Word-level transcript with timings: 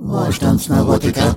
Willkommen 0.00 1.36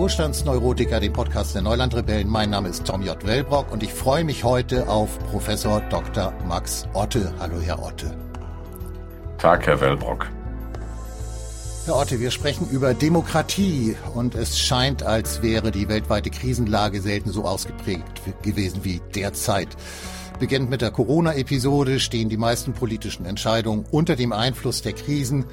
Wohlstandsneurotiker, 0.00 0.98
dem 0.98 1.12
Podcast 1.12 1.54
der 1.54 1.60
Neulandrebellen. 1.60 2.26
Mein 2.26 2.48
Name 2.48 2.70
ist 2.70 2.86
Tom 2.86 3.02
J. 3.02 3.22
Wellbrock 3.26 3.70
und 3.70 3.82
ich 3.82 3.92
freue 3.92 4.24
mich 4.24 4.44
heute 4.44 4.88
auf 4.88 5.18
Professor 5.30 5.82
Dr. 5.90 6.32
Max 6.48 6.88
Otte. 6.94 7.34
Hallo, 7.38 7.60
Herr 7.60 7.82
Otte. 7.82 8.16
Tag, 9.36 9.66
Herr 9.66 9.78
Wellbrock. 9.78 10.26
Herr 11.84 11.96
Otte, 11.96 12.18
wir 12.18 12.30
sprechen 12.30 12.66
über 12.70 12.94
Demokratie 12.94 13.94
und 14.14 14.34
es 14.36 14.58
scheint, 14.58 15.02
als 15.02 15.42
wäre 15.42 15.70
die 15.70 15.90
weltweite 15.90 16.30
Krisenlage 16.30 17.02
selten 17.02 17.30
so 17.30 17.44
ausgeprägt 17.44 18.22
gewesen 18.40 18.84
wie 18.84 19.02
derzeit. 19.14 19.68
Beginnend 20.38 20.70
mit 20.70 20.80
der 20.80 20.92
Corona-Episode 20.92 22.00
stehen 22.00 22.30
die 22.30 22.38
meisten 22.38 22.72
politischen 22.72 23.26
Entscheidungen 23.26 23.84
unter 23.90 24.16
dem 24.16 24.32
Einfluss 24.32 24.80
der 24.80 24.94
Krisen, 24.94 25.44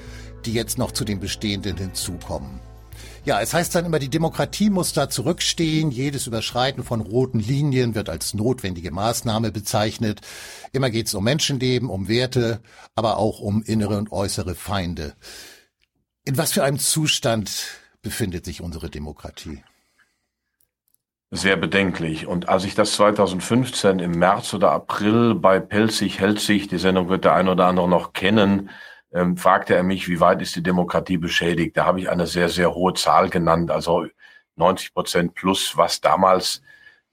die 0.45 0.53
jetzt 0.53 0.77
noch 0.77 0.93
zu 0.93 1.03
den 1.03 1.19
bestehenden 1.19 1.75
hinzukommen. 1.75 2.61
Ja, 3.27 3.41
es 3.41 3.53
heißt 3.53 3.75
dann 3.75 3.83
immer, 3.83 3.99
die 3.99 4.07
Demokratie 4.07 4.69
muss 4.69 4.93
da 4.93 5.09
zurückstehen. 5.09 5.91
Jedes 5.91 6.27
Überschreiten 6.27 6.85
von 6.85 7.01
roten 7.01 7.41
Linien 7.41 7.93
wird 7.93 8.07
als 8.07 8.33
notwendige 8.33 8.89
Maßnahme 8.91 9.51
bezeichnet. 9.51 10.21
Immer 10.71 10.89
geht 10.89 11.07
es 11.07 11.13
um 11.13 11.25
Menschenleben, 11.25 11.89
um 11.89 12.07
Werte, 12.07 12.61
aber 12.95 13.17
auch 13.17 13.41
um 13.41 13.63
innere 13.63 13.97
und 13.97 14.13
äußere 14.13 14.55
Feinde. 14.55 15.13
In 16.23 16.37
was 16.37 16.53
für 16.53 16.63
einem 16.63 16.79
Zustand 16.79 17.81
befindet 18.01 18.45
sich 18.45 18.61
unsere 18.61 18.89
Demokratie? 18.89 19.61
Sehr 21.29 21.57
bedenklich. 21.57 22.27
Und 22.27 22.47
als 22.47 22.63
ich 22.63 22.75
das 22.75 22.93
2015 22.93 23.99
im 23.99 24.11
März 24.11 24.53
oder 24.53 24.71
April 24.71 25.35
bei 25.35 25.59
Pelzig 25.59 26.21
hält 26.21 26.39
sich, 26.39 26.69
die 26.69 26.77
Sendung 26.77 27.09
wird 27.09 27.25
der 27.25 27.33
ein 27.33 27.49
oder 27.49 27.65
andere 27.65 27.89
noch 27.89 28.13
kennen, 28.13 28.69
ähm, 29.13 29.37
fragte 29.37 29.75
er 29.75 29.83
mich, 29.83 30.07
wie 30.09 30.19
weit 30.19 30.41
ist 30.41 30.55
die 30.55 30.63
Demokratie 30.63 31.17
beschädigt? 31.17 31.77
Da 31.77 31.85
habe 31.85 31.99
ich 31.99 32.09
eine 32.09 32.27
sehr, 32.27 32.49
sehr 32.49 32.73
hohe 32.73 32.93
Zahl 32.93 33.29
genannt, 33.29 33.71
also 33.71 34.07
90 34.55 34.93
Prozent 34.93 35.33
plus, 35.35 35.77
was 35.77 36.01
damals 36.01 36.61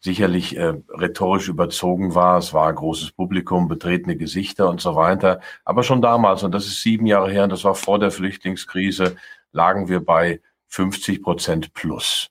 sicherlich 0.01 0.57
äh, 0.57 0.75
rhetorisch 0.91 1.49
überzogen 1.49 2.15
war. 2.15 2.39
Es 2.39 2.53
war 2.53 2.73
großes 2.73 3.13
Publikum, 3.13 3.69
betretene 3.69 4.17
Gesichter 4.17 4.69
und 4.69 4.81
so 4.81 4.97
weiter. 4.97 5.41
Aber 5.65 5.83
schon 5.83 6.03
damals, 6.03 6.43
und 6.43 6.53
das 6.53 6.67
ist 6.67 6.83
sieben 6.83 7.07
Jahre 7.07 7.31
her, 7.31 7.45
und 7.45 7.51
das 7.51 7.65
war 7.65 7.75
vor 7.75 7.99
der 7.99 8.11
Flüchtlingskrise, 8.11 9.17
lagen 9.53 9.89
wir 9.89 10.05
bei 10.05 10.41
50 10.69 11.23
Prozent 11.23 11.73
plus. 11.73 12.29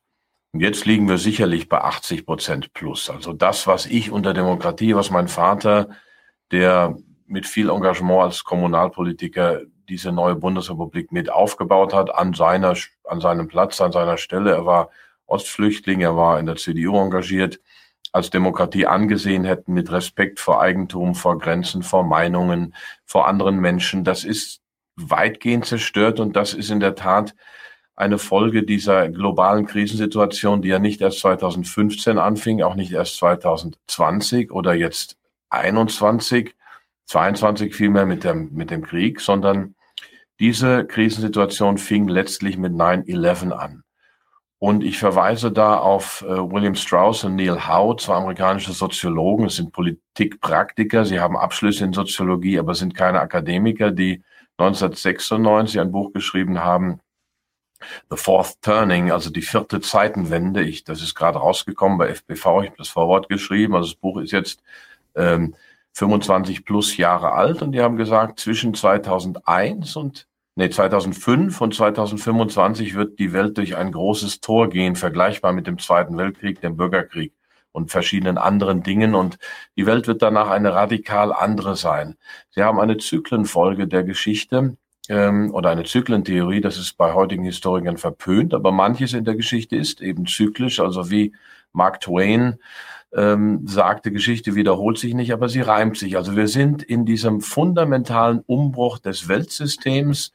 Und 0.51 0.59
jetzt 0.59 0.85
liegen 0.85 1.09
wir 1.09 1.17
sicherlich 1.17 1.67
bei 1.67 1.81
80 1.81 2.27
Prozent 2.27 2.73
plus. 2.73 3.09
Also 3.09 3.33
das, 3.33 3.65
was 3.65 3.87
ich 3.87 4.11
unter 4.11 4.35
Demokratie, 4.35 4.95
was 4.95 5.09
mein 5.09 5.27
Vater, 5.27 5.89
der 6.51 6.95
mit 7.33 7.47
viel 7.47 7.71
Engagement 7.71 8.21
als 8.21 8.43
Kommunalpolitiker 8.43 9.61
diese 9.89 10.11
neue 10.11 10.35
Bundesrepublik 10.35 11.11
mit 11.11 11.31
aufgebaut 11.31 11.91
hat, 11.91 12.13
an 12.13 12.33
seiner, 12.33 12.75
an 13.05 13.21
seinem 13.21 13.47
Platz, 13.47 13.81
an 13.81 13.91
seiner 13.91 14.17
Stelle. 14.17 14.51
Er 14.51 14.67
war 14.67 14.91
Ostflüchtling, 15.25 16.01
er 16.01 16.15
war 16.15 16.39
in 16.39 16.45
der 16.45 16.57
CDU 16.57 16.95
engagiert, 16.95 17.59
als 18.11 18.29
Demokratie 18.29 18.85
angesehen 18.85 19.45
hätten 19.45 19.73
mit 19.73 19.91
Respekt 19.91 20.39
vor 20.39 20.61
Eigentum, 20.61 21.15
vor 21.15 21.39
Grenzen, 21.39 21.81
vor 21.81 22.03
Meinungen, 22.03 22.75
vor 23.03 23.27
anderen 23.27 23.59
Menschen. 23.59 24.03
Das 24.03 24.23
ist 24.23 24.61
weitgehend 24.95 25.65
zerstört 25.65 26.19
und 26.19 26.35
das 26.35 26.53
ist 26.53 26.69
in 26.69 26.79
der 26.79 26.93
Tat 26.93 27.33
eine 27.95 28.19
Folge 28.19 28.61
dieser 28.61 29.09
globalen 29.09 29.65
Krisensituation, 29.65 30.61
die 30.61 30.69
ja 30.69 30.77
nicht 30.77 31.01
erst 31.01 31.19
2015 31.21 32.19
anfing, 32.19 32.61
auch 32.61 32.75
nicht 32.75 32.91
erst 32.91 33.17
2020 33.17 34.51
oder 34.51 34.75
jetzt 34.75 35.17
21, 35.49 36.53
22 37.13 37.75
vielmehr 37.75 38.07
mit 38.07 38.23
dem, 38.23 38.49
mit 38.53 38.71
dem 38.71 38.83
Krieg, 38.83 39.21
sondern 39.21 39.75
diese 40.39 40.83
Krisensituation 40.83 41.77
fing 41.77 42.07
letztlich 42.07 42.57
mit 42.57 42.73
9-11 42.73 43.51
an. 43.51 43.83
Und 44.57 44.83
ich 44.83 44.97
verweise 44.97 45.51
da 45.51 45.77
auf 45.77 46.23
äh, 46.23 46.27
William 46.27 46.73
Strauss 46.73 47.23
und 47.23 47.35
Neil 47.35 47.67
Howe, 47.67 47.97
zwei 47.97 48.15
amerikanische 48.15 48.71
Soziologen. 48.71 49.45
Es 49.45 49.57
sind 49.57 49.73
Politikpraktiker. 49.73 51.05
Sie 51.05 51.19
haben 51.19 51.37
Abschlüsse 51.37 51.83
in 51.83 51.93
Soziologie, 51.93 52.57
aber 52.57 52.73
sind 52.73 52.95
keine 52.95 53.19
Akademiker, 53.19 53.91
die 53.91 54.23
1996 54.57 55.79
ein 55.81 55.91
Buch 55.91 56.13
geschrieben 56.13 56.59
haben, 56.59 56.99
The 58.09 58.17
Fourth 58.17 58.59
Turning, 58.61 59.11
also 59.11 59.29
die 59.29 59.41
vierte 59.41 59.81
Zeitenwende. 59.81 60.63
Ich, 60.63 60.83
das 60.83 61.01
ist 61.03 61.13
gerade 61.13 61.37
rausgekommen 61.37 61.97
bei 61.99 62.07
FPV. 62.07 62.61
Ich 62.61 62.67
habe 62.69 62.77
das 62.77 62.89
Vorwort 62.89 63.29
geschrieben. 63.29 63.75
Also 63.75 63.89
das 63.89 63.99
Buch 63.99 64.19
ist 64.19 64.31
jetzt 64.31 64.63
ähm, 65.15 65.55
25 65.93 66.65
plus 66.65 66.97
Jahre 66.97 67.33
alt 67.33 67.61
und 67.61 67.71
die 67.71 67.81
haben 67.81 67.97
gesagt, 67.97 68.39
zwischen 68.39 68.73
2001 68.73 69.95
und 69.95 70.27
nee, 70.55 70.69
2005 70.69 71.61
und 71.61 71.73
2025 71.73 72.95
wird 72.95 73.19
die 73.19 73.31
Welt 73.33 73.57
durch 73.57 73.75
ein 73.75 73.91
großes 73.91 74.41
Tor 74.41 74.69
gehen, 74.69 74.95
vergleichbar 74.95 75.53
mit 75.53 75.67
dem 75.67 75.77
Zweiten 75.77 76.17
Weltkrieg, 76.17 76.61
dem 76.61 76.77
Bürgerkrieg 76.77 77.33
und 77.71 77.91
verschiedenen 77.91 78.37
anderen 78.37 78.83
Dingen. 78.83 79.15
Und 79.15 79.37
die 79.77 79.85
Welt 79.85 80.07
wird 80.07 80.21
danach 80.21 80.49
eine 80.49 80.73
radikal 80.73 81.33
andere 81.33 81.75
sein. 81.75 82.15
Sie 82.51 82.63
haben 82.63 82.79
eine 82.79 82.97
Zyklenfolge 82.97 83.87
der 83.87 84.03
Geschichte 84.03 84.77
ähm, 85.09 85.53
oder 85.53 85.71
eine 85.71 85.83
Zyklentheorie. 85.83 86.61
Das 86.61 86.77
ist 86.77 86.97
bei 86.97 87.13
heutigen 87.13 87.43
Historikern 87.43 87.97
verpönt, 87.97 88.53
aber 88.53 88.71
manches 88.71 89.13
in 89.13 89.25
der 89.25 89.35
Geschichte 89.35 89.75
ist 89.75 90.01
eben 90.01 90.25
zyklisch. 90.25 90.79
Also 90.79 91.11
wie 91.11 91.33
Mark 91.73 92.01
Twain 92.01 92.59
ähm, 93.15 93.67
sagte, 93.67 94.11
Geschichte 94.11 94.55
wiederholt 94.55 94.97
sich 94.97 95.13
nicht, 95.13 95.33
aber 95.33 95.49
sie 95.49 95.61
reimt 95.61 95.97
sich. 95.97 96.17
Also 96.17 96.35
wir 96.35 96.47
sind 96.47 96.83
in 96.83 97.05
diesem 97.05 97.41
fundamentalen 97.41 98.39
Umbruch 98.45 98.99
des 98.99 99.27
Weltsystems, 99.27 100.31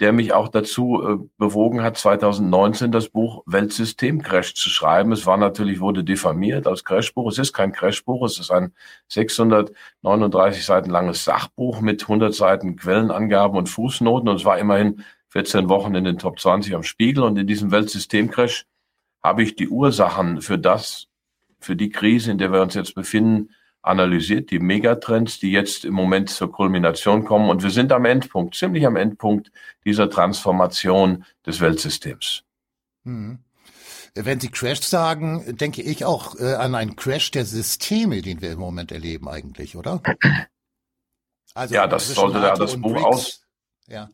der 0.00 0.12
mich 0.12 0.32
auch 0.32 0.48
dazu 0.48 1.02
äh, 1.02 1.28
bewogen 1.38 1.82
hat, 1.82 1.96
2019 1.96 2.90
das 2.90 3.08
Buch 3.08 3.42
Weltsystemcrash 3.46 4.54
zu 4.54 4.68
schreiben. 4.68 5.12
Es 5.12 5.26
war 5.26 5.36
natürlich, 5.36 5.80
wurde 5.80 6.02
diffamiert 6.02 6.66
als 6.66 6.84
Crashbuch. 6.84 7.30
Es 7.30 7.38
ist 7.38 7.52
kein 7.52 7.72
Crashbuch, 7.72 8.24
es 8.26 8.38
ist 8.38 8.50
ein 8.50 8.72
639 9.08 10.64
Seiten 10.64 10.90
langes 10.90 11.24
Sachbuch 11.24 11.80
mit 11.80 12.02
100 12.02 12.34
Seiten 12.34 12.76
Quellenangaben 12.76 13.56
und 13.56 13.68
Fußnoten 13.68 14.28
und 14.28 14.36
es 14.36 14.44
war 14.44 14.58
immerhin 14.58 15.04
14 15.28 15.68
Wochen 15.68 15.94
in 15.94 16.04
den 16.04 16.18
Top 16.18 16.40
20 16.40 16.74
am 16.74 16.82
Spiegel 16.82 17.22
und 17.22 17.38
in 17.38 17.46
diesem 17.46 17.70
Weltsystemcrash 17.70 18.66
habe 19.22 19.42
ich 19.42 19.54
die 19.54 19.68
Ursachen 19.68 20.40
für 20.40 20.58
das 20.58 21.06
für 21.64 21.76
die 21.76 21.90
Krise, 21.90 22.30
in 22.30 22.38
der 22.38 22.52
wir 22.52 22.62
uns 22.62 22.74
jetzt 22.74 22.94
befinden, 22.94 23.50
analysiert, 23.82 24.50
die 24.50 24.60
Megatrends, 24.60 25.40
die 25.40 25.50
jetzt 25.50 25.84
im 25.84 25.94
Moment 25.94 26.30
zur 26.30 26.52
Kulmination 26.52 27.24
kommen. 27.24 27.50
Und 27.50 27.62
wir 27.62 27.70
sind 27.70 27.92
am 27.92 28.04
Endpunkt, 28.04 28.54
ziemlich 28.54 28.86
am 28.86 28.96
Endpunkt 28.96 29.50
dieser 29.84 30.08
Transformation 30.08 31.24
des 31.44 31.60
Weltsystems. 31.60 32.44
Hm. 33.04 33.38
Wenn 34.14 34.40
Sie 34.40 34.50
Crash 34.50 34.82
sagen, 34.82 35.56
denke 35.56 35.82
ich 35.82 36.04
auch 36.04 36.38
äh, 36.38 36.54
an 36.54 36.74
einen 36.74 36.96
Crash 36.96 37.30
der 37.30 37.46
Systeme, 37.46 38.20
den 38.20 38.42
wir 38.42 38.52
im 38.52 38.58
Moment 38.58 38.92
erleben 38.92 39.28
eigentlich, 39.28 39.76
oder? 39.76 40.00
Also 41.54 41.74
ja, 41.74 41.86
das 41.86 42.08
sollte 42.14 42.38
ja 42.38 42.54
das 42.54 42.80
Buch 42.80 42.96
aus. 43.02 43.42
Ja. 43.86 44.08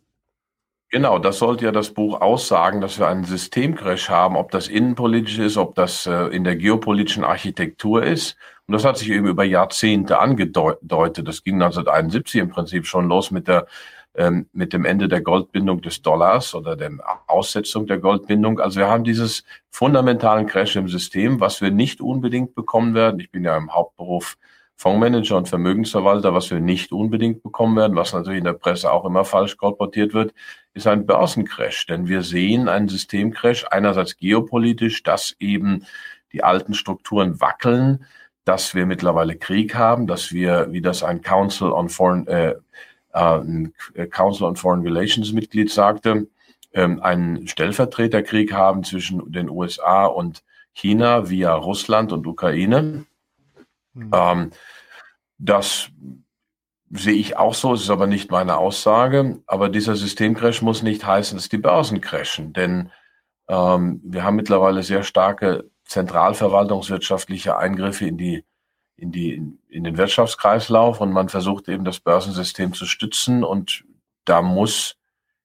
Genau, 0.90 1.18
das 1.18 1.38
sollte 1.38 1.66
ja 1.66 1.72
das 1.72 1.92
Buch 1.92 2.20
aussagen, 2.22 2.80
dass 2.80 2.98
wir 2.98 3.08
einen 3.08 3.24
Systemcrash 3.24 4.08
haben, 4.08 4.36
ob 4.36 4.50
das 4.50 4.68
innenpolitisch 4.68 5.38
ist, 5.38 5.58
ob 5.58 5.74
das 5.74 6.06
äh, 6.06 6.28
in 6.28 6.44
der 6.44 6.56
geopolitischen 6.56 7.24
Architektur 7.24 8.02
ist. 8.02 8.36
Und 8.66 8.72
das 8.72 8.84
hat 8.84 8.96
sich 8.96 9.10
eben 9.10 9.26
über 9.26 9.44
Jahrzehnte 9.44 10.18
angedeutet. 10.18 11.28
Das 11.28 11.44
ging 11.44 11.56
1971 11.56 12.40
im 12.40 12.48
Prinzip 12.48 12.86
schon 12.86 13.06
los 13.08 13.30
mit 13.30 13.48
der 13.48 13.66
ähm, 14.14 14.48
mit 14.52 14.72
dem 14.72 14.84
Ende 14.84 15.08
der 15.08 15.20
Goldbindung 15.20 15.82
des 15.82 16.02
Dollars 16.02 16.54
oder 16.54 16.74
der 16.74 16.90
Aussetzung 17.26 17.86
der 17.86 17.98
Goldbindung. 17.98 18.58
Also 18.58 18.80
wir 18.80 18.88
haben 18.88 19.04
dieses 19.04 19.44
fundamentalen 19.70 20.46
Crash 20.46 20.76
im 20.76 20.88
System, 20.88 21.38
was 21.38 21.60
wir 21.60 21.70
nicht 21.70 22.00
unbedingt 22.00 22.54
bekommen 22.54 22.94
werden. 22.94 23.20
Ich 23.20 23.30
bin 23.30 23.44
ja 23.44 23.56
im 23.56 23.72
Hauptberuf 23.74 24.36
Fondsmanager 24.80 25.36
und 25.36 25.48
Vermögensverwalter, 25.48 26.32
was 26.34 26.50
wir 26.52 26.60
nicht 26.60 26.92
unbedingt 26.92 27.42
bekommen 27.42 27.76
werden, 27.76 27.96
was 27.96 28.12
natürlich 28.12 28.38
in 28.38 28.44
der 28.44 28.52
Presse 28.52 28.92
auch 28.92 29.04
immer 29.04 29.24
falsch 29.24 29.56
kolportiert 29.56 30.14
wird, 30.14 30.32
ist 30.72 30.86
ein 30.86 31.04
Börsencrash. 31.04 31.86
Denn 31.86 32.06
wir 32.06 32.22
sehen 32.22 32.68
einen 32.68 32.88
Systemcrash 32.88 33.66
einerseits 33.70 34.16
geopolitisch, 34.16 35.02
dass 35.02 35.34
eben 35.40 35.84
die 36.32 36.44
alten 36.44 36.74
Strukturen 36.74 37.40
wackeln, 37.40 38.06
dass 38.44 38.76
wir 38.76 38.86
mittlerweile 38.86 39.36
Krieg 39.36 39.74
haben, 39.74 40.06
dass 40.06 40.30
wir, 40.30 40.68
wie 40.70 40.80
das 40.80 41.02
ein 41.02 41.22
Council 41.22 41.72
on 41.72 41.88
Foreign, 41.88 42.28
äh, 42.28 42.54
äh, 43.14 44.06
Council 44.06 44.44
on 44.44 44.54
Foreign 44.54 44.82
Relations 44.82 45.32
Mitglied 45.32 45.72
sagte, 45.72 46.28
ähm, 46.72 47.02
einen 47.02 47.48
Stellvertreterkrieg 47.48 48.52
haben 48.52 48.84
zwischen 48.84 49.32
den 49.32 49.50
USA 49.50 50.06
und 50.06 50.44
China 50.72 51.28
via 51.28 51.52
Russland 51.52 52.12
und 52.12 52.28
Ukraine. 52.28 53.06
Mhm. 53.98 54.10
Ähm, 54.12 54.50
Das 55.38 55.90
sehe 56.90 57.14
ich 57.14 57.36
auch 57.36 57.54
so, 57.54 57.74
es 57.74 57.82
ist 57.82 57.90
aber 57.90 58.06
nicht 58.06 58.30
meine 58.30 58.56
Aussage. 58.56 59.42
Aber 59.46 59.68
dieser 59.68 59.94
Systemcrash 59.96 60.62
muss 60.62 60.82
nicht 60.82 61.04
heißen, 61.06 61.36
dass 61.36 61.48
die 61.48 61.58
Börsen 61.58 62.00
crashen, 62.00 62.52
denn 62.52 62.90
ähm, 63.48 64.00
wir 64.04 64.24
haben 64.24 64.36
mittlerweile 64.36 64.82
sehr 64.82 65.02
starke 65.04 65.70
zentralverwaltungswirtschaftliche 65.84 67.56
Eingriffe 67.56 68.06
in 68.06 68.18
die 68.18 68.44
in 68.96 69.12
die 69.12 69.42
in 69.68 69.84
den 69.84 69.96
Wirtschaftskreislauf 69.96 71.00
und 71.00 71.12
man 71.12 71.28
versucht 71.28 71.68
eben 71.68 71.84
das 71.84 72.00
Börsensystem 72.00 72.72
zu 72.74 72.84
stützen 72.86 73.44
und 73.44 73.84
da 74.24 74.42
muss 74.42 74.96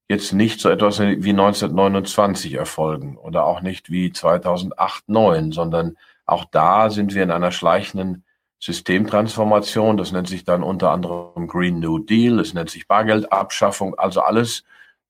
jetzt 0.09 0.33
nicht 0.33 0.59
so 0.59 0.69
etwas 0.69 0.99
wie 0.99 1.29
1929 1.29 2.53
erfolgen 2.53 3.17
oder 3.17 3.45
auch 3.45 3.61
nicht 3.61 3.89
wie 3.89 4.11
2008, 4.11 5.05
2009, 5.05 5.51
sondern 5.51 5.97
auch 6.25 6.45
da 6.45 6.89
sind 6.89 7.13
wir 7.15 7.23
in 7.23 7.31
einer 7.31 7.51
schleichenden 7.51 8.25
Systemtransformation. 8.63 9.97
Das 9.97 10.13
nennt 10.13 10.29
sich 10.29 10.45
dann 10.45 10.63
unter 10.63 10.91
anderem 10.91 11.47
Green 11.47 11.79
New 11.79 11.99
Deal, 11.99 12.39
es 12.39 12.53
nennt 12.53 12.69
sich 12.69 12.87
Bargeldabschaffung, 12.87 13.95
also 13.95 14.21
alles 14.21 14.63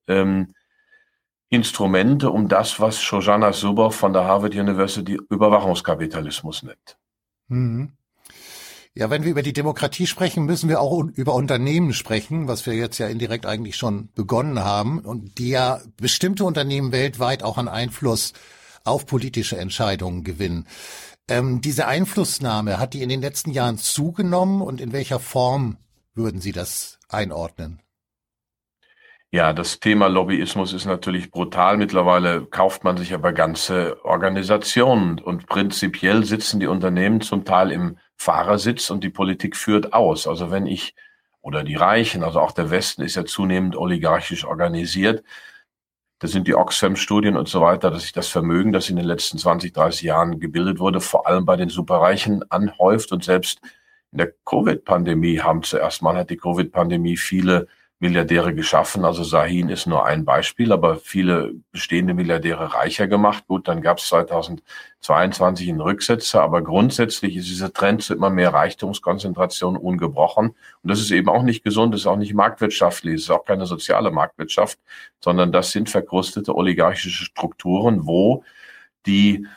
ähm, 0.07 0.55
Instrumente, 1.49 2.31
um 2.31 2.47
das, 2.47 2.79
was 2.79 2.99
Shoshana 2.99 3.51
Zuboff 3.51 3.95
von 3.95 4.11
der 4.11 4.23
Harvard 4.23 4.55
University 4.55 5.19
Überwachungskapitalismus 5.29 6.63
nennt. 6.63 6.97
Mhm. 7.47 7.91
Ja, 8.95 9.11
wenn 9.11 9.23
wir 9.23 9.31
über 9.31 9.43
die 9.43 9.53
Demokratie 9.53 10.07
sprechen, 10.07 10.45
müssen 10.45 10.67
wir 10.67 10.81
auch 10.81 11.03
über 11.13 11.35
Unternehmen 11.35 11.93
sprechen, 11.93 12.47
was 12.47 12.65
wir 12.65 12.73
jetzt 12.73 12.97
ja 12.97 13.07
indirekt 13.07 13.45
eigentlich 13.45 13.75
schon 13.75 14.09
begonnen 14.15 14.63
haben 14.63 14.99
und 14.99 15.37
die 15.37 15.49
ja 15.49 15.79
bestimmte 15.97 16.43
Unternehmen 16.43 16.91
weltweit 16.91 17.43
auch 17.43 17.59
an 17.59 17.67
Einfluss 17.67 18.33
auf 18.83 19.05
politische 19.05 19.57
Entscheidungen 19.57 20.23
gewinnen. 20.23 20.67
Ähm, 21.29 21.61
diese 21.61 21.87
Einflussnahme, 21.87 22.79
hat 22.79 22.93
die 22.93 23.01
in 23.01 23.09
den 23.09 23.21
letzten 23.21 23.51
Jahren 23.51 23.77
zugenommen 23.77 24.61
und 24.61 24.81
in 24.81 24.91
welcher 24.91 25.19
Form 25.19 25.77
würden 26.13 26.41
Sie 26.41 26.51
das 26.51 26.99
einordnen? 27.09 27.81
Ja, 29.31 29.51
das 29.51 29.79
Thema 29.79 30.07
Lobbyismus 30.07 30.73
ist 30.73 30.85
natürlich 30.85 31.31
brutal. 31.31 31.77
Mittlerweile 31.77 32.45
kauft 32.45 32.83
man 32.83 32.97
sich 32.97 33.15
aber 33.15 33.33
ganze 33.33 34.05
Organisationen 34.05 35.19
und 35.19 35.47
prinzipiell 35.47 36.23
sitzen 36.23 36.59
die 36.59 36.67
Unternehmen 36.67 37.19
zum 37.19 37.43
Teil 37.43 37.71
im 37.71 37.97
Fahrersitz 38.15 38.91
und 38.91 39.03
die 39.03 39.09
Politik 39.09 39.55
führt 39.55 39.91
aus. 39.91 40.27
Also 40.27 40.51
wenn 40.51 40.67
ich 40.67 40.93
oder 41.41 41.63
die 41.63 41.75
Reichen, 41.75 42.23
also 42.23 42.39
auch 42.39 42.51
der 42.51 42.69
Westen 42.69 43.01
ist 43.01 43.15
ja 43.15 43.25
zunehmend 43.25 43.75
oligarchisch 43.75 44.45
organisiert. 44.45 45.23
Das 46.23 46.31
sind 46.31 46.47
die 46.47 46.55
Oxfam-Studien 46.55 47.35
und 47.35 47.49
so 47.49 47.59
weiter, 47.59 47.91
dass 47.91 48.03
sich 48.03 48.13
das 48.13 48.29
Vermögen, 48.29 48.71
das 48.71 48.89
in 48.89 48.95
den 48.95 49.03
letzten 49.03 49.37
20, 49.37 49.73
30 49.73 50.03
Jahren 50.03 50.39
gebildet 50.39 50.79
wurde, 50.79 51.01
vor 51.01 51.27
allem 51.27 51.43
bei 51.43 51.57
den 51.57 51.67
Superreichen 51.67 52.49
anhäuft. 52.49 53.11
Und 53.11 53.25
selbst 53.25 53.59
in 54.13 54.19
der 54.19 54.31
Covid-Pandemie 54.45 55.41
haben 55.41 55.63
zuerst 55.63 56.01
mal 56.01 56.15
hat 56.15 56.29
die 56.29 56.37
Covid-Pandemie 56.37 57.17
viele 57.17 57.67
Milliardäre 58.03 58.53
geschaffen. 58.53 59.05
Also 59.05 59.23
Sahin 59.23 59.69
ist 59.69 59.87
nur 59.87 60.05
ein 60.05 60.25
Beispiel, 60.25 60.73
aber 60.73 60.97
viele 60.97 61.53
bestehende 61.71 62.13
Milliardäre 62.13 62.73
reicher 62.73 63.07
gemacht. 63.07 63.45
Gut, 63.47 63.69
dann 63.69 63.81
gab 63.81 63.99
es 63.99 64.09
2022 64.09 65.69
einen 65.69 65.79
Rücksetzer, 65.79 66.41
aber 66.41 66.61
grundsätzlich 66.61 67.37
ist 67.37 67.47
dieser 67.47 67.71
Trend 67.71 68.03
zu 68.03 68.13
immer 68.13 68.29
mehr 68.29 68.53
Reichtumskonzentration 68.53 69.77
ungebrochen. 69.77 70.49
Und 70.49 70.91
das 70.91 70.99
ist 70.99 71.11
eben 71.11 71.29
auch 71.29 71.43
nicht 71.43 71.63
gesund, 71.63 71.93
das 71.93 72.01
ist 72.01 72.07
auch 72.07 72.17
nicht 72.17 72.33
marktwirtschaftlich, 72.33 73.15
es 73.15 73.21
ist 73.21 73.31
auch 73.31 73.45
keine 73.45 73.65
soziale 73.65 74.11
Marktwirtschaft, 74.11 74.77
sondern 75.21 75.53
das 75.53 75.71
sind 75.71 75.89
verkrustete 75.89 76.53
oligarchische 76.53 77.23
Strukturen, 77.23 78.05
wo 78.05 78.43
die 79.05 79.47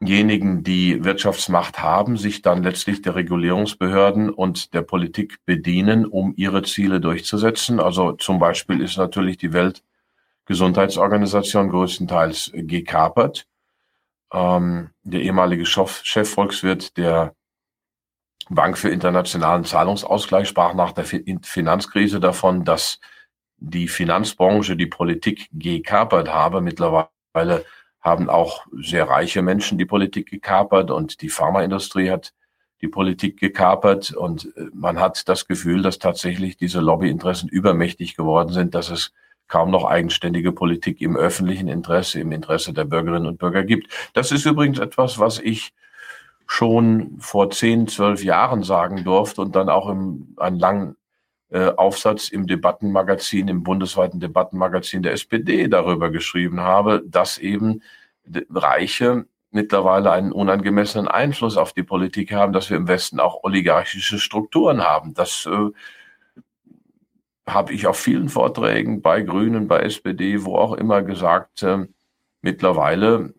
diejenigen, 0.00 0.62
die 0.62 1.04
Wirtschaftsmacht 1.04 1.80
haben, 1.80 2.16
sich 2.16 2.40
dann 2.42 2.62
letztlich 2.62 3.02
der 3.02 3.16
Regulierungsbehörden 3.16 4.30
und 4.30 4.72
der 4.74 4.82
Politik 4.82 5.44
bedienen, 5.44 6.06
um 6.06 6.34
ihre 6.36 6.62
Ziele 6.62 7.00
durchzusetzen. 7.00 7.80
Also 7.80 8.12
zum 8.12 8.38
Beispiel 8.38 8.80
ist 8.80 8.96
natürlich 8.96 9.38
die 9.38 9.52
Weltgesundheitsorganisation 9.52 11.68
größtenteils 11.68 12.52
gekapert. 12.54 13.48
Ähm, 14.32 14.90
der 15.02 15.22
ehemalige 15.22 15.66
Chef, 15.66 16.02
Chefvolkswirt 16.04 16.96
der 16.96 17.34
Bank 18.50 18.78
für 18.78 18.90
internationalen 18.90 19.64
Zahlungsausgleich 19.64 20.48
sprach 20.48 20.74
nach 20.74 20.92
der 20.92 21.04
Finanzkrise 21.04 22.20
davon, 22.20 22.64
dass 22.64 23.00
die 23.56 23.88
Finanzbranche 23.88 24.76
die 24.76 24.86
Politik 24.86 25.48
gekapert 25.52 26.32
habe. 26.32 26.60
Mittlerweile 26.60 27.64
haben 28.00 28.30
auch 28.30 28.66
sehr 28.72 29.08
reiche 29.08 29.42
Menschen 29.42 29.78
die 29.78 29.84
Politik 29.84 30.30
gekapert 30.30 30.90
und 30.90 31.20
die 31.20 31.28
Pharmaindustrie 31.28 32.10
hat 32.10 32.32
die 32.80 32.88
Politik 32.88 33.38
gekapert 33.40 34.12
und 34.12 34.54
äh, 34.56 34.66
man 34.72 35.00
hat 35.00 35.28
das 35.28 35.46
Gefühl, 35.46 35.82
dass 35.82 35.98
tatsächlich 35.98 36.56
diese 36.56 36.80
Lobbyinteressen 36.80 37.48
übermächtig 37.48 38.16
geworden 38.16 38.52
sind, 38.52 38.74
dass 38.74 38.90
es 38.90 39.12
kaum 39.48 39.70
noch 39.70 39.84
eigenständige 39.84 40.52
Politik 40.52 41.00
im 41.00 41.16
öffentlichen 41.16 41.68
Interesse, 41.68 42.20
im 42.20 42.32
Interesse 42.32 42.72
der 42.72 42.84
Bürgerinnen 42.84 43.26
und 43.26 43.38
Bürger 43.38 43.64
gibt. 43.64 43.92
Das 44.12 44.30
ist 44.30 44.44
übrigens 44.46 44.78
etwas, 44.78 45.18
was 45.18 45.38
ich 45.38 45.72
schon 46.46 47.16
vor 47.18 47.50
zehn, 47.50 47.88
zwölf 47.88 48.22
Jahren 48.22 48.62
sagen 48.62 49.04
durfte 49.04 49.42
und 49.42 49.56
dann 49.56 49.68
auch 49.68 49.88
im, 49.88 50.34
einen 50.36 50.58
langen 50.58 50.96
äh, 51.50 51.70
Aufsatz 51.76 52.28
im 52.28 52.46
Debattenmagazin, 52.46 53.48
im 53.48 53.62
bundesweiten 53.62 54.20
Debattenmagazin 54.20 55.02
der 55.02 55.12
SPD 55.12 55.68
darüber 55.68 56.10
geschrieben 56.10 56.60
habe, 56.60 57.02
dass 57.06 57.38
eben 57.38 57.82
Reiche 58.50 59.24
mittlerweile 59.50 60.10
einen 60.10 60.32
unangemessenen 60.32 61.08
Einfluss 61.08 61.56
auf 61.56 61.72
die 61.72 61.82
Politik 61.82 62.32
haben, 62.32 62.52
dass 62.52 62.68
wir 62.68 62.76
im 62.76 62.88
Westen 62.88 63.18
auch 63.18 63.44
oligarchische 63.44 64.18
Strukturen 64.18 64.82
haben. 64.82 65.14
Das 65.14 65.46
äh, 65.46 65.70
habe 67.46 67.72
ich 67.72 67.86
auf 67.86 67.98
vielen 67.98 68.28
Vorträgen 68.28 69.00
bei 69.00 69.22
Grünen, 69.22 69.68
bei 69.68 69.80
SPD, 69.80 70.44
wo 70.44 70.56
auch 70.56 70.74
immer 70.74 71.02
gesagt, 71.02 71.62
äh, 71.62 71.86
mittlerweile 72.42 73.34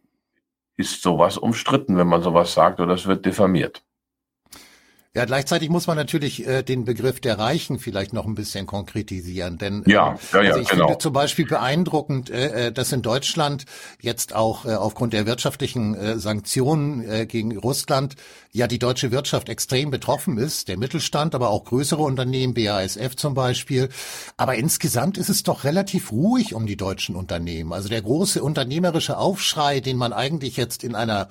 ist 0.78 1.02
sowas 1.02 1.38
umstritten, 1.38 1.98
wenn 1.98 2.08
man 2.08 2.24
sowas 2.24 2.54
sagt 2.54 2.80
oder 2.80 2.94
es 2.94 3.06
wird 3.06 3.26
diffamiert. 3.26 3.84
Ja, 5.16 5.26
gleichzeitig 5.26 5.70
muss 5.70 5.88
man 5.88 5.98
natürlich 5.98 6.46
äh, 6.46 6.62
den 6.62 6.86
Begriff 6.86 7.20
der 7.20 7.40
Reichen 7.40 7.80
vielleicht 7.80 8.14
noch 8.14 8.28
ein 8.28 8.36
bisschen 8.36 8.68
konkretisieren, 8.68 9.58
denn 9.58 9.84
äh, 9.86 9.92
ja, 9.92 10.20
ja, 10.34 10.42
ja, 10.44 10.50
also 10.50 10.60
ich 10.60 10.70
genau. 10.70 10.86
finde 10.86 11.00
zum 11.00 11.14
Beispiel 11.14 11.48
beeindruckend, 11.48 12.30
äh, 12.30 12.68
äh, 12.68 12.72
dass 12.72 12.92
in 12.92 13.02
Deutschland 13.02 13.66
jetzt 14.00 14.36
auch 14.36 14.66
äh, 14.66 14.76
aufgrund 14.76 15.14
der 15.14 15.26
wirtschaftlichen 15.26 15.96
äh, 15.96 16.20
Sanktionen 16.20 17.10
äh, 17.10 17.26
gegen 17.26 17.58
Russland 17.58 18.18
ja 18.52 18.68
die 18.68 18.78
deutsche 18.78 19.10
Wirtschaft 19.10 19.50
extrem 19.50 19.90
betroffen 19.90 20.38
ist, 20.38 20.68
der 20.68 20.78
Mittelstand, 20.78 21.34
aber 21.34 21.50
auch 21.50 21.66
größere 21.66 22.04
Unternehmen, 22.04 22.54
BASF 22.54 23.16
zum 23.16 23.34
Beispiel. 23.34 23.89
Aber 24.38 24.56
insgesamt 24.56 25.18
ist 25.18 25.30
es 25.30 25.42
doch 25.42 25.63
relativ 25.63 26.12
ruhig 26.12 26.54
um 26.54 26.68
die 26.68 26.78
deutschen 26.78 27.16
Unternehmen. 27.16 27.74
Also 27.74 27.89
der 27.89 28.04
große 28.04 28.44
unternehmerische 28.44 29.18
Aufschrei, 29.18 29.80
den 29.80 29.98
man 29.98 30.13
eigentlich 30.13 30.56
jetzt 30.56 30.84
in 30.84 30.94
einer 30.94 31.30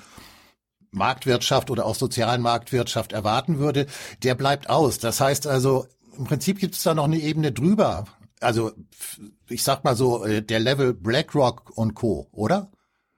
Marktwirtschaft 0.91 1.71
oder 1.71 1.87
auch 1.87 1.95
sozialen 1.95 2.43
Marktwirtschaft 2.43 3.13
erwarten 3.13 3.59
würde, 3.59 3.87
der 4.23 4.35
bleibt 4.35 4.71
aus. 4.71 4.99
Das 4.99 5.21
heißt 5.21 5.47
also, 5.47 5.87
im 6.17 6.25
Prinzip 6.25 6.59
gibt 6.59 6.75
es 6.75 6.83
da 6.83 6.95
noch 6.95 7.05
eine 7.05 7.19
Ebene 7.19 7.53
drüber. 7.53 8.07
Also 8.41 8.73
ich 9.49 9.63
sag 9.63 9.85
mal 9.85 9.97
so, 9.97 10.25
äh, 10.25 10.43
der 10.43 10.61
Level 10.61 10.95
BlackRock 10.95 11.73
und 11.77 11.95
Co., 11.95 12.29
oder? 12.33 12.71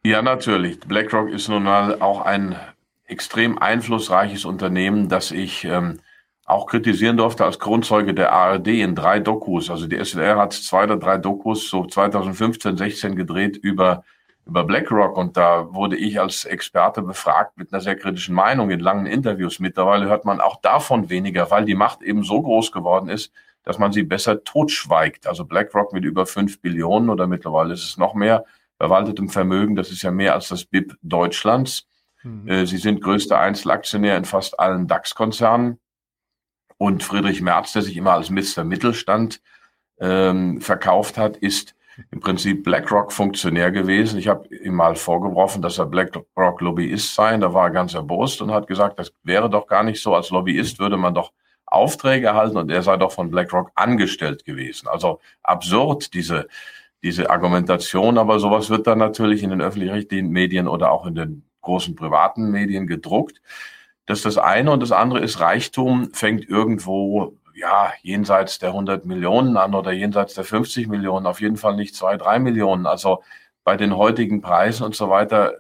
Ja, 0.02 0.22
natürlich. 0.22 0.80
BlackRock 0.80 1.30
ist 1.30 1.48
nun 1.48 1.64
mal 1.64 2.00
auch 2.00 2.22
ein 2.22 2.56
extrem 3.04 3.58
einflussreiches 3.58 4.44
Unternehmen, 4.44 5.08
das 5.08 5.30
ich 5.30 5.64
ähm, 5.64 6.00
auch 6.44 6.66
kritisieren 6.66 7.16
durfte 7.16 7.44
als 7.44 7.58
Grundzeuge 7.58 8.14
der 8.14 8.32
ARD 8.32 8.68
in 8.68 8.94
drei 8.94 9.20
Dokus. 9.20 9.70
Also 9.70 9.86
die 9.86 10.02
SWR 10.02 10.36
hat 10.36 10.52
zwei 10.52 10.84
oder 10.84 10.96
drei 10.96 11.18
Dokus 11.18 11.68
so 11.68 11.86
2015, 11.86 12.76
16 12.76 13.16
gedreht 13.16 13.56
über 13.56 14.04
über 14.50 14.64
BlackRock 14.64 15.16
und 15.16 15.36
da 15.36 15.72
wurde 15.72 15.96
ich 15.96 16.20
als 16.20 16.44
Experte 16.44 17.02
befragt 17.02 17.56
mit 17.56 17.72
einer 17.72 17.80
sehr 17.80 17.94
kritischen 17.94 18.34
Meinung 18.34 18.70
in 18.70 18.80
langen 18.80 19.06
Interviews. 19.06 19.60
Mittlerweile 19.60 20.06
hört 20.06 20.24
man 20.24 20.40
auch 20.40 20.60
davon 20.60 21.08
weniger, 21.08 21.50
weil 21.52 21.64
die 21.64 21.76
Macht 21.76 22.02
eben 22.02 22.24
so 22.24 22.42
groß 22.42 22.72
geworden 22.72 23.08
ist, 23.08 23.32
dass 23.62 23.78
man 23.78 23.92
sie 23.92 24.02
besser 24.02 24.42
totschweigt. 24.42 25.28
Also 25.28 25.44
BlackRock 25.44 25.92
mit 25.92 26.04
über 26.04 26.26
fünf 26.26 26.60
Billionen 26.60 27.10
oder 27.10 27.28
mittlerweile 27.28 27.74
ist 27.74 27.84
es 27.84 27.96
noch 27.96 28.14
mehr 28.14 28.44
verwaltetem 28.76 29.28
Vermögen, 29.28 29.76
das 29.76 29.90
ist 29.90 30.02
ja 30.02 30.10
mehr 30.10 30.34
als 30.34 30.48
das 30.48 30.64
BIP 30.64 30.96
Deutschlands. 31.02 31.86
Mhm. 32.24 32.48
Äh, 32.48 32.66
sie 32.66 32.78
sind 32.78 33.02
größter 33.02 33.38
Einzelaktionär 33.38 34.16
in 34.16 34.24
fast 34.24 34.58
allen 34.58 34.88
DAX-Konzernen. 34.88 35.78
Und 36.76 37.04
Friedrich 37.04 37.40
Merz, 37.40 37.72
der 37.72 37.82
sich 37.82 37.96
immer 37.96 38.14
als 38.14 38.30
Mr. 38.30 38.64
Mittelstand 38.64 39.42
ähm, 40.00 40.60
verkauft 40.60 41.18
hat, 41.18 41.36
ist 41.36 41.74
im 42.10 42.20
Prinzip 42.20 42.64
BlackRock-Funktionär 42.64 43.70
gewesen. 43.70 44.18
Ich 44.18 44.28
habe 44.28 44.54
ihm 44.54 44.74
mal 44.74 44.96
vorgeworfen, 44.96 45.62
dass 45.62 45.78
er 45.78 45.86
BlackRock-Lobbyist 45.86 47.14
sei. 47.14 47.36
Da 47.36 47.52
war 47.52 47.68
er 47.68 47.70
ganz 47.70 47.94
erbost 47.94 48.40
und 48.42 48.52
hat 48.52 48.66
gesagt, 48.66 48.98
das 48.98 49.12
wäre 49.22 49.50
doch 49.50 49.66
gar 49.66 49.82
nicht 49.82 50.02
so. 50.02 50.14
Als 50.14 50.30
Lobbyist 50.30 50.78
würde 50.78 50.96
man 50.96 51.14
doch 51.14 51.32
Aufträge 51.66 52.26
erhalten 52.26 52.56
und 52.56 52.70
er 52.70 52.82
sei 52.82 52.96
doch 52.96 53.12
von 53.12 53.30
BlackRock 53.30 53.70
angestellt 53.74 54.44
gewesen. 54.44 54.88
Also 54.88 55.20
absurd, 55.42 56.14
diese, 56.14 56.48
diese 57.02 57.30
Argumentation. 57.30 58.18
Aber 58.18 58.38
sowas 58.40 58.70
wird 58.70 58.86
dann 58.86 58.98
natürlich 58.98 59.42
in 59.42 59.50
den 59.50 59.60
öffentlich-rechtlichen 59.60 60.30
Medien 60.30 60.68
oder 60.68 60.90
auch 60.90 61.06
in 61.06 61.14
den 61.14 61.44
großen 61.62 61.94
privaten 61.94 62.50
Medien 62.50 62.86
gedruckt. 62.86 63.40
Das 64.06 64.18
ist 64.18 64.24
das 64.24 64.38
eine. 64.38 64.72
Und 64.72 64.82
das 64.82 64.92
andere 64.92 65.20
ist, 65.20 65.40
Reichtum 65.40 66.12
fängt 66.12 66.48
irgendwo, 66.48 67.36
ja, 67.60 67.92
jenseits 68.02 68.58
der 68.58 68.70
100 68.70 69.04
Millionen 69.06 69.56
an 69.56 69.74
oder 69.74 69.92
jenseits 69.92 70.34
der 70.34 70.44
50 70.44 70.88
Millionen, 70.88 71.26
auf 71.26 71.40
jeden 71.40 71.56
Fall 71.56 71.76
nicht 71.76 71.94
zwei, 71.94 72.16
drei 72.16 72.38
Millionen. 72.38 72.86
Also 72.86 73.22
bei 73.64 73.76
den 73.76 73.96
heutigen 73.96 74.40
Preisen 74.40 74.84
und 74.84 74.94
so 74.96 75.10
weiter, 75.10 75.54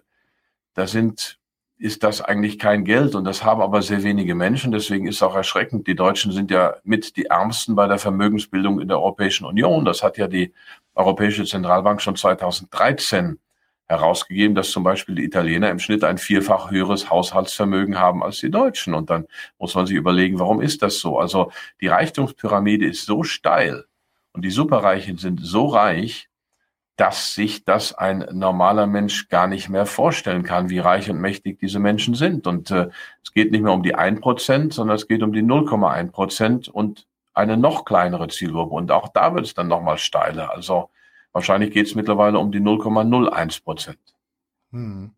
da 0.74 0.86
sind 0.86 1.40
ist 1.80 2.02
das 2.04 2.20
eigentlich 2.20 2.58
kein 2.58 2.84
Geld 2.84 3.14
und 3.14 3.24
das 3.24 3.42
haben 3.42 3.62
aber 3.62 3.80
sehr 3.80 4.02
wenige 4.02 4.34
Menschen. 4.34 4.70
Deswegen 4.70 5.06
ist 5.06 5.16
es 5.16 5.22
auch 5.22 5.34
erschreckend. 5.34 5.86
Die 5.86 5.94
Deutschen 5.94 6.30
sind 6.30 6.50
ja 6.50 6.74
mit 6.84 7.16
die 7.16 7.26
Ärmsten 7.26 7.74
bei 7.74 7.86
der 7.86 7.98
Vermögensbildung 7.98 8.80
in 8.80 8.88
der 8.88 8.98
Europäischen 8.98 9.46
Union. 9.46 9.86
Das 9.86 10.02
hat 10.02 10.18
ja 10.18 10.28
die 10.28 10.52
Europäische 10.94 11.44
Zentralbank 11.46 12.02
schon 12.02 12.16
2013 12.16 13.38
herausgegeben, 13.90 14.54
dass 14.54 14.70
zum 14.70 14.84
Beispiel 14.84 15.16
die 15.16 15.24
Italiener 15.24 15.68
im 15.70 15.80
Schnitt 15.80 16.04
ein 16.04 16.16
vierfach 16.16 16.70
höheres 16.70 17.10
Haushaltsvermögen 17.10 17.98
haben 17.98 18.22
als 18.22 18.38
die 18.38 18.50
Deutschen. 18.50 18.94
Und 18.94 19.10
dann 19.10 19.26
muss 19.58 19.74
man 19.74 19.86
sich 19.86 19.96
überlegen, 19.96 20.38
warum 20.38 20.60
ist 20.60 20.82
das 20.82 21.00
so? 21.00 21.18
Also 21.18 21.50
die 21.80 21.88
Reichtumspyramide 21.88 22.86
ist 22.86 23.04
so 23.04 23.24
steil 23.24 23.84
und 24.32 24.44
die 24.44 24.50
Superreichen 24.50 25.18
sind 25.18 25.40
so 25.42 25.66
reich, 25.66 26.28
dass 26.96 27.34
sich 27.34 27.64
das 27.64 27.94
ein 27.94 28.26
normaler 28.30 28.86
Mensch 28.86 29.28
gar 29.28 29.46
nicht 29.46 29.68
mehr 29.70 29.86
vorstellen 29.86 30.42
kann, 30.42 30.70
wie 30.70 30.78
reich 30.78 31.10
und 31.10 31.20
mächtig 31.20 31.58
diese 31.58 31.78
Menschen 31.78 32.14
sind. 32.14 32.46
Und 32.46 32.70
äh, 32.70 32.90
es 33.24 33.32
geht 33.32 33.50
nicht 33.50 33.62
mehr 33.62 33.72
um 33.72 33.82
die 33.82 33.96
1%, 33.96 34.72
sondern 34.72 34.96
es 34.96 35.08
geht 35.08 35.22
um 35.22 35.32
die 35.32 35.42
0,1% 35.42 36.70
und 36.70 37.06
eine 37.32 37.56
noch 37.56 37.86
kleinere 37.86 38.28
Zielgruppe. 38.28 38.74
Und 38.74 38.92
auch 38.92 39.08
da 39.08 39.34
wird 39.34 39.46
es 39.46 39.54
dann 39.54 39.66
nochmal 39.66 39.98
steiler. 39.98 40.52
Also 40.52 40.90
wahrscheinlich 41.32 41.72
geht 41.72 41.86
es 41.86 41.94
mittlerweile 41.94 42.38
um 42.38 42.52
die 42.52 42.60
0,01%. 42.60 43.96
Hm. 44.72 45.12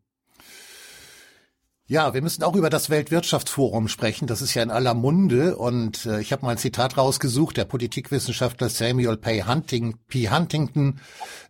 Ja, 1.88 2.14
wir 2.14 2.22
müssen 2.22 2.44
auch 2.44 2.54
über 2.54 2.70
das 2.70 2.90
Weltwirtschaftsforum 2.90 3.88
sprechen. 3.88 4.28
Das 4.28 4.40
ist 4.40 4.54
ja 4.54 4.62
in 4.62 4.70
aller 4.70 4.94
Munde. 4.94 5.56
Und 5.56 6.06
äh, 6.06 6.20
ich 6.20 6.32
habe 6.32 6.46
mal 6.46 6.52
ein 6.52 6.58
Zitat 6.58 6.96
rausgesucht. 6.96 7.56
Der 7.56 7.64
Politikwissenschaftler 7.64 8.68
Samuel 8.68 9.16
P. 9.16 9.42
Hunting, 9.42 9.96
P. 10.06 10.30
Huntington 10.30 11.00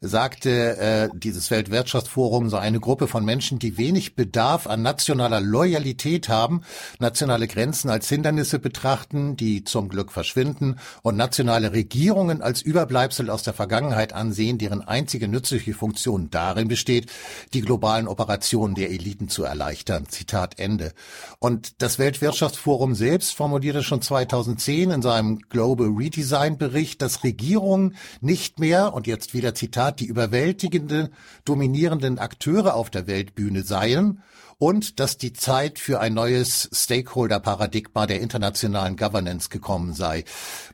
sagte, 0.01 0.79
äh, 0.79 1.09
dieses 1.15 1.51
Weltwirtschaftsforum 1.51 2.49
sei 2.49 2.61
eine 2.61 2.81
Gruppe 2.81 3.09
von 3.09 3.27
Menschen, 3.27 3.59
die 3.59 3.77
wenig 3.77 4.17
Bedarf 4.17 4.67
an 4.67 4.81
nationaler 4.81 5.43
Loyalität 5.43 6.31
haben, 6.31 6.63
nationale 6.99 7.47
Grenzen 7.47 7.91
als 7.91 8.09
Hindernisse 8.09 8.59
betrachten, 8.59 9.37
die 9.37 9.65
zum 9.65 9.91
Glück 9.91 10.11
verschwinden 10.11 10.77
und 11.03 11.15
nationale 11.15 11.73
Regierungen 11.73 12.41
als 12.41 12.63
Überbleibsel 12.63 13.29
aus 13.29 13.43
der 13.43 13.53
Vergangenheit 13.53 14.15
ansehen, 14.15 14.57
deren 14.57 14.81
einzige 14.81 15.29
nützliche 15.29 15.75
Funktion 15.75 16.31
darin 16.31 16.69
besteht, 16.69 17.13
die 17.53 17.61
globalen 17.61 18.09
Operationen 18.09 18.75
der 18.75 18.91
Eliten 18.91 19.29
zu 19.29 19.45
erleichtern. 19.45 20.07
Zitat 20.09 20.32
Zitat 20.33 20.59
Ende. 20.59 20.95
Und 21.41 21.83
das 21.83 21.99
Weltwirtschaftsforum 21.99 22.95
selbst 22.95 23.35
formulierte 23.35 23.83
schon 23.83 24.01
2010 24.01 24.91
in 24.91 25.03
seinem 25.03 25.41
Global 25.51 25.89
Redesign 25.89 26.57
Bericht, 26.57 27.03
dass 27.03 27.23
Regierungen 27.23 27.97
nicht 28.23 28.59
mehr, 28.59 28.95
und 28.95 29.07
jetzt 29.07 29.35
wieder 29.35 29.55
Zitat, 29.55 30.01
die 30.01 30.07
überwältigenden, 30.07 31.11
dominierenden 31.45 32.19
Akteure 32.19 32.77
auf 32.77 32.89
der 32.89 33.07
Weltbühne 33.07 33.63
seien 33.63 34.23
und 34.57 35.01
dass 35.01 35.19
die 35.19 35.35
Zeit 35.35 35.79
für 35.79 36.01
ein 36.01 36.15
neues 36.15 36.71
Stakeholder-Paradigma 36.73 38.07
der 38.07 38.23
internationalen 38.23 38.97
Governance 38.97 39.51
gekommen 39.51 39.93
sei. 39.93 40.25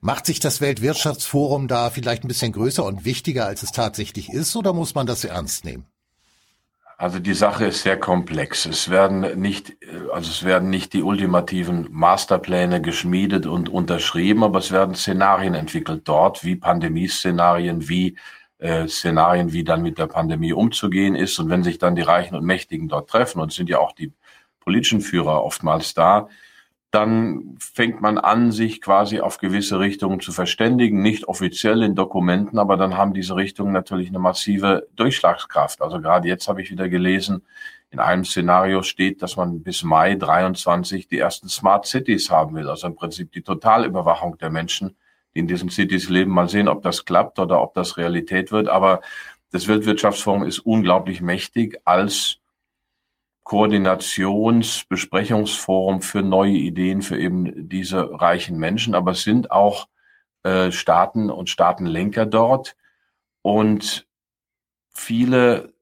Macht 0.01 0.27
sich 0.27 0.39
das 0.39 0.61
Weltwirtschaftsforum 0.61 1.67
da 1.67 1.91
vielleicht 1.91 2.23
ein 2.23 2.29
bisschen 2.29 2.53
größer 2.53 2.85
und 2.85 3.05
wichtiger, 3.05 3.47
als 3.47 3.65
es 3.65 3.73
tatsächlich 3.73 4.31
ist, 4.31 4.55
oder 4.55 4.73
muss 4.73 4.95
man 4.95 5.09
das 5.09 5.25
ernst 5.25 5.65
nehmen? 5.65 5.85
Also 7.01 7.21
die 7.21 7.35
Sache 7.35 7.67
ist 7.67 7.85
sehr 7.85 7.97
komplex. 7.97 8.67
Es 8.67 8.91
werden 8.91 9.41
nicht, 9.41 9.77
also 10.13 10.31
es 10.33 10.43
werden 10.43 10.69
nicht 10.69 10.93
die 10.95 11.05
ultimativen 11.05 11.87
Masterpläne 11.93 12.83
geschmiedet 12.83 13.47
und 13.47 13.69
unterschrieben, 13.69 14.43
aber 14.43 14.59
es 14.59 14.73
werden 14.73 14.97
Szenarien 14.97 15.55
entwickelt 15.55 16.03
dort, 16.09 16.43
wie 16.43 16.57
Pandemieszenarien, 16.57 17.89
wie 17.89 18.19
äh, 18.59 18.89
Szenarien, 18.89 19.53
wie 19.53 19.63
dann 19.63 19.83
mit 19.83 19.97
der 19.97 20.09
Pandemie 20.09 20.53
umzugehen 20.53 21.15
ist. 21.15 21.39
Und 21.39 21.51
wenn 21.51 21.63
sich 21.63 21.79
dann 21.79 21.95
die 21.95 22.03
Reichen 22.03 22.35
und 22.35 22.45
Mächtigen 22.45 22.89
dort 22.89 23.09
treffen, 23.09 23.41
und 23.41 23.53
sind 23.53 23.69
ja 23.69 23.79
auch 23.79 23.93
die 23.93 24.13
politischen 24.59 25.01
Führer 25.01 25.45
oftmals 25.45 25.95
da, 25.95 26.29
dann 26.91 27.57
fängt 27.59 28.01
man 28.01 28.17
an, 28.17 28.51
sich 28.51 28.81
quasi 28.81 29.21
auf 29.21 29.39
gewisse 29.39 29.79
Richtungen 29.79 30.21
zu 30.21 30.33
verständigen, 30.33 31.03
nicht 31.03 31.29
offiziell 31.29 31.83
in 31.83 31.95
Dokumenten, 31.95 32.59
aber 32.59 32.79
dann 32.79 32.97
haben 32.97 33.13
diese 33.13 33.37
Richtungen 33.37 33.73
natürlich 33.73 34.09
eine 34.09 34.19
massive 34.19 34.89
Durchschlagskraft. 34.97 35.83
Also 35.83 36.01
gerade 36.01 36.29
jetzt 36.29 36.49
habe 36.49 36.63
ich 36.63 36.71
wieder 36.71 36.89
gelesen, 36.89 37.43
in 37.91 38.01
einem 38.01 38.25
Szenario 38.25 38.83
steht, 38.83 39.23
dass 39.23 39.37
man 39.37 39.63
bis 39.63 39.83
Mai 39.83 40.15
23 40.15 41.09
die 41.09 41.19
ersten 41.19 41.49
Smart 41.49 41.87
Cities 41.87 42.31
haben 42.31 42.55
will, 42.55 42.69
also 42.69 42.87
im 42.87 42.95
Prinzip 42.95 43.33
die 43.33 43.43
Totalüberwachung 43.43 44.39
der 44.39 44.51
Menschen, 44.51 44.97
die 45.35 45.41
in 45.41 45.47
diesen 45.47 45.71
Cities 45.71 46.09
leben. 46.09 46.31
Mal 46.31 46.49
sehen, 46.49 46.69
ob 46.69 46.83
das 46.83 47.05
klappt 47.05 47.39
oder 47.39 47.63
ob 47.63 47.75
das 47.75 47.97
Realität 47.97 48.53
wird. 48.53 48.69
Aber 48.69 49.01
das 49.53 49.69
Weltwirtschaftsforum 49.69 50.45
ist 50.45 50.61
unglaublich 50.61 51.23
mächtig 51.23 51.81
als 51.85 52.39
Koordinationsbesprechungsforum 53.49 56.03
für 56.03 56.21
neue 56.21 56.53
Ideen 56.53 57.01
für 57.01 57.19
eben 57.19 57.71
diese 57.71 58.21
reichen 58.21 58.59
Menschen. 58.59 58.95
Aber 58.95 59.13
es 59.13 59.23
sind 59.23 59.51
auch 59.51 59.89
äh, 60.43 60.71
Staaten 60.71 61.31
und 61.31 61.49
Staatenlenker 61.49 62.27
dort. 62.27 62.77
Und 63.41 64.07
viele 64.93 65.73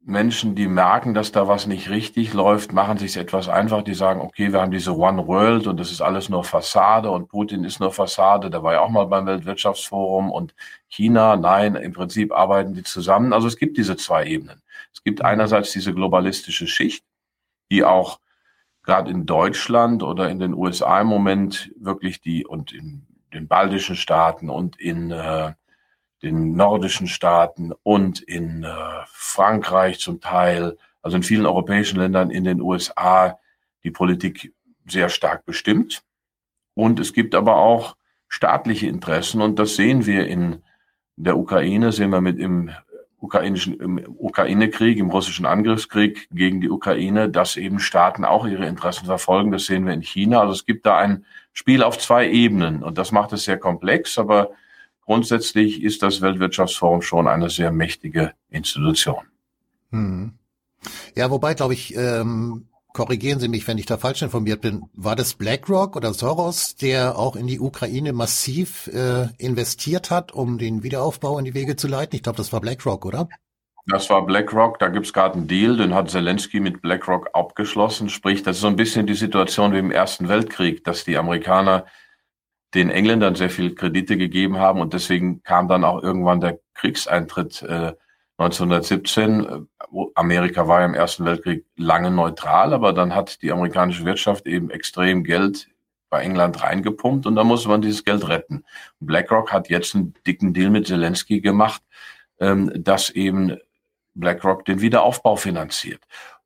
Menschen, 0.00 0.54
die 0.54 0.68
merken, 0.68 1.12
dass 1.12 1.32
da 1.32 1.48
was 1.48 1.66
nicht 1.66 1.90
richtig 1.90 2.34
läuft, 2.34 2.72
machen 2.72 2.98
sich 2.98 3.16
etwas 3.16 3.48
einfach. 3.48 3.82
Die 3.82 3.94
sagen, 3.94 4.20
okay, 4.20 4.52
wir 4.52 4.60
haben 4.60 4.70
diese 4.70 4.96
One 4.96 5.26
World 5.26 5.66
und 5.66 5.80
das 5.80 5.90
ist 5.90 6.02
alles 6.02 6.28
nur 6.28 6.44
Fassade 6.44 7.10
und 7.10 7.26
Putin 7.26 7.64
ist 7.64 7.80
nur 7.80 7.90
Fassade. 7.90 8.48
Da 8.48 8.62
war 8.62 8.74
ja 8.74 8.80
auch 8.80 8.90
mal 8.90 9.06
beim 9.06 9.26
Weltwirtschaftsforum 9.26 10.30
und 10.30 10.54
China. 10.88 11.36
Nein, 11.36 11.74
im 11.74 11.94
Prinzip 11.94 12.32
arbeiten 12.32 12.74
die 12.74 12.84
zusammen. 12.84 13.32
Also 13.32 13.48
es 13.48 13.56
gibt 13.56 13.76
diese 13.76 13.96
zwei 13.96 14.24
Ebenen. 14.24 14.62
Es 14.92 15.02
gibt 15.02 15.22
einerseits 15.22 15.72
diese 15.72 15.94
globalistische 15.94 16.66
Schicht, 16.66 17.04
die 17.70 17.84
auch 17.84 18.20
gerade 18.82 19.10
in 19.10 19.26
Deutschland 19.26 20.02
oder 20.02 20.28
in 20.28 20.38
den 20.38 20.54
USA 20.54 21.00
im 21.00 21.06
Moment 21.06 21.72
wirklich 21.76 22.20
die 22.20 22.44
und 22.44 22.72
in 22.72 23.06
den 23.32 23.48
baltischen 23.48 23.96
Staaten 23.96 24.50
und 24.50 24.78
in 24.80 25.10
äh, 25.10 25.52
den 26.22 26.54
nordischen 26.54 27.06
Staaten 27.06 27.72
und 27.82 28.20
in 28.20 28.64
äh, 28.64 28.70
Frankreich 29.06 29.98
zum 29.98 30.20
Teil, 30.20 30.76
also 31.00 31.16
in 31.16 31.22
vielen 31.22 31.46
europäischen 31.46 31.98
Ländern, 31.98 32.30
in 32.30 32.44
den 32.44 32.60
USA 32.60 33.38
die 33.84 33.90
Politik 33.90 34.54
sehr 34.86 35.08
stark 35.08 35.44
bestimmt. 35.44 36.02
Und 36.74 37.00
es 37.00 37.12
gibt 37.12 37.34
aber 37.34 37.56
auch 37.56 37.96
staatliche 38.28 38.86
Interessen 38.86 39.42
und 39.42 39.58
das 39.58 39.76
sehen 39.76 40.06
wir 40.06 40.26
in 40.26 40.62
der 41.16 41.36
Ukraine, 41.36 41.92
sehen 41.92 42.10
wir 42.10 42.20
mit 42.20 42.38
im 42.38 42.70
ukrainischen, 43.22 43.78
im 43.78 44.00
Ukraine-Krieg, 44.18 44.98
im 44.98 45.10
russischen 45.10 45.46
Angriffskrieg 45.46 46.28
gegen 46.32 46.60
die 46.60 46.68
Ukraine, 46.68 47.30
dass 47.30 47.56
eben 47.56 47.78
Staaten 47.78 48.24
auch 48.24 48.46
ihre 48.46 48.66
Interessen 48.66 49.06
verfolgen. 49.06 49.52
Das 49.52 49.66
sehen 49.66 49.86
wir 49.86 49.92
in 49.92 50.02
China. 50.02 50.40
Also 50.40 50.52
es 50.52 50.66
gibt 50.66 50.84
da 50.84 50.98
ein 50.98 51.24
Spiel 51.52 51.84
auf 51.84 51.98
zwei 51.98 52.28
Ebenen 52.28 52.82
und 52.82 52.98
das 52.98 53.12
macht 53.12 53.32
es 53.32 53.44
sehr 53.44 53.58
komplex, 53.58 54.18
aber 54.18 54.50
grundsätzlich 55.02 55.82
ist 55.82 56.02
das 56.02 56.20
Weltwirtschaftsforum 56.20 57.00
schon 57.00 57.28
eine 57.28 57.48
sehr 57.48 57.70
mächtige 57.70 58.32
Institution. 58.50 59.24
Hm. 59.90 60.32
Ja, 61.14 61.30
wobei, 61.30 61.54
glaube 61.54 61.74
ich, 61.74 61.94
ähm, 61.96 62.66
korrigieren 62.92 63.40
Sie 63.40 63.48
mich, 63.48 63.66
wenn 63.66 63.78
ich 63.78 63.86
da 63.86 63.96
falsch 63.96 64.22
informiert 64.22 64.60
bin, 64.60 64.84
war 64.94 65.16
das 65.16 65.34
BlackRock 65.34 65.96
oder 65.96 66.12
Soros, 66.12 66.76
der 66.76 67.18
auch 67.18 67.36
in 67.36 67.46
die 67.46 67.60
Ukraine 67.60 68.12
massiv 68.12 68.88
äh, 68.88 69.28
investiert 69.38 70.10
hat, 70.10 70.32
um 70.32 70.58
den 70.58 70.82
Wiederaufbau 70.82 71.38
in 71.38 71.44
die 71.44 71.54
Wege 71.54 71.76
zu 71.76 71.88
leiten? 71.88 72.16
Ich 72.16 72.22
glaube, 72.22 72.36
das 72.36 72.52
war 72.52 72.60
BlackRock, 72.60 73.04
oder? 73.04 73.28
Das 73.86 74.10
war 74.10 74.24
BlackRock, 74.24 74.78
da 74.78 74.88
gibt's 74.88 75.12
gerade 75.12 75.34
einen 75.34 75.48
Deal, 75.48 75.76
den 75.76 75.92
hat 75.92 76.08
Zelensky 76.10 76.60
mit 76.60 76.82
BlackRock 76.82 77.30
abgeschlossen. 77.32 78.08
Sprich, 78.08 78.42
das 78.44 78.56
ist 78.56 78.62
so 78.62 78.68
ein 78.68 78.76
bisschen 78.76 79.06
die 79.06 79.14
Situation 79.14 79.72
wie 79.72 79.78
im 79.78 79.90
Ersten 79.90 80.28
Weltkrieg, 80.28 80.84
dass 80.84 81.04
die 81.04 81.16
Amerikaner 81.16 81.86
den 82.74 82.90
Engländern 82.90 83.34
sehr 83.34 83.50
viel 83.50 83.74
Kredite 83.74 84.16
gegeben 84.16 84.58
haben 84.58 84.80
und 84.80 84.94
deswegen 84.94 85.42
kam 85.42 85.68
dann 85.68 85.84
auch 85.84 86.02
irgendwann 86.02 86.40
der 86.40 86.60
Kriegseintritt 86.74 87.62
äh, 87.62 87.92
1917. 88.42 89.68
Amerika 90.14 90.68
war 90.68 90.80
ja 90.80 90.86
im 90.86 90.94
Ersten 90.94 91.24
Weltkrieg 91.24 91.64
lange 91.76 92.10
neutral, 92.10 92.72
aber 92.72 92.92
dann 92.92 93.14
hat 93.14 93.42
die 93.42 93.52
amerikanische 93.52 94.04
Wirtschaft 94.04 94.46
eben 94.46 94.70
extrem 94.70 95.24
Geld 95.24 95.68
bei 96.10 96.22
England 96.22 96.62
reingepumpt 96.62 97.26
und 97.26 97.36
da 97.36 97.44
musste 97.44 97.68
man 97.68 97.80
dieses 97.80 98.04
Geld 98.04 98.28
retten. 98.28 98.64
BlackRock 99.00 99.52
hat 99.52 99.70
jetzt 99.70 99.94
einen 99.94 100.14
dicken 100.26 100.52
Deal 100.52 100.70
mit 100.70 100.86
Zelensky 100.86 101.40
gemacht, 101.40 101.82
ähm, 102.38 102.70
dass 102.74 103.10
eben 103.10 103.56
BlackRock 104.14 104.64
den 104.64 104.82
Wiederaufbau 104.82 105.36
finanziert. 105.36 106.02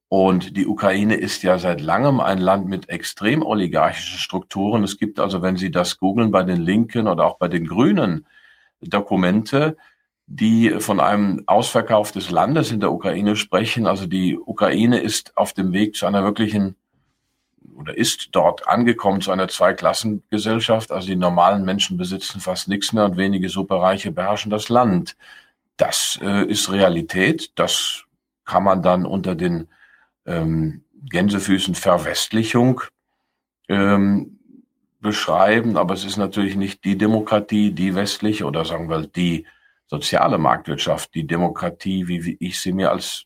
Und 0.08 0.56
die 0.56 0.66
Ukraine 0.66 1.16
ist 1.16 1.42
ja 1.42 1.58
seit 1.58 1.80
langem 1.80 2.20
ein 2.20 2.38
Land 2.38 2.68
mit 2.68 2.88
extrem 2.88 3.42
oligarchischen 3.42 4.18
Strukturen. 4.18 4.84
Es 4.84 4.98
gibt 4.98 5.18
also, 5.18 5.42
wenn 5.42 5.56
Sie 5.56 5.72
das 5.72 5.98
googeln, 5.98 6.30
bei 6.30 6.44
den 6.44 6.60
Linken 6.60 7.08
oder 7.08 7.24
auch 7.24 7.38
bei 7.38 7.48
den 7.48 7.66
Grünen 7.66 8.26
Dokumente, 8.80 9.76
die 10.26 10.70
von 10.80 10.98
einem 11.00 11.44
Ausverkauf 11.46 12.10
des 12.10 12.30
Landes 12.30 12.72
in 12.72 12.80
der 12.80 12.92
Ukraine 12.92 13.36
sprechen. 13.36 13.86
Also 13.86 14.06
die 14.06 14.36
Ukraine 14.36 14.98
ist 14.98 15.36
auf 15.36 15.52
dem 15.52 15.72
Weg 15.72 15.94
zu 15.94 16.06
einer 16.06 16.24
wirklichen 16.24 16.74
oder 17.76 17.96
ist 17.96 18.28
dort 18.32 18.66
angekommen 18.66 19.20
zu 19.20 19.30
einer 19.30 19.48
Zweiklassengesellschaft. 19.48 20.90
Also 20.90 21.08
die 21.08 21.16
normalen 21.16 21.64
Menschen 21.64 21.96
besitzen 21.96 22.40
fast 22.40 22.68
nichts 22.68 22.92
mehr 22.92 23.04
und 23.04 23.16
wenige 23.16 23.48
Superreiche 23.48 24.10
beherrschen 24.10 24.50
das 24.50 24.68
Land. 24.68 25.16
Das 25.76 26.18
äh, 26.22 26.44
ist 26.46 26.72
Realität. 26.72 27.52
Das 27.54 28.04
kann 28.44 28.64
man 28.64 28.82
dann 28.82 29.06
unter 29.06 29.34
den 29.34 29.68
ähm, 30.24 30.82
Gänsefüßen 31.08 31.74
Verwestlichung 31.74 32.80
ähm, 33.68 34.38
beschreiben. 35.00 35.76
Aber 35.76 35.94
es 35.94 36.04
ist 36.04 36.16
natürlich 36.16 36.56
nicht 36.56 36.84
die 36.84 36.96
Demokratie, 36.98 37.72
die 37.72 37.94
westliche 37.94 38.46
oder 38.46 38.64
sagen 38.64 38.88
wir 38.88 39.06
die 39.06 39.46
soziale 39.86 40.38
Marktwirtschaft, 40.38 41.14
die 41.14 41.26
Demokratie, 41.26 42.08
wie 42.08 42.36
ich 42.40 42.60
sie 42.60 42.72
mir 42.72 42.90
als 42.90 43.24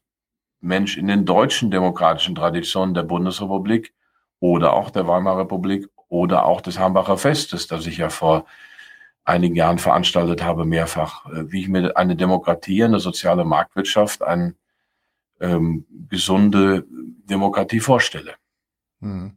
Mensch 0.60 0.96
in 0.96 1.06
den 1.06 1.24
deutschen 1.24 1.70
demokratischen 1.70 2.34
Traditionen 2.34 2.94
der 2.94 3.02
Bundesrepublik 3.02 3.94
oder 4.40 4.74
auch 4.74 4.90
der 4.90 5.06
Weimarer 5.06 5.40
Republik 5.40 5.88
oder 6.08 6.44
auch 6.44 6.60
des 6.60 6.78
Hambacher 6.78 7.16
Festes, 7.16 7.66
das 7.66 7.86
ich 7.86 7.98
ja 7.98 8.10
vor 8.10 8.44
einigen 9.24 9.54
Jahren 9.54 9.78
veranstaltet 9.78 10.42
habe, 10.42 10.64
mehrfach, 10.64 11.26
äh, 11.26 11.50
wie 11.50 11.60
ich 11.60 11.68
mir 11.68 11.96
eine 11.96 12.16
Demokratie, 12.16 12.84
eine 12.84 13.00
soziale 13.00 13.44
Marktwirtschaft, 13.44 14.22
eine 14.22 14.54
ähm, 15.40 15.86
gesunde 16.08 16.84
Demokratie 16.90 17.80
vorstelle. 17.80 18.34
Hm. 19.00 19.36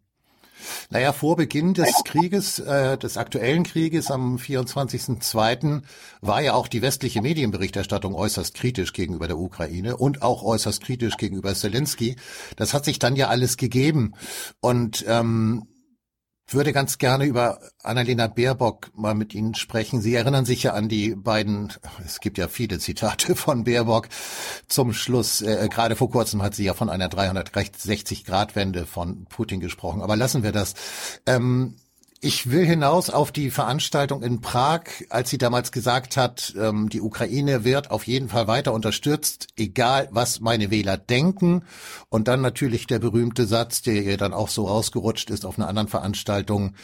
Naja, 0.89 1.13
vor 1.13 1.35
Beginn 1.35 1.73
des 1.73 2.03
Krieges, 2.05 2.59
äh, 2.59 2.97
des 2.97 3.17
aktuellen 3.17 3.63
Krieges 3.63 4.11
am 4.11 4.37
24.02. 4.37 5.81
war 6.21 6.41
ja 6.41 6.53
auch 6.53 6.67
die 6.67 6.81
westliche 6.81 7.21
Medienberichterstattung 7.21 8.15
äußerst 8.15 8.53
kritisch 8.53 8.93
gegenüber 8.93 9.27
der 9.27 9.37
Ukraine 9.37 9.97
und 9.97 10.21
auch 10.21 10.43
äußerst 10.43 10.81
kritisch 10.81 11.17
gegenüber 11.17 11.53
Zelensky. 11.55 12.15
Das 12.55 12.73
hat 12.73 12.85
sich 12.85 12.99
dann 12.99 13.15
ja 13.15 13.27
alles 13.27 13.57
gegeben. 13.57 14.13
Und 14.61 15.03
ähm, 15.07 15.67
würde 16.47 16.73
ganz 16.73 16.97
gerne 16.97 17.25
über 17.25 17.59
Annalena 17.81 18.27
Baerbock 18.27 18.91
mal 18.95 19.15
mit 19.15 19.33
Ihnen 19.33 19.55
sprechen. 19.55 20.01
Sie 20.01 20.13
erinnern 20.13 20.45
sich 20.45 20.63
ja 20.63 20.73
an 20.73 20.89
die 20.89 21.15
beiden, 21.15 21.71
es 22.05 22.19
gibt 22.19 22.37
ja 22.37 22.47
viele 22.47 22.79
Zitate 22.79 23.35
von 23.37 23.63
Baerbock 23.63 24.09
zum 24.67 24.93
Schluss. 24.93 25.41
Äh, 25.41 25.69
gerade 25.69 25.95
vor 25.95 26.11
kurzem 26.11 26.41
hat 26.41 26.55
sie 26.55 26.65
ja 26.65 26.73
von 26.73 26.89
einer 26.89 27.07
360-Grad-Wende 27.07 28.85
von 28.85 29.25
Putin 29.25 29.59
gesprochen. 29.59 30.01
Aber 30.01 30.15
lassen 30.15 30.43
wir 30.43 30.51
das. 30.51 30.73
Ähm, 31.25 31.75
ich 32.23 32.49
will 32.49 32.65
hinaus 32.65 33.09
auf 33.09 33.33
die 33.33 33.51
Veranstaltung 33.51 34.23
in 34.23 34.39
Prag, 34.39 34.83
als 35.09 35.29
sie 35.29 35.37
damals 35.37 35.73
gesagt 35.73 36.15
hat, 36.15 36.53
ähm, 36.57 36.87
die 36.87 37.01
Ukraine 37.01 37.65
wird 37.65 37.91
auf 37.91 38.07
jeden 38.07 38.29
Fall 38.29 38.47
weiter 38.47 38.71
unterstützt, 38.73 39.47
egal 39.57 40.07
was 40.11 40.39
meine 40.39 40.71
Wähler 40.71 40.95
denken. 40.97 41.65
Und 42.07 42.29
dann 42.29 42.39
natürlich 42.39 42.87
der 42.87 42.99
berühmte 42.99 43.45
Satz, 43.45 43.81
der 43.81 44.03
ihr 44.03 44.15
dann 44.15 44.33
auch 44.33 44.47
so 44.47 44.67
rausgerutscht 44.67 45.31
ist 45.31 45.45
auf 45.45 45.59
einer 45.59 45.67
anderen 45.67 45.89
Veranstaltung. 45.89 46.75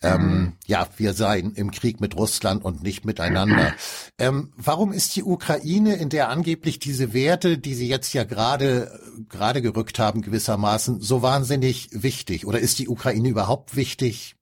Ähm, 0.00 0.22
mhm. 0.22 0.52
Ja, 0.66 0.88
wir 0.96 1.12
seien 1.12 1.52
im 1.52 1.70
Krieg 1.70 2.00
mit 2.00 2.16
Russland 2.16 2.64
und 2.64 2.82
nicht 2.82 3.04
miteinander. 3.04 3.74
Ähm, 4.18 4.52
warum 4.56 4.92
ist 4.92 5.16
die 5.16 5.22
Ukraine, 5.22 5.96
in 5.96 6.08
der 6.08 6.30
angeblich 6.30 6.78
diese 6.78 7.12
Werte, 7.12 7.58
die 7.58 7.74
Sie 7.74 7.88
jetzt 7.88 8.14
ja 8.14 8.24
gerade 8.24 8.90
gerade 9.28 9.60
gerückt 9.60 9.98
haben, 9.98 10.22
gewissermaßen 10.22 11.00
so 11.00 11.20
wahnsinnig 11.20 11.90
wichtig? 11.92 12.46
Oder 12.46 12.58
ist 12.58 12.78
die 12.78 12.88
Ukraine 12.88 13.28
überhaupt 13.28 13.76
wichtig? 13.76 14.37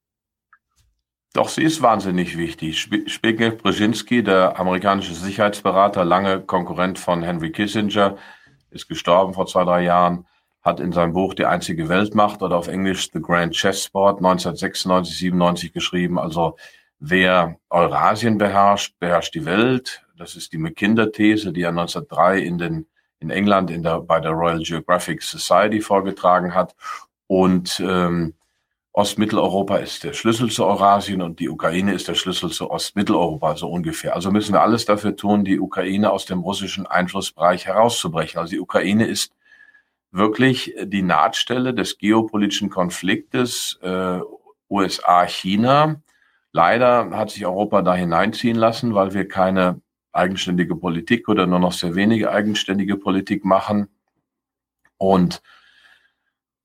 Doch, 1.36 1.50
sie 1.50 1.64
ist 1.64 1.82
wahnsinnig 1.82 2.38
wichtig. 2.38 2.88
Zbigniew 3.08 3.56
Brzezinski, 3.56 4.22
der 4.22 4.58
amerikanische 4.58 5.12
Sicherheitsberater, 5.12 6.02
lange 6.02 6.40
Konkurrent 6.40 6.98
von 6.98 7.22
Henry 7.22 7.52
Kissinger, 7.52 8.16
ist 8.70 8.88
gestorben 8.88 9.34
vor 9.34 9.46
zwei, 9.46 9.64
drei 9.64 9.82
Jahren, 9.82 10.26
hat 10.62 10.80
in 10.80 10.92
seinem 10.92 11.12
Buch 11.12 11.34
Die 11.34 11.44
einzige 11.44 11.90
Weltmacht 11.90 12.40
oder 12.40 12.56
auf 12.56 12.68
Englisch 12.68 13.10
The 13.12 13.20
Grand 13.20 13.52
Chessboard 13.52 14.16
1996, 14.16 15.18
97 15.18 15.74
geschrieben. 15.74 16.18
Also 16.18 16.56
wer 17.00 17.58
Eurasien 17.68 18.38
beherrscht, 18.38 18.98
beherrscht 18.98 19.34
die 19.34 19.44
Welt. 19.44 20.06
Das 20.16 20.36
ist 20.36 20.54
die 20.54 20.58
Mackinder-These, 20.58 21.52
die 21.52 21.64
er 21.64 21.68
1903 21.68 22.38
in, 22.38 22.56
den, 22.56 22.86
in 23.20 23.28
England 23.28 23.70
in 23.70 23.82
der, 23.82 24.00
bei 24.00 24.20
der 24.20 24.30
Royal 24.30 24.62
Geographic 24.62 25.22
Society 25.22 25.82
vorgetragen 25.82 26.54
hat. 26.54 26.74
Und 27.26 27.78
ähm, 27.86 28.35
Ostmitteleuropa 28.96 29.76
ist 29.76 30.04
der 30.04 30.14
Schlüssel 30.14 30.50
zu 30.50 30.64
Eurasien 30.64 31.20
und 31.20 31.38
die 31.38 31.50
Ukraine 31.50 31.92
ist 31.92 32.08
der 32.08 32.14
Schlüssel 32.14 32.50
zu 32.50 32.70
Ostmitteleuropa, 32.70 33.54
so 33.54 33.68
ungefähr. 33.68 34.14
Also 34.14 34.30
müssen 34.30 34.54
wir 34.54 34.62
alles 34.62 34.86
dafür 34.86 35.14
tun, 35.14 35.44
die 35.44 35.60
Ukraine 35.60 36.10
aus 36.10 36.24
dem 36.24 36.40
russischen 36.40 36.86
Einflussbereich 36.86 37.66
herauszubrechen. 37.66 38.40
Also 38.40 38.52
die 38.52 38.58
Ukraine 38.58 39.04
ist 39.04 39.34
wirklich 40.12 40.74
die 40.82 41.02
Nahtstelle 41.02 41.74
des 41.74 41.98
geopolitischen 41.98 42.70
Konfliktes 42.70 43.78
äh, 43.82 44.20
USA-China. 44.70 46.00
Leider 46.52 47.10
hat 47.10 47.30
sich 47.30 47.44
Europa 47.44 47.82
da 47.82 47.94
hineinziehen 47.94 48.56
lassen, 48.56 48.94
weil 48.94 49.12
wir 49.12 49.28
keine 49.28 49.82
eigenständige 50.12 50.74
Politik 50.74 51.28
oder 51.28 51.46
nur 51.46 51.58
noch 51.58 51.72
sehr 51.72 51.96
wenige 51.96 52.30
eigenständige 52.30 52.96
Politik 52.96 53.44
machen. 53.44 53.88
Und 54.96 55.42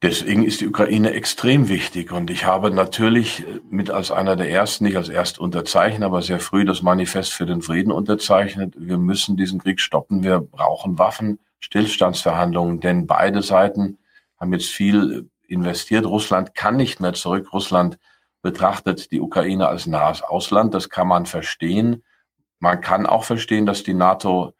Deswegen 0.01 0.43
ist 0.43 0.61
die 0.61 0.67
Ukraine 0.67 1.11
extrem 1.11 1.69
wichtig. 1.69 2.11
Und 2.11 2.31
ich 2.31 2.45
habe 2.45 2.71
natürlich 2.71 3.45
mit 3.69 3.91
als 3.91 4.09
einer 4.09 4.35
der 4.35 4.49
ersten, 4.49 4.85
nicht 4.85 4.97
als 4.97 5.09
Erstunterzeichner, 5.09 6.07
aber 6.07 6.23
sehr 6.23 6.39
früh 6.39 6.65
das 6.65 6.81
Manifest 6.81 7.33
für 7.33 7.45
den 7.45 7.61
Frieden 7.61 7.91
unterzeichnet. 7.91 8.73
Wir 8.77 8.97
müssen 8.97 9.37
diesen 9.37 9.59
Krieg 9.59 9.79
stoppen. 9.79 10.23
Wir 10.23 10.39
brauchen 10.39 10.97
Waffen, 10.97 11.37
Stillstandsverhandlungen, 11.59 12.79
denn 12.79 13.05
beide 13.05 13.43
Seiten 13.43 13.99
haben 14.39 14.53
jetzt 14.53 14.69
viel 14.69 15.29
investiert. 15.47 16.07
Russland 16.07 16.55
kann 16.55 16.77
nicht 16.77 16.99
mehr 16.99 17.13
zurück. 17.13 17.53
Russland 17.53 17.99
betrachtet 18.41 19.11
die 19.11 19.21
Ukraine 19.21 19.67
als 19.67 19.85
nahes 19.85 20.23
Ausland. 20.23 20.73
Das 20.73 20.89
kann 20.89 21.07
man 21.07 21.27
verstehen. 21.27 22.03
Man 22.59 22.81
kann 22.81 23.05
auch 23.05 23.23
verstehen, 23.23 23.67
dass 23.67 23.83
die 23.83 23.93
NATO 23.93 24.53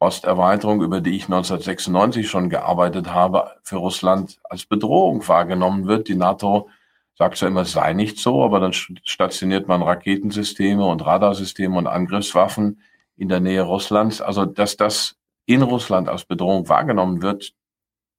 Osterweiterung, 0.00 0.82
über 0.82 1.00
die 1.00 1.14
ich 1.14 1.24
1996 1.24 2.28
schon 2.28 2.48
gearbeitet 2.48 3.12
habe, 3.12 3.52
für 3.62 3.76
Russland 3.76 4.38
als 4.44 4.64
Bedrohung 4.64 5.26
wahrgenommen 5.28 5.86
wird. 5.86 6.08
Die 6.08 6.16
NATO 6.16 6.70
sagt 7.14 7.36
zwar 7.36 7.50
immer, 7.50 7.60
es 7.62 7.72
sei 7.72 7.92
nicht 7.92 8.18
so, 8.18 8.42
aber 8.42 8.60
dann 8.60 8.72
stationiert 8.72 9.68
man 9.68 9.82
Raketensysteme 9.82 10.84
und 10.84 11.04
Radarsysteme 11.04 11.76
und 11.76 11.86
Angriffswaffen 11.86 12.80
in 13.16 13.28
der 13.28 13.40
Nähe 13.40 13.62
Russlands. 13.62 14.22
Also, 14.22 14.46
dass 14.46 14.78
das 14.78 15.16
in 15.44 15.60
Russland 15.60 16.08
als 16.08 16.24
Bedrohung 16.24 16.68
wahrgenommen 16.70 17.20
wird, 17.20 17.52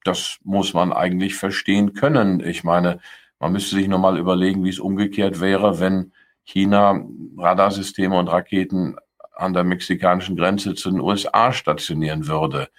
das 0.04 0.38
muss 0.44 0.74
man 0.76 0.94
eigentlich 0.94 1.36
verstehen 1.36 1.94
können. 1.94 2.42
Ich 2.42 2.64
meine, 2.64 3.00
man 3.40 3.54
müsste 3.54 3.76
sich 3.76 3.88
nochmal 3.88 4.20
überlegen, 4.20 4.64
wie 4.64 4.70
es 4.70 4.80
umgekehrt 4.80 5.40
wäre, 5.40 5.80
wenn 5.80 6.14
China 6.44 7.04
Radarsysteme 7.38 8.18
und 8.18 8.28
Raketen 8.28 8.98
an 9.36 9.54
der 9.54 9.64
mexikanischen 9.64 10.36
Grenze 10.36 10.76
zu 10.76 10.92
den 10.92 11.00
USA 11.00 11.54
stationieren 11.54 12.28
würde. 12.28 12.70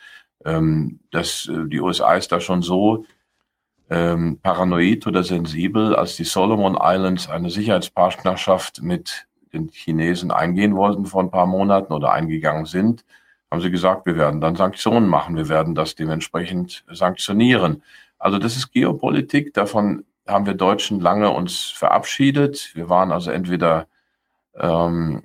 Ähm, 0.44 1.00
das, 1.10 1.48
äh, 1.48 1.68
die 1.68 1.80
USA 1.80 2.14
ist 2.14 2.32
da 2.32 2.40
schon 2.40 2.62
so 2.62 3.04
ähm, 3.90 4.38
paranoid 4.42 5.06
oder 5.06 5.22
sensibel, 5.22 5.94
als 5.94 6.16
die 6.16 6.24
Solomon 6.24 6.78
Islands 6.80 7.28
eine 7.28 7.50
Sicherheitspartnerschaft 7.50 8.82
mit 8.82 9.26
den 9.52 9.68
Chinesen 9.68 10.30
eingehen 10.30 10.74
wollten 10.76 11.04
vor 11.04 11.22
ein 11.22 11.30
paar 11.30 11.46
Monaten 11.46 11.92
oder 11.92 12.12
eingegangen 12.12 12.64
sind, 12.64 13.04
haben 13.50 13.60
sie 13.60 13.70
gesagt, 13.70 14.06
wir 14.06 14.16
werden 14.16 14.40
dann 14.40 14.56
Sanktionen 14.56 15.08
machen, 15.08 15.36
wir 15.36 15.48
werden 15.50 15.74
das 15.74 15.94
dementsprechend 15.94 16.84
sanktionieren. 16.90 17.82
Also 18.18 18.38
das 18.38 18.56
ist 18.56 18.72
Geopolitik, 18.72 19.52
davon 19.52 20.04
haben 20.26 20.46
wir 20.46 20.54
Deutschen 20.54 21.00
lange 21.00 21.30
uns 21.30 21.64
verabschiedet. 21.64 22.70
Wir 22.74 22.88
waren 22.88 23.12
also 23.12 23.30
entweder 23.30 23.86
ähm, 24.54 25.24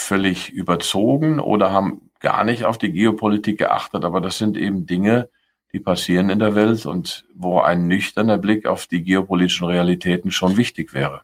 völlig 0.00 0.50
überzogen 0.50 1.40
oder 1.40 1.72
haben 1.72 2.10
gar 2.20 2.44
nicht 2.44 2.64
auf 2.64 2.78
die 2.78 2.92
Geopolitik 2.92 3.58
geachtet. 3.58 4.04
Aber 4.04 4.20
das 4.20 4.38
sind 4.38 4.56
eben 4.56 4.86
Dinge, 4.86 5.28
die 5.72 5.80
passieren 5.80 6.30
in 6.30 6.38
der 6.38 6.54
Welt 6.54 6.86
und 6.86 7.26
wo 7.34 7.60
ein 7.60 7.86
nüchterner 7.86 8.38
Blick 8.38 8.66
auf 8.66 8.86
die 8.86 9.02
geopolitischen 9.02 9.66
Realitäten 9.66 10.30
schon 10.30 10.56
wichtig 10.56 10.94
wäre. 10.94 11.22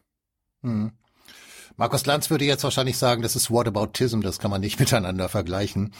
Hm. 0.61 0.91
Markus 1.77 2.05
Lanz 2.05 2.29
würde 2.29 2.45
jetzt 2.45 2.63
wahrscheinlich 2.63 2.97
sagen, 2.97 3.21
das 3.21 3.35
ist 3.35 3.51
Whataboutism, 3.51 4.21
das 4.21 4.39
kann 4.39 4.51
man 4.51 4.61
nicht 4.61 4.79
miteinander 4.79 5.29
vergleichen. 5.29 5.93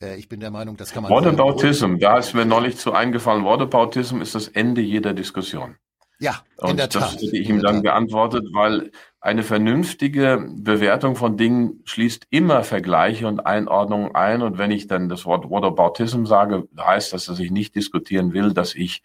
Äh, 0.00 0.16
ich 0.16 0.28
bin 0.28 0.40
der 0.40 0.50
Meinung, 0.50 0.76
das 0.76 0.92
kann 0.92 1.02
man. 1.02 1.10
Whataboutism, 1.12 1.96
da 1.98 2.18
ist 2.18 2.34
mir 2.34 2.44
neulich 2.44 2.76
zu 2.76 2.92
eingefallen. 2.92 3.44
Whataboutism 3.44 4.20
ist 4.20 4.34
das 4.34 4.48
Ende 4.48 4.80
jeder 4.80 5.12
Diskussion. 5.12 5.76
Ja, 6.20 6.42
in 6.58 6.70
und 6.70 6.76
der 6.78 6.88
Tat. 6.88 7.02
Das 7.02 7.22
hätte 7.22 7.36
ich 7.36 7.48
ihm 7.48 7.60
dann 7.60 7.82
geantwortet, 7.82 8.46
weil 8.52 8.92
eine 9.20 9.42
vernünftige 9.42 10.46
Bewertung 10.54 11.16
von 11.16 11.36
Dingen 11.36 11.80
schließt 11.84 12.26
immer 12.30 12.62
Vergleiche 12.62 13.26
und 13.26 13.40
Einordnungen 13.40 14.14
ein. 14.14 14.42
Und 14.42 14.58
wenn 14.58 14.70
ich 14.70 14.86
dann 14.86 15.08
das 15.08 15.24
Wort 15.26 15.48
Whataboutism 15.48 16.26
sage, 16.26 16.68
heißt 16.78 17.12
das, 17.12 17.26
dass 17.26 17.38
ich 17.38 17.50
nicht 17.50 17.74
diskutieren 17.74 18.32
will, 18.32 18.52
dass 18.52 18.74
ich 18.74 19.02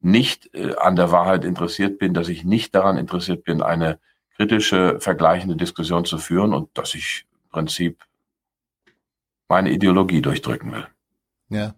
nicht 0.00 0.54
äh, 0.54 0.74
an 0.76 0.96
der 0.96 1.10
Wahrheit 1.10 1.44
interessiert 1.44 1.98
bin, 1.98 2.14
dass 2.14 2.28
ich 2.28 2.44
nicht 2.44 2.74
daran 2.74 2.96
interessiert 2.96 3.44
bin, 3.44 3.60
eine 3.60 3.98
kritische, 4.36 5.00
vergleichende 5.00 5.56
Diskussion 5.56 6.04
zu 6.04 6.18
führen 6.18 6.52
und 6.52 6.68
dass 6.74 6.94
ich 6.94 7.26
im 7.44 7.50
Prinzip 7.50 8.04
meine 9.48 9.70
Ideologie 9.70 10.22
durchdrücken 10.22 10.72
will. 10.72 10.86
Ja. 11.48 11.74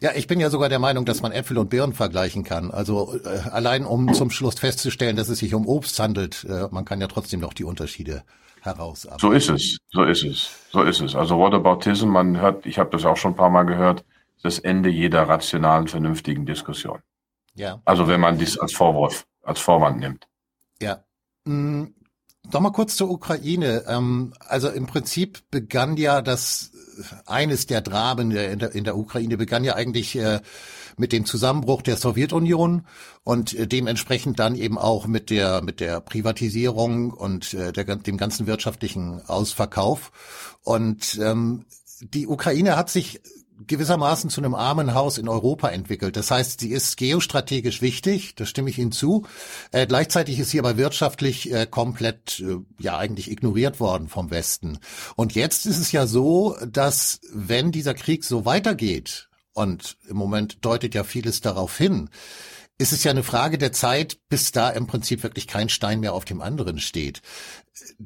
Ja, 0.00 0.12
ich 0.14 0.26
bin 0.26 0.40
ja 0.40 0.50
sogar 0.50 0.68
der 0.68 0.78
Meinung, 0.78 1.04
dass 1.04 1.22
man 1.22 1.32
Äpfel 1.32 1.58
und 1.58 1.70
Birnen 1.70 1.92
vergleichen 1.92 2.44
kann. 2.44 2.70
Also 2.70 3.18
äh, 3.24 3.48
allein 3.50 3.84
um 3.84 4.12
zum 4.14 4.30
Schluss 4.30 4.58
festzustellen, 4.58 5.16
dass 5.16 5.28
es 5.28 5.38
sich 5.38 5.54
um 5.54 5.66
Obst 5.66 5.98
handelt, 5.98 6.44
äh, 6.44 6.68
man 6.70 6.84
kann 6.84 7.00
ja 7.00 7.06
trotzdem 7.06 7.40
noch 7.40 7.52
die 7.52 7.64
Unterschiede 7.64 8.24
herausarbeiten. 8.60 9.20
So 9.20 9.32
ist 9.32 9.48
es, 9.48 9.78
so 9.90 10.04
ist 10.04 10.24
es, 10.24 10.50
so 10.70 10.82
ist 10.82 11.00
es. 11.00 11.14
Also 11.14 11.38
Whataboutism, 11.38 12.08
man 12.08 12.40
hört, 12.40 12.66
ich 12.66 12.78
habe 12.78 12.90
das 12.90 13.04
auch 13.04 13.16
schon 13.16 13.32
ein 13.32 13.36
paar 13.36 13.50
Mal 13.50 13.64
gehört, 13.64 14.04
das 14.42 14.58
Ende 14.58 14.88
jeder 14.88 15.22
rationalen, 15.22 15.88
vernünftigen 15.88 16.46
Diskussion. 16.46 17.00
Ja. 17.54 17.80
Also 17.84 18.08
wenn 18.08 18.20
man 18.20 18.38
dies 18.38 18.58
als 18.58 18.72
Vorwurf, 18.72 19.26
als 19.42 19.60
Vorwand 19.60 19.98
nimmt. 19.98 20.26
Ja. 20.80 21.04
Hm, 21.46 21.94
noch 22.50 22.60
mal 22.60 22.72
kurz 22.72 22.96
zur 22.96 23.10
Ukraine. 23.10 23.84
Ähm, 23.86 24.34
also 24.40 24.68
im 24.68 24.86
Prinzip 24.86 25.40
begann 25.50 25.96
ja 25.96 26.22
das 26.22 26.71
eines 27.26 27.66
der 27.66 27.80
Dramen 27.80 28.30
in 28.30 28.58
der, 28.58 28.74
in 28.74 28.84
der 28.84 28.96
Ukraine 28.96 29.36
begann 29.36 29.64
ja 29.64 29.74
eigentlich 29.74 30.16
äh, 30.16 30.40
mit 30.96 31.12
dem 31.12 31.24
Zusammenbruch 31.24 31.82
der 31.82 31.96
Sowjetunion 31.96 32.86
und 33.24 33.54
äh, 33.54 33.66
dementsprechend 33.66 34.38
dann 34.38 34.54
eben 34.54 34.78
auch 34.78 35.06
mit 35.06 35.30
der 35.30 35.62
mit 35.62 35.80
der 35.80 36.00
Privatisierung 36.00 37.10
und 37.10 37.54
äh, 37.54 37.72
der, 37.72 37.84
dem 37.96 38.16
ganzen 38.16 38.46
wirtschaftlichen 38.46 39.22
Ausverkauf. 39.26 40.12
Und 40.62 41.18
ähm, 41.20 41.64
die 42.00 42.26
Ukraine 42.26 42.76
hat 42.76 42.90
sich 42.90 43.20
gewissermaßen 43.66 44.30
zu 44.30 44.40
einem 44.40 44.54
Armenhaus 44.54 45.18
in 45.18 45.28
Europa 45.28 45.68
entwickelt. 45.68 46.16
Das 46.16 46.30
heißt, 46.30 46.60
sie 46.60 46.70
ist 46.70 46.96
geostrategisch 46.96 47.82
wichtig, 47.82 48.34
da 48.34 48.46
stimme 48.46 48.70
ich 48.70 48.78
Ihnen 48.78 48.92
zu. 48.92 49.26
Äh, 49.70 49.86
gleichzeitig 49.86 50.38
ist 50.38 50.50
sie 50.50 50.58
aber 50.58 50.76
wirtschaftlich 50.76 51.52
äh, 51.52 51.66
komplett, 51.66 52.40
äh, 52.40 52.56
ja 52.78 52.98
eigentlich 52.98 53.30
ignoriert 53.30 53.80
worden 53.80 54.08
vom 54.08 54.30
Westen. 54.30 54.78
Und 55.16 55.34
jetzt 55.34 55.66
ist 55.66 55.78
es 55.78 55.92
ja 55.92 56.06
so, 56.06 56.56
dass 56.66 57.20
wenn 57.32 57.72
dieser 57.72 57.94
Krieg 57.94 58.24
so 58.24 58.44
weitergeht, 58.44 59.28
und 59.54 59.98
im 60.08 60.16
Moment 60.16 60.64
deutet 60.64 60.94
ja 60.94 61.04
vieles 61.04 61.40
darauf 61.40 61.76
hin, 61.76 62.08
ist 62.78 62.92
es 62.92 63.04
ja 63.04 63.10
eine 63.10 63.22
Frage 63.22 63.58
der 63.58 63.72
Zeit, 63.72 64.18
bis 64.28 64.50
da 64.50 64.70
im 64.70 64.86
Prinzip 64.86 65.22
wirklich 65.22 65.46
kein 65.46 65.68
Stein 65.68 66.00
mehr 66.00 66.14
auf 66.14 66.24
dem 66.24 66.40
anderen 66.40 66.80
steht. 66.80 67.22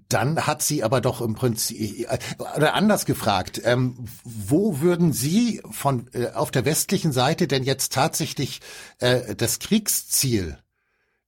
Dann 0.09 0.47
hat 0.47 0.63
sie 0.63 0.85
aber 0.85 1.01
doch 1.01 1.21
im 1.21 1.35
Prinzip, 1.35 2.09
oder 2.57 2.75
anders 2.75 3.07
gefragt, 3.07 3.61
ähm, 3.65 3.97
wo 4.25 4.81
würden 4.81 5.13
Sie 5.13 5.63
von 5.71 6.09
äh, 6.13 6.31
auf 6.33 6.51
der 6.51 6.65
westlichen 6.65 7.13
Seite 7.13 7.49
denn 7.49 7.65
jetzt 7.65 7.93
tatsächlich 7.93 8.61
äh, 8.99 9.35
das 9.35 9.59
Kriegsziel 9.59 10.59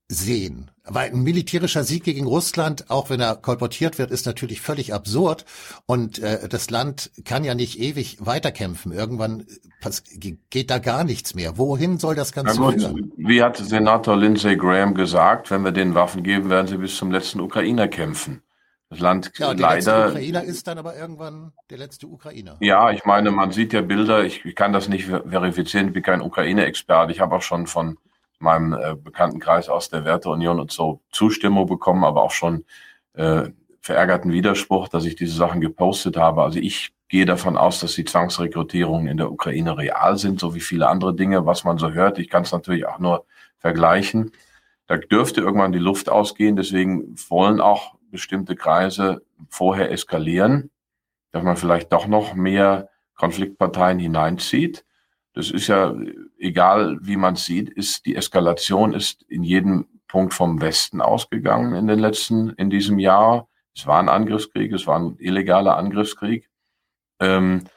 sehen. 0.09 0.71
Weil 0.91 1.11
ein 1.11 1.23
militärischer 1.23 1.85
Sieg 1.85 2.05
gegen 2.05 2.27
Russland, 2.27 2.91
auch 2.91 3.11
wenn 3.11 3.21
er 3.21 3.37
kolportiert 3.37 3.99
wird, 3.99 4.11
ist 4.11 4.27
natürlich 4.27 4.61
völlig 4.61 4.95
absurd. 4.95 5.45
Und 5.87 6.19
äh, 6.19 6.49
das 6.49 6.71
Land 6.71 7.11
kann 7.25 7.45
ja 7.45 7.55
nicht 7.55 7.79
ewig 7.79 8.19
weiterkämpfen. 8.21 8.93
Irgendwann 8.93 9.47
geht 10.51 10.71
da 10.71 10.79
gar 10.79 11.05
nichts 11.05 11.35
mehr. 11.35 11.59
Wohin 11.59 11.99
soll 11.99 12.15
das 12.15 12.33
Ganze 12.33 12.59
gut, 12.59 12.81
führen? 12.81 13.13
Wie 13.17 13.43
hat 13.43 13.57
Senator 13.57 14.17
Lindsey 14.17 14.57
Graham 14.57 14.95
gesagt, 14.95 15.51
wenn 15.51 15.63
wir 15.63 15.73
den 15.73 15.95
Waffen 15.95 16.23
geben, 16.23 16.51
werden 16.51 16.67
sie 16.67 16.79
bis 16.79 16.97
zum 16.97 17.11
letzten 17.11 17.41
Ukrainer 17.41 17.89
kämpfen. 17.89 18.43
Das 18.91 19.01
Land 19.01 19.33
ja, 19.37 19.53
der 19.53 19.61
leider. 19.61 19.99
Letzte 19.99 20.09
Ukrainer 20.09 20.45
ist 20.45 20.67
dann 20.67 20.79
aber 20.79 20.97
irgendwann 20.97 21.53
der 21.69 21.77
letzte 21.77 22.07
Ukrainer. 22.07 22.57
Ja, 22.61 22.91
ich 22.91 23.05
meine, 23.05 23.31
man 23.31 23.53
sieht 23.53 23.75
ja 23.75 23.83
Bilder. 23.83 24.25
Ich, 24.25 24.45
ich 24.47 24.55
kann 24.55 24.73
das 24.73 24.89
nicht 24.89 25.05
verifizieren. 25.05 25.89
Ich 25.89 25.93
bin 25.93 26.03
kein 26.03 26.23
Ukraine-Experte. 26.23 27.13
Ich 27.13 27.21
habe 27.21 27.37
auch 27.37 27.43
schon 27.43 27.67
von 27.67 27.99
meinem 28.39 28.73
äh, 28.73 28.95
Bekanntenkreis 28.95 29.69
aus 29.69 29.91
der 29.91 30.05
Werteunion 30.05 30.61
und 30.61 30.71
so 30.71 31.01
Zustimmung 31.11 31.67
bekommen, 31.67 32.05
aber 32.05 32.23
auch 32.23 32.31
schon 32.31 32.65
äh, 33.15 33.51
verärgerten 33.81 34.33
Widerspruch, 34.33 34.89
dass 34.89 35.05
ich 35.05 35.17
diese 35.17 35.37
Sachen 35.37 35.61
gepostet 35.61 36.17
habe. 36.17 36.43
Also 36.43 36.59
ich 36.59 36.93
gehe 37.09 37.25
davon 37.25 37.57
aus, 37.57 37.81
dass 37.81 37.95
die 37.95 38.05
Zwangsrekrutierungen 38.05 39.09
in 39.09 39.17
der 39.17 39.33
Ukraine 39.33 39.77
real 39.77 40.19
sind, 40.19 40.41
so 40.41 40.55
wie 40.55 40.61
viele 40.61 40.89
andere 40.89 41.15
Dinge, 41.15 41.47
was 41.47 41.65
man 41.65 41.79
so 41.79 41.91
hört. 41.91 42.19
Ich 42.19 42.29
kann 42.29 42.43
es 42.43 42.53
natürlich 42.53 42.87
auch 42.87 42.99
nur 42.99 43.25
vergleichen. 43.59 44.33
Da 44.87 44.97
dürfte 44.97 45.41
irgendwann 45.41 45.73
die 45.73 45.79
Luft 45.79 46.09
ausgehen. 46.09 46.57
Deswegen 46.57 47.15
wollen 47.29 47.61
auch 47.61 47.95
bestimmte 48.11 48.57
Kreise 48.57 49.23
vorher 49.49 49.91
eskalieren, 49.91 50.71
dass 51.31 51.43
man 51.43 51.57
vielleicht 51.57 51.93
doch 51.93 52.07
noch 52.07 52.35
mehr 52.35 52.89
Konfliktparteien 53.15 53.99
hineinzieht. 53.99 54.85
Das 55.39 55.53
ist 55.53 55.69
ja 55.69 55.95
egal, 56.37 56.99
wie 57.01 57.15
man 57.15 57.37
sieht, 57.37 57.69
ist 57.69 58.07
die 58.07 58.17
Eskalation 58.17 58.93
ist 58.93 59.23
in 59.29 59.45
jedem 59.45 59.87
Punkt 60.09 60.35
vom 60.35 60.61
Westen 60.61 61.01
ausgegangen 61.01 61.77
in 61.77 61.87
den 61.87 62.01
letzten, 62.01 62.51
in 62.55 62.71
diesem 62.71 62.99
Jahr. 62.99 63.47
Es 63.73 63.87
war 63.87 64.01
ein 64.01 64.09
Angriffskrieg, 64.09 64.73
es 64.73 64.89
war 64.89 64.99
ein 64.99 65.17
illegaler 65.21 65.77
Angriffskrieg. 65.77 66.51
Ähm, 67.21 67.69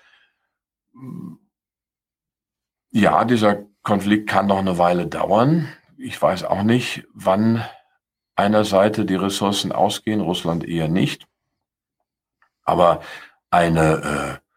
ja, 2.89 3.25
dieser 3.25 3.63
Konflikt 3.83 4.27
kann 4.27 4.47
noch 4.47 4.57
eine 4.57 4.79
Weile 4.79 5.05
dauern. 5.05 5.67
Ich 5.97 6.19
weiß 6.19 6.45
auch 6.45 6.63
nicht, 6.63 7.05
wann 7.13 7.63
einer 8.35 8.65
Seite 8.65 9.05
die 9.05 9.13
Ressourcen 9.13 9.71
ausgehen, 9.71 10.21
Russland 10.21 10.67
eher 10.67 10.87
nicht. 10.87 11.27
Aber 12.63 13.01
eine 13.51 14.39
äh, 14.41 14.50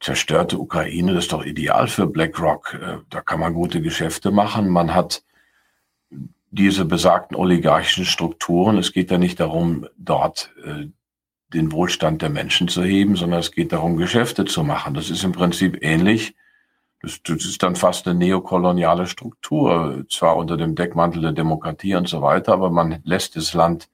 zerstörte 0.00 0.58
Ukraine, 0.58 1.14
das 1.14 1.24
ist 1.24 1.32
doch 1.32 1.44
ideal 1.44 1.88
für 1.88 2.06
BlackRock. 2.06 2.74
Äh, 2.74 2.98
da 3.10 3.20
kann 3.20 3.40
man 3.40 3.54
gute 3.54 3.80
Geschäfte 3.80 4.30
machen. 4.30 4.68
Man 4.68 4.94
hat 4.94 5.22
diese 6.50 6.84
besagten 6.84 7.36
oligarchischen 7.36 8.04
Strukturen. 8.04 8.78
Es 8.78 8.92
geht 8.92 9.10
ja 9.10 9.18
nicht 9.18 9.40
darum, 9.40 9.86
dort 9.96 10.50
äh, 10.64 10.86
den 11.52 11.72
Wohlstand 11.72 12.22
der 12.22 12.28
Menschen 12.28 12.68
zu 12.68 12.82
heben, 12.82 13.16
sondern 13.16 13.40
es 13.40 13.52
geht 13.52 13.72
darum, 13.72 13.96
Geschäfte 13.96 14.44
zu 14.44 14.62
machen. 14.62 14.94
Das 14.94 15.10
ist 15.10 15.24
im 15.24 15.32
Prinzip 15.32 15.78
ähnlich. 15.82 16.34
Das, 17.00 17.22
das 17.22 17.44
ist 17.44 17.62
dann 17.62 17.76
fast 17.76 18.06
eine 18.06 18.18
neokoloniale 18.18 19.06
Struktur, 19.06 20.04
zwar 20.10 20.36
unter 20.36 20.56
dem 20.56 20.74
Deckmantel 20.74 21.22
der 21.22 21.32
Demokratie 21.32 21.94
und 21.94 22.08
so 22.08 22.22
weiter, 22.22 22.52
aber 22.52 22.70
man 22.70 23.00
lässt 23.04 23.36
das 23.36 23.54
Land 23.54 23.88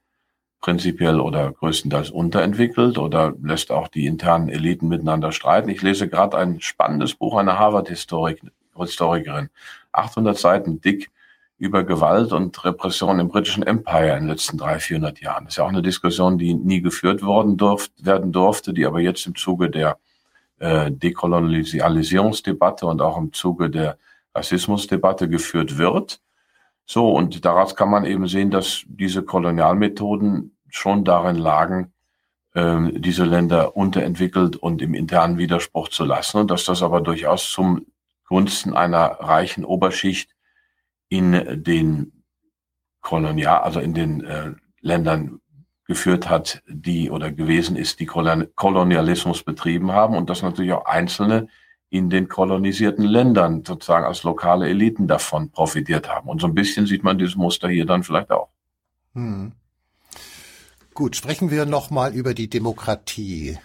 prinzipiell 0.65 1.19
oder 1.19 1.51
größtenteils 1.51 2.09
unterentwickelt 2.09 2.97
oder 2.97 3.35
lässt 3.39 3.71
auch 3.71 3.87
die 3.87 4.07
internen 4.07 4.49
Eliten 4.49 4.87
miteinander 4.87 5.31
streiten. 5.31 5.69
Ich 5.69 5.83
lese 5.83 6.07
gerade 6.07 6.39
ein 6.39 6.59
spannendes 6.59 7.13
Buch 7.13 7.37
einer 7.37 7.59
Harvard-Historikerin, 7.59 9.49
800 9.91 10.35
Seiten 10.35 10.81
dick, 10.81 11.11
über 11.59 11.83
Gewalt 11.83 12.33
und 12.33 12.65
Repression 12.65 13.19
im 13.19 13.27
britischen 13.27 13.61
Empire 13.61 14.13
in 14.13 14.23
den 14.23 14.29
letzten 14.29 14.57
300, 14.57 14.81
400 14.81 15.21
Jahren. 15.21 15.45
Das 15.45 15.53
ist 15.53 15.57
ja 15.57 15.65
auch 15.65 15.69
eine 15.69 15.83
Diskussion, 15.83 16.39
die 16.39 16.55
nie 16.55 16.81
geführt 16.81 17.21
worden 17.21 17.57
durft, 17.57 18.03
werden 18.03 18.31
durfte, 18.31 18.73
die 18.73 18.87
aber 18.87 19.01
jetzt 19.01 19.27
im 19.27 19.35
Zuge 19.35 19.69
der 19.69 19.99
äh, 20.57 20.89
Dekolonialisierungsdebatte 20.91 22.87
und 22.87 23.03
auch 23.03 23.19
im 23.19 23.33
Zuge 23.33 23.69
der 23.69 23.99
Rassismusdebatte 24.33 25.29
geführt 25.29 25.77
wird. 25.77 26.21
So, 26.87 27.11
und 27.11 27.45
daraus 27.45 27.75
kann 27.75 27.91
man 27.91 28.03
eben 28.05 28.27
sehen, 28.27 28.49
dass 28.49 28.83
diese 28.87 29.21
Kolonialmethoden 29.21 30.54
schon 30.75 31.03
darin 31.03 31.37
lagen, 31.37 31.93
äh, 32.53 32.91
diese 32.93 33.25
Länder 33.25 33.75
unterentwickelt 33.75 34.55
und 34.55 34.81
im 34.81 34.93
internen 34.93 35.37
Widerspruch 35.37 35.89
zu 35.89 36.05
lassen 36.05 36.39
und 36.39 36.51
dass 36.51 36.65
das 36.65 36.81
aber 36.83 37.01
durchaus 37.01 37.49
zum 37.49 37.85
Gunsten 38.27 38.73
einer 38.73 39.05
reichen 39.19 39.65
Oberschicht 39.65 40.31
in 41.09 41.63
den 41.63 42.23
Kolonial, 43.01 43.59
also 43.59 43.79
in 43.79 43.93
den 43.93 44.23
äh, 44.23 44.53
Ländern 44.81 45.39
geführt 45.85 46.29
hat, 46.29 46.63
die 46.67 47.11
oder 47.11 47.31
gewesen 47.31 47.75
ist, 47.75 47.99
die 47.99 48.07
Kolonialismus 48.07 49.43
betrieben 49.43 49.91
haben 49.91 50.17
und 50.17 50.29
dass 50.31 50.41
natürlich 50.41 50.73
auch 50.73 50.85
Einzelne 50.85 51.47
in 51.89 52.09
den 52.09 52.27
kolonisierten 52.27 53.05
Ländern 53.05 53.63
sozusagen 53.63 54.05
als 54.05 54.23
lokale 54.23 54.67
Eliten 54.67 55.07
davon 55.07 55.51
profitiert 55.51 56.09
haben. 56.09 56.27
Und 56.27 56.41
so 56.41 56.47
ein 56.47 56.55
bisschen 56.55 56.87
sieht 56.87 57.03
man 57.03 57.19
dieses 57.19 57.35
Muster 57.35 57.69
hier 57.69 57.85
dann 57.85 58.03
vielleicht 58.03 58.31
auch. 58.31 58.49
Hm. 59.13 59.53
Gut, 60.95 61.17
sprechen 61.17 61.51
wir 61.51 61.65
nochmal 61.65 62.13
über 62.13 62.33
die 62.33 62.49
Demokratie. 62.49 63.57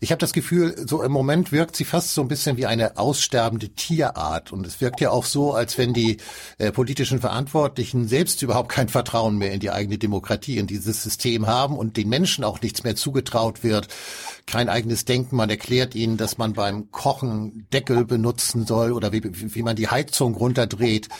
Ich 0.00 0.12
habe 0.12 0.18
das 0.18 0.32
Gefühl, 0.32 0.74
so 0.88 1.02
im 1.02 1.12
Moment 1.12 1.52
wirkt 1.52 1.76
sie 1.76 1.84
fast 1.84 2.14
so 2.14 2.22
ein 2.22 2.28
bisschen 2.28 2.56
wie 2.56 2.64
eine 2.64 2.96
aussterbende 2.96 3.68
Tierart. 3.68 4.50
Und 4.50 4.66
es 4.66 4.80
wirkt 4.80 5.02
ja 5.02 5.10
auch 5.10 5.26
so, 5.26 5.52
als 5.52 5.76
wenn 5.76 5.92
die 5.92 6.16
äh, 6.56 6.72
politischen 6.72 7.20
Verantwortlichen 7.20 8.08
selbst 8.08 8.40
überhaupt 8.40 8.70
kein 8.70 8.88
Vertrauen 8.88 9.36
mehr 9.36 9.52
in 9.52 9.60
die 9.60 9.72
eigene 9.72 9.98
Demokratie, 9.98 10.56
in 10.56 10.66
dieses 10.66 11.02
System 11.02 11.46
haben 11.46 11.76
und 11.76 11.98
den 11.98 12.08
Menschen 12.08 12.44
auch 12.44 12.62
nichts 12.62 12.82
mehr 12.82 12.96
zugetraut 12.96 13.62
wird. 13.62 13.88
Kein 14.46 14.70
eigenes 14.70 15.04
Denken. 15.04 15.36
Man 15.36 15.50
erklärt 15.50 15.94
ihnen, 15.94 16.16
dass 16.16 16.38
man 16.38 16.54
beim 16.54 16.90
Kochen 16.90 17.66
Deckel 17.74 18.06
benutzen 18.06 18.64
soll 18.64 18.92
oder 18.92 19.12
wie, 19.12 19.22
wie 19.22 19.62
man 19.62 19.76
die 19.76 19.88
Heizung 19.88 20.34
runterdreht. 20.34 21.10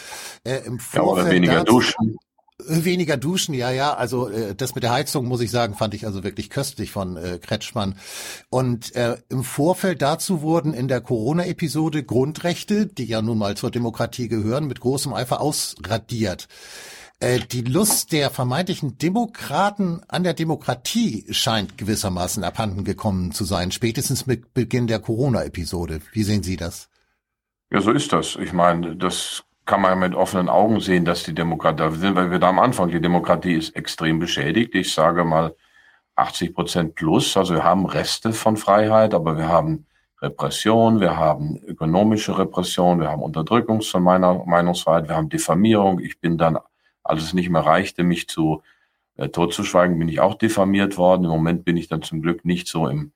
Äh, 0.44 0.60
im 0.64 0.78
Vorfeld 0.78 1.04
ja, 1.04 1.22
oder 1.22 1.30
weniger 1.30 1.54
dazu, 1.56 1.72
duschen. 1.80 2.16
Weniger 2.58 3.16
duschen, 3.16 3.52
ja, 3.52 3.72
ja. 3.72 3.94
Also 3.94 4.28
äh, 4.28 4.54
das 4.54 4.76
mit 4.76 4.84
der 4.84 4.92
Heizung, 4.92 5.26
muss 5.26 5.40
ich 5.40 5.50
sagen, 5.50 5.74
fand 5.74 5.92
ich 5.92 6.06
also 6.06 6.22
wirklich 6.22 6.50
köstlich 6.50 6.92
von 6.92 7.16
äh, 7.16 7.38
Kretschmann. 7.42 7.96
Und 8.48 8.94
äh, 8.94 9.16
im 9.28 9.42
Vorfeld 9.42 10.02
dazu 10.02 10.40
wurden 10.40 10.72
in 10.72 10.86
der 10.86 11.00
Corona-Episode 11.00 12.04
Grundrechte, 12.04 12.86
die 12.86 13.06
ja 13.06 13.22
nun 13.22 13.38
mal 13.38 13.56
zur 13.56 13.72
Demokratie 13.72 14.28
gehören, 14.28 14.68
mit 14.68 14.78
großem 14.78 15.12
Eifer 15.12 15.40
ausradiert. 15.40 16.46
Äh, 17.18 17.40
die 17.40 17.62
Lust 17.62 18.12
der 18.12 18.30
vermeintlichen 18.30 18.98
Demokraten 18.98 20.02
an 20.06 20.22
der 20.22 20.34
Demokratie 20.34 21.26
scheint 21.30 21.76
gewissermaßen 21.76 22.44
abhanden 22.44 22.84
gekommen 22.84 23.32
zu 23.32 23.44
sein, 23.44 23.72
spätestens 23.72 24.26
mit 24.26 24.54
Beginn 24.54 24.86
der 24.86 25.00
Corona-Episode. 25.00 26.00
Wie 26.12 26.22
sehen 26.22 26.44
Sie 26.44 26.56
das? 26.56 26.88
Ja, 27.72 27.80
so 27.80 27.90
ist 27.90 28.12
das. 28.12 28.36
Ich 28.36 28.52
meine, 28.52 28.94
das 28.94 29.42
kann 29.66 29.80
man 29.80 29.98
mit 29.98 30.14
offenen 30.14 30.48
Augen 30.48 30.80
sehen, 30.80 31.04
dass 31.04 31.22
die 31.22 31.34
Demokratie, 31.34 31.78
da 31.78 31.90
sind 31.90 32.16
wir 32.16 32.30
wieder 32.30 32.48
am 32.48 32.58
Anfang, 32.58 32.90
die 32.90 33.00
Demokratie 33.00 33.54
ist 33.54 33.74
extrem 33.74 34.18
beschädigt. 34.18 34.74
Ich 34.74 34.92
sage 34.92 35.24
mal 35.24 35.54
80 36.16 36.54
Prozent 36.54 36.94
plus. 36.94 37.36
Also 37.36 37.54
wir 37.54 37.64
haben 37.64 37.86
Reste 37.86 38.32
von 38.32 38.56
Freiheit, 38.56 39.14
aber 39.14 39.36
wir 39.38 39.48
haben 39.48 39.86
Repression, 40.20 41.00
wir 41.00 41.16
haben 41.16 41.58
ökonomische 41.66 42.38
Repression, 42.38 43.00
wir 43.00 43.10
haben 43.10 43.22
Unterdrückung 43.22 43.82
von 43.82 44.02
meiner 44.02 44.44
Meinungsfreiheit, 44.44 45.08
wir 45.08 45.16
haben 45.16 45.28
Diffamierung. 45.28 46.00
Ich 46.00 46.20
bin 46.20 46.38
dann, 46.38 46.58
als 47.02 47.22
es 47.22 47.34
nicht 47.34 47.50
mehr 47.50 47.62
reichte, 47.62 48.04
mich 48.04 48.28
zu 48.28 48.62
äh, 49.16 49.28
totzuschweigen, 49.28 49.98
bin 49.98 50.08
ich 50.08 50.20
auch 50.20 50.34
diffamiert 50.34 50.96
worden. 50.96 51.24
Im 51.24 51.30
Moment 51.30 51.64
bin 51.64 51.76
ich 51.76 51.88
dann 51.88 52.02
zum 52.02 52.22
Glück 52.22 52.44
nicht 52.44 52.68
so 52.68 52.88
im 52.88 53.12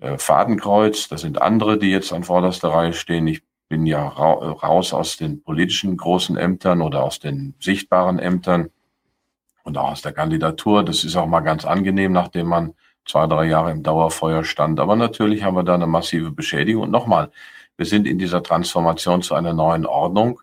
äh, 0.00 0.18
Fadenkreuz. 0.18 1.08
Das 1.08 1.22
sind 1.22 1.40
andere, 1.40 1.78
die 1.78 1.90
jetzt 1.90 2.12
an 2.12 2.24
vorderster 2.24 2.68
Reihe 2.68 2.92
stehen. 2.92 3.26
Ich 3.26 3.42
bin 3.68 3.86
ja 3.86 4.06
ra 4.06 4.32
raus 4.32 4.92
aus 4.92 5.16
den 5.16 5.42
politischen 5.42 5.96
großen 5.96 6.36
Ämtern 6.36 6.80
oder 6.82 7.02
aus 7.02 7.18
den 7.18 7.54
sichtbaren 7.60 8.18
Ämtern 8.18 8.70
und 9.64 9.76
auch 9.76 9.90
aus 9.90 10.02
der 10.02 10.12
Kandidatur. 10.12 10.84
Das 10.84 11.04
ist 11.04 11.16
auch 11.16 11.26
mal 11.26 11.40
ganz 11.40 11.64
angenehm, 11.64 12.12
nachdem 12.12 12.46
man 12.46 12.74
zwei, 13.04 13.26
drei 13.26 13.46
Jahre 13.46 13.70
im 13.72 13.82
Dauerfeuer 13.82 14.44
stand. 14.44 14.80
Aber 14.80 14.96
natürlich 14.96 15.42
haben 15.42 15.56
wir 15.56 15.64
da 15.64 15.74
eine 15.74 15.86
massive 15.86 16.30
Beschädigung. 16.30 16.84
Und 16.84 16.90
nochmal, 16.90 17.30
wir 17.76 17.86
sind 17.86 18.06
in 18.06 18.18
dieser 18.18 18.42
Transformation 18.42 19.22
zu 19.22 19.34
einer 19.34 19.52
neuen 19.52 19.86
Ordnung 19.86 20.40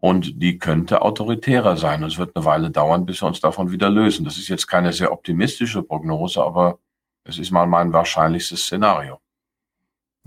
und 0.00 0.42
die 0.42 0.58
könnte 0.58 1.02
autoritärer 1.02 1.76
sein. 1.76 2.02
Und 2.02 2.12
es 2.12 2.18
wird 2.18 2.34
eine 2.36 2.44
Weile 2.44 2.70
dauern, 2.70 3.06
bis 3.06 3.22
wir 3.22 3.26
uns 3.26 3.40
davon 3.40 3.70
wieder 3.70 3.90
lösen. 3.90 4.24
Das 4.24 4.38
ist 4.38 4.48
jetzt 4.48 4.66
keine 4.66 4.92
sehr 4.92 5.12
optimistische 5.12 5.82
Prognose, 5.82 6.42
aber 6.42 6.78
es 7.24 7.38
ist 7.38 7.50
mal 7.50 7.66
mein 7.66 7.92
wahrscheinlichstes 7.92 8.62
Szenario. 8.62 9.20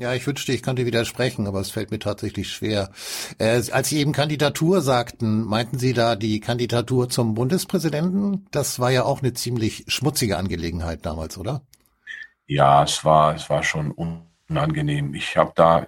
Ja, 0.01 0.15
ich 0.15 0.25
wünschte, 0.25 0.51
ich 0.51 0.63
könnte 0.63 0.87
widersprechen, 0.87 1.45
aber 1.45 1.59
es 1.59 1.69
fällt 1.69 1.91
mir 1.91 1.99
tatsächlich 1.99 2.49
schwer. 2.49 2.89
Äh, 3.37 3.61
als 3.71 3.89
Sie 3.89 3.99
eben 3.99 4.13
Kandidatur 4.13 4.81
sagten, 4.81 5.43
meinten 5.43 5.77
Sie 5.77 5.93
da 5.93 6.15
die 6.15 6.39
Kandidatur 6.39 7.07
zum 7.07 7.35
Bundespräsidenten? 7.35 8.47
Das 8.49 8.79
war 8.79 8.89
ja 8.89 9.03
auch 9.03 9.21
eine 9.21 9.33
ziemlich 9.33 9.83
schmutzige 9.89 10.37
Angelegenheit 10.37 11.05
damals, 11.05 11.37
oder? 11.37 11.61
Ja, 12.47 12.81
es 12.83 13.05
war, 13.05 13.35
es 13.35 13.47
war 13.51 13.61
schon 13.61 13.93
unangenehm. 14.49 15.13
Ich 15.13 15.37
habe 15.37 15.51
da 15.53 15.85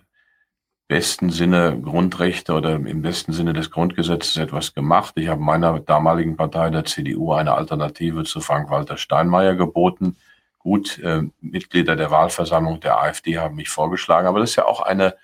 besten 0.88 1.32
Sinne 1.32 1.82
Grundrechte 1.82 2.54
oder 2.54 2.76
im 2.76 3.02
besten 3.02 3.34
Sinne 3.34 3.54
des 3.54 3.72
Grundgesetzes 3.72 4.38
etwas 4.38 4.76
gemacht. 4.76 5.16
Ich 5.18 5.28
habe 5.28 5.42
meiner 5.42 5.80
damaligen 5.80 6.38
Partei, 6.38 6.70
der 6.70 6.86
CDU, 6.86 7.34
eine 7.34 7.56
Alternative 7.56 8.26
zu 8.26 8.42
Frank-Walter 8.42 8.98
Steinmeier 8.98 9.56
geboten 9.56 10.18
Gut, 10.64 10.98
äh, 11.00 11.24
Mitglieder 11.42 11.98
der 11.98 12.10
Wahlversammlung 12.10 12.80
der 12.80 12.98
AfD 12.98 13.38
haben 13.38 13.56
mich 13.56 13.70
vorgeschlagen, 13.70 14.28
aber 14.28 14.40
das 14.40 14.52
ist 14.52 14.56
ja 14.56 14.66
auch 14.66 14.80
eine 14.80 15.16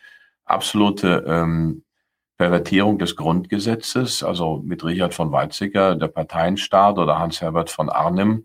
absolute 0.44 1.24
ähm, 1.26 1.84
Pervertierung 2.38 3.00
des 3.00 3.16
Grundgesetzes, 3.16 4.22
also 4.22 4.62
mit 4.64 4.84
Richard 4.84 5.14
von 5.14 5.32
Weizsäcker, 5.32 5.96
der 5.96 6.10
Parteienstaat 6.10 6.98
oder 6.98 7.20
Hans-Herbert 7.20 7.70
von 7.70 7.90
Arnim. 7.90 8.44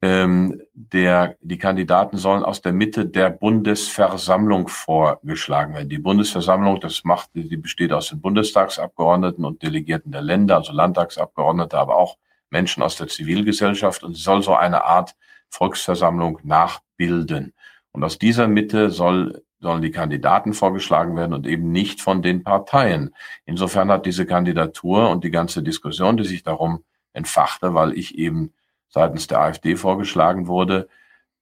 Ähm, 0.00 0.62
der, 0.72 1.36
die 1.42 1.58
Kandidaten 1.58 2.16
sollen 2.16 2.42
aus 2.42 2.62
der 2.62 2.72
Mitte 2.72 3.04
der 3.04 3.28
Bundesversammlung 3.28 4.68
vorgeschlagen 4.68 5.74
werden. 5.74 5.90
Die 5.90 5.98
Bundesversammlung, 5.98 6.80
das 6.80 7.04
macht, 7.04 7.30
die 7.34 7.56
besteht 7.58 7.92
aus 7.92 8.08
den 8.08 8.22
Bundestagsabgeordneten 8.22 9.44
und 9.44 9.62
Delegierten 9.62 10.10
der 10.10 10.22
Länder, 10.22 10.56
also 10.56 10.72
Landtagsabgeordnete, 10.72 11.78
aber 11.78 11.96
auch 11.96 12.16
Menschen 12.48 12.82
aus 12.82 12.96
der 12.96 13.08
Zivilgesellschaft 13.08 14.04
und 14.04 14.16
soll 14.16 14.42
so 14.42 14.54
eine 14.54 14.84
Art 14.84 15.16
Volksversammlung 15.54 16.40
nachbilden. 16.42 17.54
Und 17.92 18.02
aus 18.02 18.18
dieser 18.18 18.48
Mitte 18.48 18.90
soll, 18.90 19.42
sollen 19.60 19.82
die 19.82 19.92
Kandidaten 19.92 20.52
vorgeschlagen 20.52 21.16
werden 21.16 21.32
und 21.32 21.46
eben 21.46 21.70
nicht 21.70 22.00
von 22.00 22.22
den 22.22 22.42
Parteien. 22.42 23.14
Insofern 23.46 23.90
hat 23.90 24.04
diese 24.04 24.26
Kandidatur 24.26 25.10
und 25.10 25.22
die 25.24 25.30
ganze 25.30 25.62
Diskussion, 25.62 26.16
die 26.16 26.24
sich 26.24 26.42
darum 26.42 26.82
entfachte, 27.12 27.74
weil 27.74 27.92
ich 27.92 28.18
eben 28.18 28.52
seitens 28.88 29.26
der 29.28 29.40
AfD 29.40 29.76
vorgeschlagen 29.76 30.46
wurde, 30.46 30.88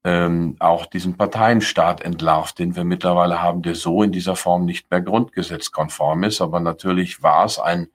ähm, 0.04 0.56
auch 0.58 0.86
diesen 0.86 1.16
Parteienstaat 1.16 2.00
entlarvt, 2.02 2.58
den 2.58 2.76
wir 2.76 2.84
mittlerweile 2.84 3.40
haben, 3.40 3.62
der 3.62 3.74
so 3.74 4.02
in 4.02 4.12
dieser 4.12 4.36
Form 4.36 4.64
nicht 4.64 4.90
mehr 4.90 5.00
grundgesetzkonform 5.00 6.24
ist. 6.24 6.40
Aber 6.40 6.60
natürlich 6.60 7.22
war 7.22 7.44
es 7.44 7.58
ein 7.58 7.88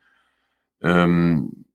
ähm, 0.82 1.66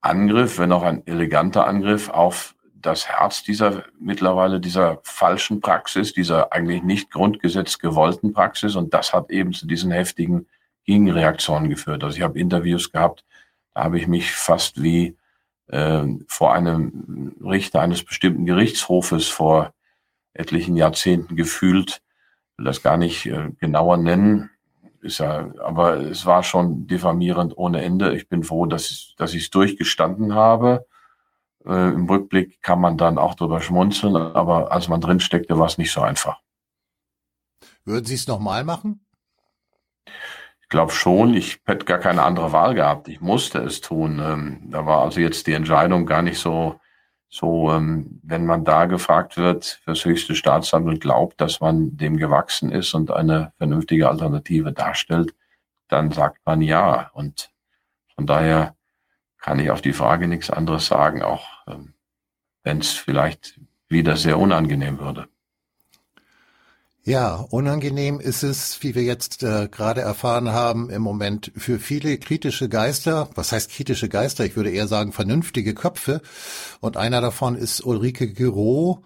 Angriff, 0.00 0.58
wenn 0.58 0.72
auch 0.72 0.82
ein 0.82 1.06
eleganter 1.06 1.66
Angriff 1.66 2.08
auf 2.08 2.54
das 2.80 3.08
Herz 3.08 3.42
dieser 3.42 3.84
mittlerweile 3.98 4.60
dieser 4.60 5.00
falschen 5.02 5.60
Praxis, 5.60 6.12
dieser 6.12 6.52
eigentlich 6.52 6.82
nicht 6.82 7.10
Grundgesetz 7.10 7.78
gewollten 7.78 8.32
Praxis. 8.32 8.74
Und 8.74 8.94
das 8.94 9.12
hat 9.12 9.30
eben 9.30 9.52
zu 9.52 9.66
diesen 9.66 9.90
heftigen 9.90 10.46
Gegenreaktionen 10.84 11.68
geführt. 11.68 12.02
Also 12.02 12.16
ich 12.16 12.22
habe 12.22 12.38
Interviews 12.38 12.90
gehabt, 12.90 13.24
da 13.74 13.84
habe 13.84 13.98
ich 13.98 14.06
mich 14.06 14.32
fast 14.32 14.82
wie 14.82 15.16
äh, 15.68 16.04
vor 16.26 16.54
einem 16.54 17.36
Richter 17.44 17.80
eines 17.80 18.02
bestimmten 18.02 18.46
Gerichtshofes 18.46 19.28
vor 19.28 19.74
etlichen 20.32 20.76
Jahrzehnten 20.76 21.36
gefühlt. 21.36 22.00
Will 22.56 22.64
das 22.64 22.82
gar 22.82 22.96
nicht 22.96 23.26
äh, 23.26 23.50
genauer 23.58 23.98
nennen. 23.98 24.50
Ist 25.02 25.18
ja, 25.18 25.50
aber 25.62 25.96
es 25.98 26.26
war 26.26 26.42
schon 26.42 26.86
diffamierend 26.86 27.56
ohne 27.56 27.82
Ende. 27.82 28.14
Ich 28.14 28.28
bin 28.28 28.42
froh, 28.42 28.66
dass 28.66 28.90
ich 28.90 29.14
es 29.18 29.50
durchgestanden 29.50 30.34
habe 30.34 30.86
äh, 31.66 31.92
Im 31.92 32.08
Rückblick 32.08 32.62
kann 32.62 32.80
man 32.80 32.96
dann 32.96 33.18
auch 33.18 33.34
drüber 33.34 33.60
schmunzeln, 33.60 34.16
aber 34.16 34.72
als 34.72 34.88
man 34.88 35.00
drin 35.00 35.20
steckte, 35.20 35.58
war 35.58 35.66
es 35.66 35.78
nicht 35.78 35.92
so 35.92 36.00
einfach. 36.00 36.40
Würden 37.84 38.04
Sie 38.04 38.14
es 38.14 38.26
nochmal 38.26 38.64
machen? 38.64 39.04
Ich 40.62 40.68
glaube 40.68 40.92
schon. 40.92 41.34
Ich 41.34 41.60
hätte 41.66 41.84
gar 41.84 41.98
keine 41.98 42.22
andere 42.22 42.52
Wahl 42.52 42.74
gehabt. 42.74 43.08
Ich 43.08 43.20
musste 43.20 43.58
es 43.58 43.80
tun. 43.80 44.20
Ähm, 44.22 44.70
da 44.70 44.86
war 44.86 45.02
also 45.02 45.20
jetzt 45.20 45.46
die 45.46 45.52
Entscheidung 45.52 46.06
gar 46.06 46.22
nicht 46.22 46.38
so, 46.38 46.80
so, 47.28 47.70
ähm, 47.72 48.20
wenn 48.22 48.46
man 48.46 48.64
da 48.64 48.86
gefragt 48.86 49.36
wird, 49.36 49.80
fürs 49.84 50.04
höchste 50.04 50.34
Staatsamt 50.34 50.86
und 50.88 51.00
glaubt, 51.00 51.40
dass 51.40 51.60
man 51.60 51.96
dem 51.96 52.16
gewachsen 52.16 52.70
ist 52.70 52.94
und 52.94 53.10
eine 53.10 53.52
vernünftige 53.58 54.08
Alternative 54.08 54.72
darstellt, 54.72 55.34
dann 55.88 56.10
sagt 56.12 56.38
man 56.44 56.62
ja. 56.62 57.10
Und 57.12 57.50
von 58.14 58.26
daher 58.26 58.76
kann 59.40 59.58
ich 59.58 59.70
auf 59.70 59.82
die 59.82 59.92
Frage 59.92 60.28
nichts 60.28 60.50
anderes 60.50 60.86
sagen, 60.86 61.22
auch 61.22 61.46
ähm, 61.66 61.94
wenn 62.62 62.78
es 62.78 62.92
vielleicht 62.92 63.60
wieder 63.88 64.16
sehr 64.16 64.38
unangenehm 64.38 64.98
würde. 64.98 65.28
Ja, 67.02 67.36
unangenehm 67.36 68.20
ist 68.20 68.42
es, 68.42 68.82
wie 68.82 68.94
wir 68.94 69.02
jetzt 69.02 69.42
äh, 69.42 69.68
gerade 69.70 70.02
erfahren 70.02 70.50
haben, 70.50 70.90
im 70.90 71.00
Moment 71.00 71.50
für 71.56 71.78
viele 71.78 72.18
kritische 72.18 72.68
Geister. 72.68 73.30
Was 73.34 73.52
heißt 73.52 73.70
kritische 73.70 74.10
Geister? 74.10 74.44
Ich 74.44 74.54
würde 74.54 74.70
eher 74.70 74.86
sagen 74.86 75.12
vernünftige 75.12 75.74
Köpfe. 75.74 76.20
Und 76.80 76.98
einer 76.98 77.22
davon 77.22 77.56
ist 77.56 77.80
Ulrike 77.80 78.28
Giro, 78.28 79.02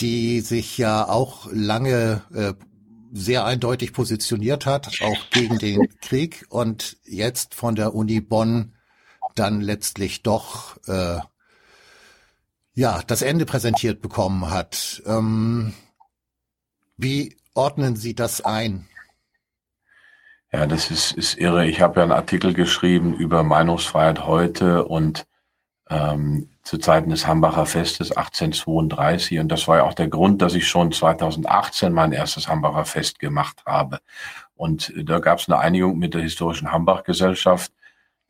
die 0.00 0.40
sich 0.40 0.76
ja 0.76 1.08
auch 1.08 1.48
lange 1.50 2.22
äh, 2.34 2.52
sehr 3.12 3.46
eindeutig 3.46 3.94
positioniert 3.94 4.66
hat, 4.66 4.90
auch 5.00 5.30
gegen 5.30 5.58
den 5.58 5.88
Krieg 6.02 6.44
und 6.50 6.98
jetzt 7.04 7.54
von 7.54 7.74
der 7.74 7.94
Uni 7.94 8.20
Bonn 8.20 8.73
dann 9.34 9.60
letztlich 9.60 10.22
doch 10.22 10.76
äh, 10.86 11.18
ja 12.74 13.02
das 13.06 13.22
Ende 13.22 13.46
präsentiert 13.46 14.00
bekommen 14.00 14.50
hat. 14.50 15.02
Ähm, 15.06 15.74
wie 16.96 17.36
ordnen 17.54 17.96
Sie 17.96 18.14
das 18.14 18.40
ein? 18.40 18.88
Ja, 20.52 20.66
das 20.66 20.90
ist, 20.90 21.12
ist 21.12 21.36
irre. 21.36 21.66
Ich 21.66 21.80
habe 21.80 21.96
ja 21.96 22.02
einen 22.04 22.12
Artikel 22.12 22.54
geschrieben 22.54 23.14
über 23.14 23.42
Meinungsfreiheit 23.42 24.24
heute 24.24 24.84
und 24.84 25.26
ähm, 25.90 26.48
zu 26.62 26.78
Zeiten 26.78 27.10
des 27.10 27.26
Hambacher 27.26 27.66
Festes 27.66 28.12
1832. 28.16 29.40
Und 29.40 29.48
das 29.48 29.66
war 29.66 29.78
ja 29.78 29.82
auch 29.82 29.94
der 29.94 30.08
Grund, 30.08 30.40
dass 30.42 30.54
ich 30.54 30.68
schon 30.68 30.92
2018 30.92 31.92
mein 31.92 32.12
erstes 32.12 32.48
Hambacher 32.48 32.84
Fest 32.84 33.18
gemacht 33.18 33.62
habe. 33.66 33.98
Und 34.54 34.92
da 34.96 35.18
gab 35.18 35.40
es 35.40 35.48
eine 35.48 35.58
Einigung 35.58 35.98
mit 35.98 36.14
der 36.14 36.22
historischen 36.22 36.70
Hambach-Gesellschaft, 36.70 37.72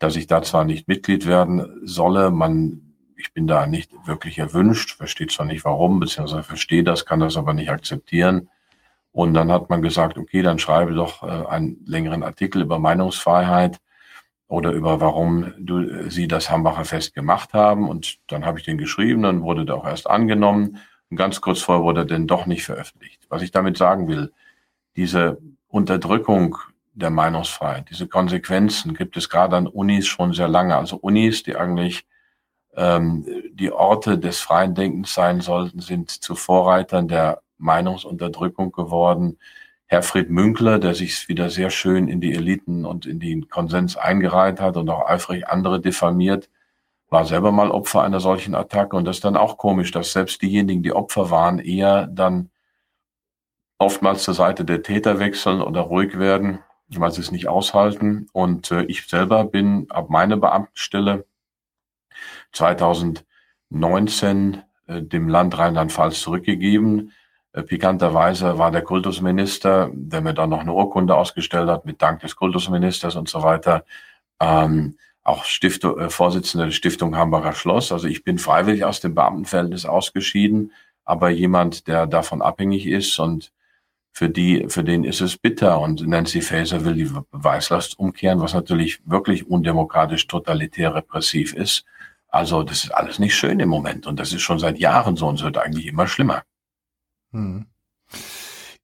dass 0.05 0.17
ich 0.17 0.27
da 0.27 0.43
zwar 0.43 0.67
nicht 0.67 0.87
Mitglied 0.87 1.25
werden 1.25 1.81
solle, 1.83 2.31
man, 2.31 2.95
ich 3.17 3.33
bin 3.33 3.47
da 3.47 3.67
nicht 3.67 3.91
wirklich 4.07 4.39
erwünscht, 4.39 4.99
versteht 4.99 5.33
zwar 5.33 5.47
nicht 5.47 5.65
warum, 5.65 5.99
beziehungsweise 5.99 6.43
verstehe 6.43 6.85
das, 6.85 7.07
kann 7.07 7.21
das 7.21 7.39
aber 7.39 7.55
nicht 7.55 7.71
akzeptieren. 7.71 8.51
Und 9.13 9.33
dann 9.33 9.51
hat 9.51 9.71
man 9.71 9.81
gesagt, 9.81 10.19
okay, 10.19 10.43
dann 10.43 10.59
schreibe 10.59 10.93
doch 10.93 11.23
äh, 11.23 11.47
einen 11.47 11.83
längeren 11.87 12.23
Artikel 12.23 12.61
über 12.61 12.79
Meinungsfreiheit 12.79 13.81
oder 14.47 14.73
über 14.73 15.01
warum 15.01 15.55
du, 15.59 15.79
äh, 15.81 16.11
sie 16.11 16.29
das 16.29 16.51
Hambacher 16.51 16.85
Fest 16.85 17.15
gemacht 17.15 17.55
haben. 17.55 17.89
Und 17.89 18.19
dann 18.27 18.45
habe 18.45 18.59
ich 18.59 18.67
den 18.67 18.77
geschrieben, 18.77 19.23
dann 19.23 19.41
wurde 19.41 19.65
der 19.65 19.77
auch 19.77 19.87
erst 19.87 20.11
angenommen. 20.11 20.81
Und 21.09 21.17
ganz 21.17 21.41
kurz 21.41 21.63
vorher 21.63 21.83
wurde 21.83 22.03
er 22.03 22.07
denn 22.07 22.27
doch 22.27 22.45
nicht 22.45 22.65
veröffentlicht. 22.65 23.23
Was 23.31 23.41
ich 23.41 23.53
damit 23.53 23.79
sagen 23.79 24.07
will, 24.07 24.35
diese 24.97 25.39
Unterdrückung 25.67 26.59
der 26.95 27.11
Meinungsfreiheit. 27.11 27.91
Diese 27.91 28.09
Konsequenzen 28.09 28.95
gibt 28.95 29.17
es 29.17 29.29
gerade 29.29 29.57
an 29.57 29.67
Unis 29.67 30.07
schon 30.07 30.33
sehr 30.33 30.49
lange. 30.49 30.77
Also 30.77 30.97
Unis, 30.97 31.43
die 31.43 31.57
eigentlich 31.57 32.07
ähm, 32.77 33.27
die 33.53 33.73
Orte 33.73 34.19
des 34.19 34.41
freien 34.41 34.75
Denkens 34.75 35.15
sein 35.15 35.41
sollten, 35.41 35.81
sind 35.81 36.11
zu 36.11 36.35
Vorreitern 36.35 37.09
der 37.09 37.43
Meinungsunterdrückung 37.59 38.73
geworden. 38.73 39.39
Herfried 39.87 40.31
Münkler, 40.31 40.79
der 40.79 40.95
sich 40.95 41.29
wieder 41.29 41.51
sehr 41.51 41.71
schön 41.71 42.09
in 42.09 42.21
die 42.21 42.35
Eliten 42.35 42.85
und 42.85 43.07
in 43.07 43.21
den 43.21 43.49
Konsens 43.49 43.97
eingereiht 43.97 44.61
hat 44.61 44.77
und 44.77 44.89
auch 44.89 45.09
eifrig 45.09 45.49
andere 45.49 45.81
diffamiert, 45.81 46.49
war 47.11 47.27
selber 47.27 47.53
mal 47.53 47.71
Opfer 47.71 48.03
einer 48.03 48.21
solchen 48.21 48.55
Attacke. 48.55 48.97
Und 48.97 49.05
das 49.05 49.17
ist 49.17 49.25
dann 49.25 49.37
auch 49.37 49.59
komisch, 49.59 49.91
dass 49.91 50.13
selbst 50.13 50.43
diejenigen, 50.43 50.83
die 50.83 50.93
Opfer 50.93 51.31
waren, 51.31 51.59
eher 51.59 52.07
dann 52.07 52.51
oftmals 53.79 54.25
zur 54.25 54.35
Seite 54.35 54.65
der 54.65 54.83
Täter 54.83 55.19
wechseln 55.19 55.61
oder 55.61 55.83
ruhig 55.83 56.19
werden, 56.19 56.61
weil 56.89 57.13
sie 57.13 57.21
es 57.21 57.31
nicht 57.31 57.49
aushalten. 57.49 58.29
Und 58.33 58.71
äh, 58.71 58.85
ich 58.85 59.07
selber 59.07 59.45
bin 59.45 59.87
ab 59.91 60.11
meiner 60.11 60.37
Beamtenstelle 60.37 61.27
2019 62.53 64.63
äh, 64.87 65.03
dem 65.03 65.29
Land 65.29 65.59
Rheinland-Pfalz 65.59 66.21
zurückgegeben. 66.21 67.13
Äh, 67.53 67.63
pikanterweise 67.63 68.59
war 68.59 68.71
der 68.71 68.83
Kultusminister, 68.83 69.91
der 69.93 70.21
mir 70.21 70.35
dann 70.35 70.51
noch 70.51 70.61
eine 70.61 70.73
Urkunde 70.73 71.17
ausgestellt 71.17 71.69
hat, 71.69 71.87
mit 71.87 72.03
Dank 72.03 72.21
des 72.21 72.37
Kultusministers 72.37 73.17
und 73.17 73.29
so 73.29 73.43
weiter, 73.43 73.85
ähm, 74.41 74.97
auch 75.23 75.45
Stiftung, 75.45 75.99
äh, 75.99 76.11
Vorsitzender 76.11 76.67
der 76.67 76.73
Stiftung 76.73 77.17
Hambacher 77.17 77.55
Schloss. 77.55 77.93
Also 77.93 78.09
ich 78.09 78.25
bin 78.25 78.39
freiwillig 78.39 78.85
aus 78.85 79.01
dem 79.01 79.15
Beamtenverhältnis 79.15 79.87
ausgeschieden, 79.87 80.73
aber 81.05 81.31
jemand, 81.31 81.87
der 81.89 82.07
davon 82.07 82.43
abhängig 82.43 82.87
ist 82.87 83.19
und 83.19 83.53
für 84.15 84.31
die, 84.31 84.67
für 84.69 84.85
den 84.85 85.03
ist 85.03 85.21
es 85.21 85.37
bitter. 85.37 85.81
Und 85.81 86.07
Nancy 86.07 86.41
Faeser 86.41 86.85
will 86.85 86.95
die 86.95 87.11
Beweislast 87.33 87.99
umkehren, 87.99 88.41
was 88.41 88.55
natürlich 88.55 89.01
wirklich 89.05 89.49
undemokratisch, 89.49 90.29
totalitär, 90.29 90.95
repressiv 90.95 91.53
ist. 91.53 91.85
Also 92.29 92.63
das 92.63 92.85
ist 92.85 92.91
alles 92.95 93.19
nicht 93.19 93.35
schön 93.35 93.59
im 93.59 93.69
Moment 93.69 94.07
und 94.07 94.19
das 94.19 94.33
ist 94.33 94.43
schon 94.43 94.59
seit 94.59 94.79
Jahren 94.79 95.17
so 95.17 95.27
und 95.27 95.37
es 95.37 95.45
wird 95.45 95.59
eigentlich 95.59 95.87
immer 95.87 96.07
schlimmer. 96.07 96.43
Hm. 97.33 97.67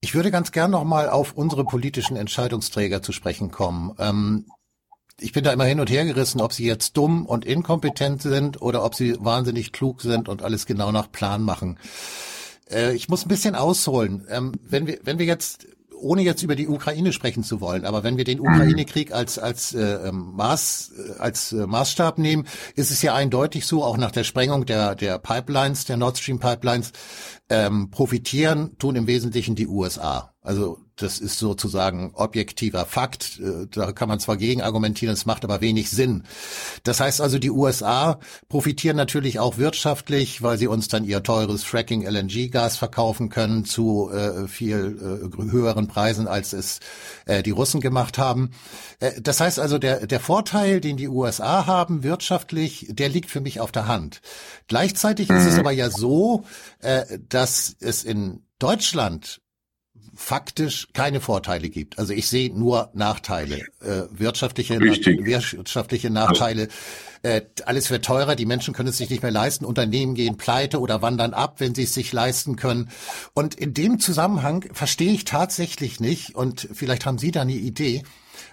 Ich 0.00 0.14
würde 0.14 0.32
ganz 0.32 0.50
gern 0.50 0.72
noch 0.72 0.84
mal 0.84 1.08
auf 1.08 1.32
unsere 1.32 1.64
politischen 1.64 2.16
Entscheidungsträger 2.16 3.02
zu 3.02 3.12
sprechen 3.12 3.50
kommen. 3.52 3.94
Ähm, 3.98 4.46
ich 5.20 5.32
bin 5.32 5.44
da 5.44 5.52
immer 5.52 5.64
hin 5.64 5.80
und 5.80 5.90
her 5.90 6.04
gerissen, 6.04 6.40
ob 6.40 6.52
sie 6.52 6.64
jetzt 6.64 6.96
dumm 6.96 7.26
und 7.26 7.44
inkompetent 7.44 8.22
sind 8.22 8.62
oder 8.62 8.84
ob 8.84 8.94
sie 8.94 9.16
wahnsinnig 9.20 9.70
klug 9.72 10.00
sind 10.00 10.28
und 10.28 10.42
alles 10.42 10.66
genau 10.66 10.90
nach 10.90 11.12
Plan 11.12 11.42
machen. 11.42 11.78
Äh, 12.70 12.94
ich 12.94 13.08
muss 13.08 13.24
ein 13.24 13.28
bisschen 13.28 13.54
ausholen. 13.54 14.26
Ähm, 14.28 14.52
wenn 14.62 14.86
wir, 14.86 14.98
wenn 15.04 15.18
wir 15.18 15.26
jetzt 15.26 15.66
ohne 16.00 16.22
jetzt 16.22 16.42
über 16.42 16.56
die 16.56 16.68
Ukraine 16.68 17.12
sprechen 17.12 17.44
zu 17.44 17.60
wollen, 17.60 17.84
aber 17.84 18.02
wenn 18.02 18.16
wir 18.16 18.24
den 18.24 18.40
Ukraine-Krieg 18.40 19.12
als 19.12 19.38
als 19.38 19.74
äh, 19.74 20.08
ähm, 20.08 20.32
Maß 20.34 20.92
äh, 20.96 21.18
als 21.18 21.52
äh, 21.52 21.66
Maßstab 21.66 22.18
nehmen, 22.18 22.46
ist 22.74 22.90
es 22.90 23.02
ja 23.02 23.14
eindeutig 23.14 23.66
so, 23.66 23.84
auch 23.84 23.98
nach 23.98 24.10
der 24.10 24.24
Sprengung 24.24 24.66
der 24.66 24.94
der 24.94 25.18
Pipelines, 25.18 25.84
der 25.84 25.96
Nord 25.96 26.18
Stream 26.18 26.38
Pipelines, 26.38 26.92
ähm, 27.48 27.90
profitieren 27.90 28.78
tun 28.78 28.96
im 28.96 29.06
Wesentlichen 29.06 29.54
die 29.54 29.66
USA. 29.66 30.32
Also 30.40 30.78
das 31.02 31.18
ist 31.18 31.38
sozusagen 31.38 32.12
objektiver 32.14 32.86
Fakt. 32.86 33.40
Äh, 33.40 33.66
da 33.70 33.92
kann 33.92 34.08
man 34.08 34.20
zwar 34.20 34.36
gegen 34.36 34.62
argumentieren, 34.62 35.14
es 35.14 35.26
macht 35.26 35.44
aber 35.44 35.60
wenig 35.60 35.90
Sinn. 35.90 36.24
Das 36.82 37.00
heißt 37.00 37.20
also, 37.20 37.38
die 37.38 37.50
USA 37.50 38.20
profitieren 38.48 38.96
natürlich 38.96 39.38
auch 39.38 39.58
wirtschaftlich, 39.58 40.42
weil 40.42 40.58
sie 40.58 40.66
uns 40.66 40.88
dann 40.88 41.04
ihr 41.04 41.22
teures 41.22 41.64
Fracking 41.64 42.06
LNG-Gas 42.06 42.76
verkaufen 42.76 43.28
können 43.28 43.64
zu 43.64 44.10
äh, 44.10 44.48
viel 44.48 45.30
äh, 45.38 45.50
höheren 45.50 45.88
Preisen, 45.88 46.28
als 46.28 46.52
es 46.52 46.80
äh, 47.26 47.42
die 47.42 47.50
Russen 47.50 47.80
gemacht 47.80 48.18
haben. 48.18 48.50
Äh, 48.98 49.20
das 49.20 49.40
heißt 49.40 49.58
also, 49.58 49.78
der, 49.78 50.06
der 50.06 50.20
Vorteil, 50.20 50.80
den 50.80 50.96
die 50.96 51.08
USA 51.08 51.66
haben 51.66 52.02
wirtschaftlich, 52.02 52.86
der 52.90 53.08
liegt 53.08 53.30
für 53.30 53.40
mich 53.40 53.60
auf 53.60 53.72
der 53.72 53.86
Hand. 53.86 54.20
Gleichzeitig 54.68 55.30
ist 55.30 55.46
es 55.46 55.54
mhm. 55.54 55.60
aber 55.60 55.72
ja 55.72 55.90
so, 55.90 56.44
äh, 56.80 57.18
dass 57.28 57.76
es 57.80 58.04
in 58.04 58.42
Deutschland 58.58 59.40
faktisch 60.20 60.88
keine 60.92 61.20
Vorteile 61.20 61.70
gibt. 61.70 61.98
Also 61.98 62.12
ich 62.12 62.28
sehe 62.28 62.52
nur 62.56 62.90
Nachteile, 62.92 63.62
äh, 63.80 64.02
wirtschaftliche, 64.10 64.78
Richtig. 64.78 65.24
wirtschaftliche 65.24 66.10
Nachteile. 66.10 66.68
Äh, 67.22 67.42
alles 67.64 67.90
wird 67.90 68.04
teurer, 68.04 68.36
die 68.36 68.44
Menschen 68.44 68.74
können 68.74 68.90
es 68.90 68.98
sich 68.98 69.08
nicht 69.08 69.22
mehr 69.22 69.32
leisten, 69.32 69.64
Unternehmen 69.64 70.14
gehen 70.14 70.36
pleite 70.36 70.78
oder 70.78 71.00
wandern 71.00 71.32
ab, 71.32 71.56
wenn 71.58 71.74
sie 71.74 71.84
es 71.84 71.94
sich 71.94 72.12
leisten 72.12 72.56
können. 72.56 72.90
Und 73.32 73.54
in 73.54 73.72
dem 73.72 73.98
Zusammenhang 73.98 74.68
verstehe 74.72 75.12
ich 75.12 75.24
tatsächlich 75.24 76.00
nicht, 76.00 76.34
und 76.34 76.68
vielleicht 76.70 77.06
haben 77.06 77.18
Sie 77.18 77.30
da 77.30 77.40
eine 77.40 77.52
Idee, 77.52 78.02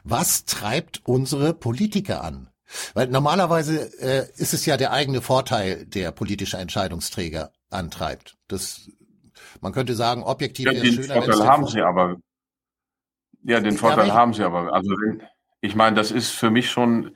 was 0.06 0.46
treibt 0.46 1.02
unsere 1.04 1.54
Politiker 1.54 2.24
an? 2.24 2.50
Weil 2.94 3.08
normalerweise 3.08 3.92
äh, 4.00 4.28
ist 4.38 4.54
es 4.54 4.66
ja 4.66 4.78
der 4.78 4.92
eigene 4.92 5.22
Vorteil, 5.22 5.86
der 5.86 6.12
politische 6.12 6.58
Entscheidungsträger 6.58 7.52
antreibt. 7.70 8.38
Das 8.48 8.90
man 9.62 9.74
könnte 9.74 9.94
sagen, 9.94 10.24
objektiv 10.24 10.66
ja, 10.66 10.74
den 10.74 10.94
schöner, 10.94 11.22
Vorteil 11.22 11.48
haben 11.48 11.68
sie 11.68 11.82
aber. 11.82 12.18
Ja, 13.44 13.60
den 13.60 13.78
Vorteil 13.78 14.08
ja, 14.08 14.14
haben 14.14 14.34
sie 14.34 14.44
aber. 14.44 14.74
Also 14.74 14.94
ich 15.62 15.76
meine, 15.76 15.96
das 15.96 16.12
ist 16.12 16.32
für 16.32 16.50
mich 16.50 16.70
schon 16.70 17.16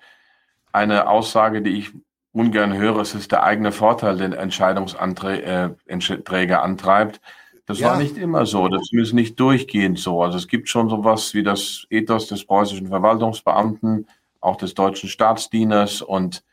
eine 0.71 1.07
Aussage, 1.07 1.61
die 1.61 1.77
ich 1.77 1.91
ungern 2.31 2.77
höre. 2.77 2.99
Es 2.99 3.15
ist 3.15 3.31
der 3.31 3.43
eigene 3.43 3.71
Vorteil, 3.71 4.17
den 4.17 4.33
Entscheidungsträger 4.33 6.55
äh, 6.55 6.61
antreibt. 6.61 7.21
Das 7.65 7.79
ja. 7.79 7.89
war 7.89 7.97
nicht 7.97 8.17
immer 8.17 8.45
so. 8.45 8.67
Das 8.67 8.89
ist 8.91 9.13
nicht 9.13 9.39
durchgehend 9.39 9.99
so. 9.99 10.21
Also 10.21 10.37
es 10.37 10.47
gibt 10.47 10.69
schon 10.69 10.89
sowas 10.89 11.33
wie 11.33 11.43
das 11.43 11.85
Ethos 11.89 12.27
des 12.27 12.45
preußischen 12.45 12.87
Verwaltungsbeamten, 12.87 14.07
auch 14.39 14.55
des 14.55 14.73
deutschen 14.73 15.09
Staatsdieners 15.09 16.01
und 16.01 16.43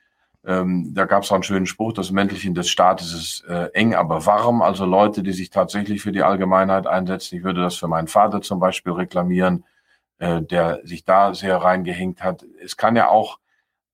ähm, 0.44 0.94
da 0.94 1.04
gab 1.04 1.24
es 1.24 1.30
auch 1.30 1.36
einen 1.36 1.42
schönen 1.42 1.66
Spruch, 1.66 1.92
das 1.92 2.10
Mäntelchen 2.10 2.54
des 2.54 2.68
Staates 2.68 3.12
ist 3.12 3.44
äh, 3.48 3.70
eng, 3.74 3.94
aber 3.94 4.24
warm. 4.24 4.62
Also 4.62 4.84
Leute, 4.84 5.22
die 5.22 5.32
sich 5.32 5.50
tatsächlich 5.50 6.00
für 6.00 6.12
die 6.12 6.22
Allgemeinheit 6.22 6.86
einsetzen. 6.86 7.36
Ich 7.36 7.44
würde 7.44 7.60
das 7.60 7.76
für 7.76 7.88
meinen 7.88 8.08
Vater 8.08 8.40
zum 8.40 8.60
Beispiel 8.60 8.92
reklamieren, 8.92 9.64
äh, 10.18 10.40
der 10.40 10.80
sich 10.84 11.04
da 11.04 11.34
sehr 11.34 11.56
reingehängt 11.56 12.22
hat. 12.22 12.46
Es 12.62 12.76
kann 12.76 12.96
ja 12.96 13.08
auch 13.08 13.38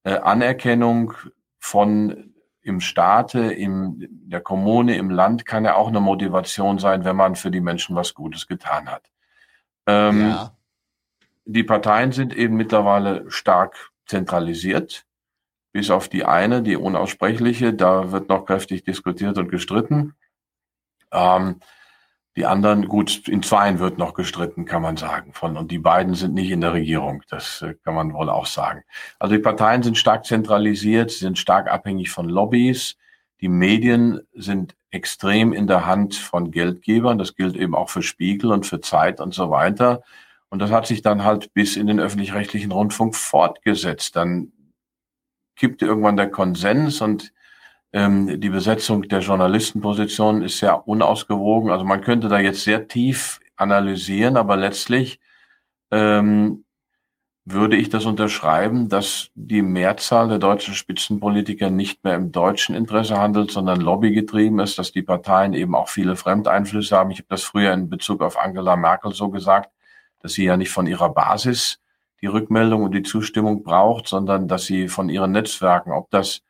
äh, 0.04 0.18
Anerkennung 0.18 1.14
von 1.59 2.35
im 2.61 2.80
Staate, 2.80 3.52
in 3.52 4.09
der 4.11 4.40
Kommune, 4.40 4.96
im 4.96 5.11
Land 5.11 5.44
kann 5.44 5.64
ja 5.64 5.74
auch 5.74 5.88
eine 5.88 6.00
Motivation 6.00 6.78
sein, 6.78 7.04
wenn 7.04 7.16
man 7.16 7.37
für 7.37 7.50
die 7.50 7.61
Menschen 7.61 7.94
was 7.94 8.14
Gutes 8.14 8.46
getan 8.46 8.88
hat. 8.88 9.11
Ähm, 9.87 10.30
ja. 10.30 10.57
Die 11.44 11.62
Parteien 11.62 12.12
sind 12.12 12.35
eben 12.35 12.57
mittlerweile 12.57 13.30
stark 13.30 13.90
zentralisiert 14.07 15.04
bis 15.75 15.91
auf 15.91 16.09
die 16.09 16.25
eine, 16.25 16.63
die 16.63 16.77
unaussprechliche, 16.77 17.75
da 17.75 18.13
wird 18.13 18.29
noch 18.29 18.47
kräftig 18.47 18.85
diskutiert 18.85 19.37
und 19.39 19.51
gestritten. 19.51 20.15
Ähm, 21.11 21.57
die 22.37 22.47
anderen, 22.47 22.87
gut, 22.87 23.27
in 23.27 23.43
zweien 23.43 23.81
wird 23.81 23.99
noch 23.99 24.15
gestritten, 24.15 24.67
kann 24.67 24.83
man 24.83 24.97
sagen. 24.97 25.33
Von, 25.33 25.57
und 25.57 25.73
die 25.73 25.81
beiden 25.81 26.15
sind 26.15 26.33
nicht 26.33 26.53
in 26.53 26.61
der 26.61 26.75
Regierung. 26.75 27.25
Das 27.29 27.61
äh, 27.63 27.75
kann 27.83 27.97
man 27.97 28.15
wohl 28.15 28.31
auch 28.31 28.47
sagen. 28.47 28.85
Also 29.19 29.35
die 29.35 29.43
Parteien 29.43 29.83
sind 29.83 29.99
stark 29.99 30.25
zentralisiert, 30.25 31.11
sind 31.11 31.41
stark 31.41 31.69
abhängig 31.69 32.11
von 32.11 32.29
Lobbys. 32.29 32.97
Die 33.41 33.49
Medien 33.49 34.21
sind 34.33 34.77
extrem 34.93 35.53
in 35.53 35.67
der 35.67 35.87
Hand 35.87 36.15
von 36.15 36.53
Geldgebern. 36.53 37.19
Das 37.19 37.35
gilt 37.35 37.57
eben 37.57 37.75
auch 37.75 37.91
für 37.91 38.03
Spiegel 38.03 38.53
und 38.53 38.65
für 38.65 38.81
Zeit 38.81 39.21
und 39.21 39.35
so 39.35 39.51
weiter. 39.51 40.03
Und 40.51 40.61
das 40.61 40.71
hat 40.71 40.87
sich 40.87 41.03
dann 41.03 41.25
halt 41.25 41.53
bis 41.53 41.75
in 41.75 41.89
den 41.89 41.99
öffentlich-rechtlichen 41.99 42.71
Rundfunk 42.71 43.17
fortgesetzt. 43.17 44.15
Dann 44.15 44.53
kippte 45.57 45.87
irgendwann 45.87 46.17
der 46.17 46.31
Konsens 46.31 47.01
und 47.01 47.33
ähm, 47.93 48.40
die 48.40 48.51
Besetzung 48.51 49.03
der 49.09 49.21
Journalistenposition 49.21 50.43
ist 50.43 50.59
sehr 50.59 50.87
unausgewogen. 50.88 51.71
Also 51.71 51.85
man 51.85 52.01
könnte 52.01 52.29
da 52.29 52.40
jetzt 52.40 52.64
sehr 52.64 52.88
tief 52.88 53.40
analysieren, 53.57 54.37
aber 54.37 54.57
letztlich 54.57 55.21
ähm, 55.93 56.64
würde 57.45 57.77
ich 57.77 57.90
das 57.90 58.07
unterschreiben, 58.07 58.88
dass 58.88 59.31
die 59.35 59.62
Mehrzahl 59.62 60.29
der 60.29 60.38
deutschen 60.38 60.75
Spitzenpolitiker 60.75 61.71
nicht 61.71 62.03
mehr 62.03 62.14
im 62.14 62.33
deutschen 62.33 62.75
Interesse 62.75 63.19
handelt, 63.19 63.51
sondern 63.51 63.81
lobbygetrieben 63.81 64.59
ist, 64.61 64.79
dass 64.79 64.93
die 64.93 65.03
Parteien 65.03 65.53
eben 65.53 65.75
auch 65.75 65.88
viele 65.88 66.17
Fremdeinflüsse 66.17 66.97
haben. 66.97 67.11
Ich 67.11 67.19
habe 67.19 67.29
das 67.29 67.43
früher 67.43 67.73
in 67.73 67.90
Bezug 67.90 68.23
auf 68.23 68.38
Angela 68.38 68.77
Merkel 68.77 69.12
so 69.12 69.29
gesagt, 69.29 69.71
dass 70.21 70.33
sie 70.33 70.45
ja 70.45 70.57
nicht 70.57 70.71
von 70.71 70.87
ihrer 70.87 71.11
Basis 71.11 71.81
die 72.25 72.29
Rückmeldung 72.29 72.85
und 72.85 72.93
die 72.93 73.03
Zustimmung 73.03 73.63
braucht, 73.63 74.09
sondern 74.09 74.49
dass 74.49 74.64
sie 74.64 74.89
von 74.89 75.11
ihren 75.11 75.33
Netzwerken, 75.33 75.93
ob 75.93 76.09
das 76.11 76.41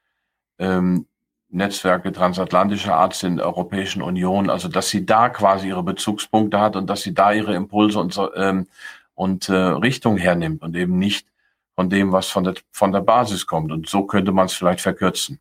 ähm, 0.61 1.07
Netzwerke 1.49 2.12
transatlantischer 2.12 2.95
Art 2.95 3.14
sind, 3.14 3.41
Europäischen 3.41 4.01
Union, 4.01 4.51
also 4.51 4.68
dass 4.68 4.89
sie 4.89 5.05
da 5.05 5.31
quasi 5.31 5.66
ihre 5.66 5.83
Bezugspunkte 5.83 6.61
hat 6.61 6.77
und 6.77 6.89
dass 6.89 7.03
sie 7.03 7.12
da 7.12 7.33
ihre 7.33 7.57
Impulse 7.57 7.99
und, 7.99 8.16
ähm, 8.37 8.68
und 9.16 9.49
äh, 9.49 9.55
Richtung 9.55 10.16
hernimmt 10.16 10.62
und 10.62 10.77
eben 10.77 10.97
nicht 10.97 11.27
von 11.75 11.91
dem, 11.91 12.12
was 12.12 12.29
von 12.29 12.45
der, 12.45 12.55
von 12.70 12.93
der 12.93 13.01
Basis 13.01 13.45
kommt. 13.45 13.72
Und 13.72 13.89
so 13.89 14.05
könnte 14.05 14.31
man 14.31 14.47
es 14.47 14.55
vielleicht 14.55 14.81
verkürzen. 14.81 15.41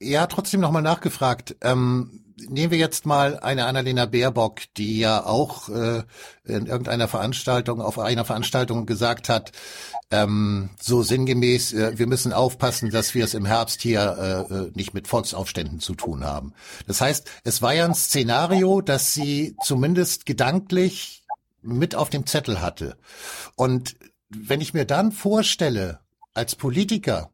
Ja, 0.00 0.26
trotzdem 0.26 0.60
nochmal 0.60 0.82
nachgefragt. 0.82 1.54
Ähm, 1.60 2.21
nehmen 2.48 2.70
wir 2.70 2.78
jetzt 2.78 3.06
mal 3.06 3.38
eine 3.38 3.66
Annalena 3.66 4.06
Baerbock, 4.06 4.62
die 4.76 4.98
ja 4.98 5.24
auch 5.24 5.68
äh, 5.68 6.02
in 6.44 6.66
irgendeiner 6.66 7.08
Veranstaltung, 7.08 7.80
auf 7.80 7.98
einer 7.98 8.24
Veranstaltung 8.24 8.86
gesagt 8.86 9.28
hat, 9.28 9.52
ähm, 10.10 10.70
so 10.80 11.02
sinngemäß, 11.02 11.72
äh, 11.72 11.98
wir 11.98 12.06
müssen 12.06 12.32
aufpassen, 12.32 12.90
dass 12.90 13.14
wir 13.14 13.24
es 13.24 13.34
im 13.34 13.46
Herbst 13.46 13.82
hier 13.82 14.46
äh, 14.50 14.54
äh, 14.54 14.70
nicht 14.74 14.94
mit 14.94 15.08
Volksaufständen 15.08 15.80
zu 15.80 15.94
tun 15.94 16.24
haben. 16.24 16.52
Das 16.86 17.00
heißt, 17.00 17.28
es 17.44 17.62
war 17.62 17.74
ja 17.74 17.84
ein 17.84 17.94
Szenario, 17.94 18.80
dass 18.80 19.14
sie 19.14 19.56
zumindest 19.64 20.26
gedanklich 20.26 21.24
mit 21.62 21.94
auf 21.94 22.10
dem 22.10 22.26
Zettel 22.26 22.60
hatte. 22.60 22.96
Und 23.56 23.96
wenn 24.28 24.60
ich 24.60 24.74
mir 24.74 24.84
dann 24.84 25.12
vorstelle, 25.12 26.00
als 26.34 26.56
Politiker, 26.56 27.31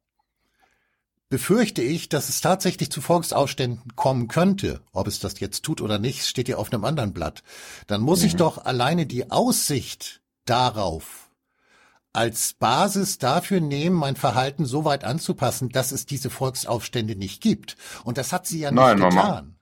befürchte 1.28 1.82
ich, 1.82 2.08
dass 2.08 2.28
es 2.28 2.40
tatsächlich 2.40 2.90
zu 2.90 3.00
Volksaufständen 3.00 3.94
kommen 3.96 4.28
könnte. 4.28 4.80
Ob 4.92 5.06
es 5.06 5.20
das 5.20 5.40
jetzt 5.40 5.64
tut 5.64 5.80
oder 5.80 5.98
nicht, 5.98 6.24
steht 6.24 6.48
ja 6.48 6.56
auf 6.56 6.72
einem 6.72 6.84
anderen 6.84 7.12
Blatt. 7.12 7.42
Dann 7.86 8.00
muss 8.00 8.20
mhm. 8.20 8.26
ich 8.26 8.36
doch 8.36 8.64
alleine 8.64 9.06
die 9.06 9.30
Aussicht 9.30 10.20
darauf 10.46 11.28
als 12.12 12.54
Basis 12.54 13.18
dafür 13.18 13.60
nehmen, 13.60 13.94
mein 13.94 14.16
Verhalten 14.16 14.64
so 14.64 14.84
weit 14.84 15.04
anzupassen, 15.04 15.68
dass 15.68 15.92
es 15.92 16.06
diese 16.06 16.30
Volksaufstände 16.30 17.14
nicht 17.14 17.42
gibt. 17.42 17.76
Und 18.02 18.18
das 18.18 18.32
hat 18.32 18.46
sie 18.46 18.60
ja 18.60 18.70
nicht 18.70 18.80
Nein, 18.80 18.98
getan. 18.98 19.54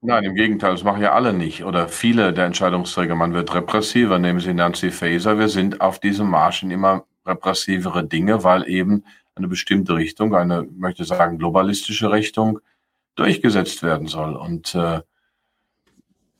Nein, 0.00 0.24
im 0.24 0.34
Gegenteil, 0.34 0.72
das 0.72 0.84
machen 0.84 1.02
ja 1.02 1.12
alle 1.12 1.32
nicht 1.32 1.64
oder 1.64 1.88
viele 1.88 2.32
der 2.34 2.44
Entscheidungsträger. 2.44 3.14
Man 3.14 3.32
wird 3.32 3.54
repressiver, 3.54 4.18
nehmen 4.18 4.38
Sie 4.38 4.52
Nancy 4.52 4.90
Faeser. 4.90 5.38
Wir 5.38 5.48
sind 5.48 5.80
auf 5.80 5.98
diesem 5.98 6.28
Marsch 6.28 6.62
in 6.62 6.70
immer 6.70 7.04
repressivere 7.26 8.04
Dinge, 8.06 8.44
weil 8.44 8.68
eben 8.68 9.04
eine 9.36 9.48
bestimmte 9.48 9.94
Richtung, 9.94 10.34
eine, 10.34 10.62
möchte 10.62 11.04
sagen, 11.04 11.38
globalistische 11.38 12.10
Richtung 12.10 12.60
durchgesetzt 13.16 13.82
werden 13.82 14.06
soll. 14.06 14.36
Und 14.36 14.74
äh, 14.74 15.00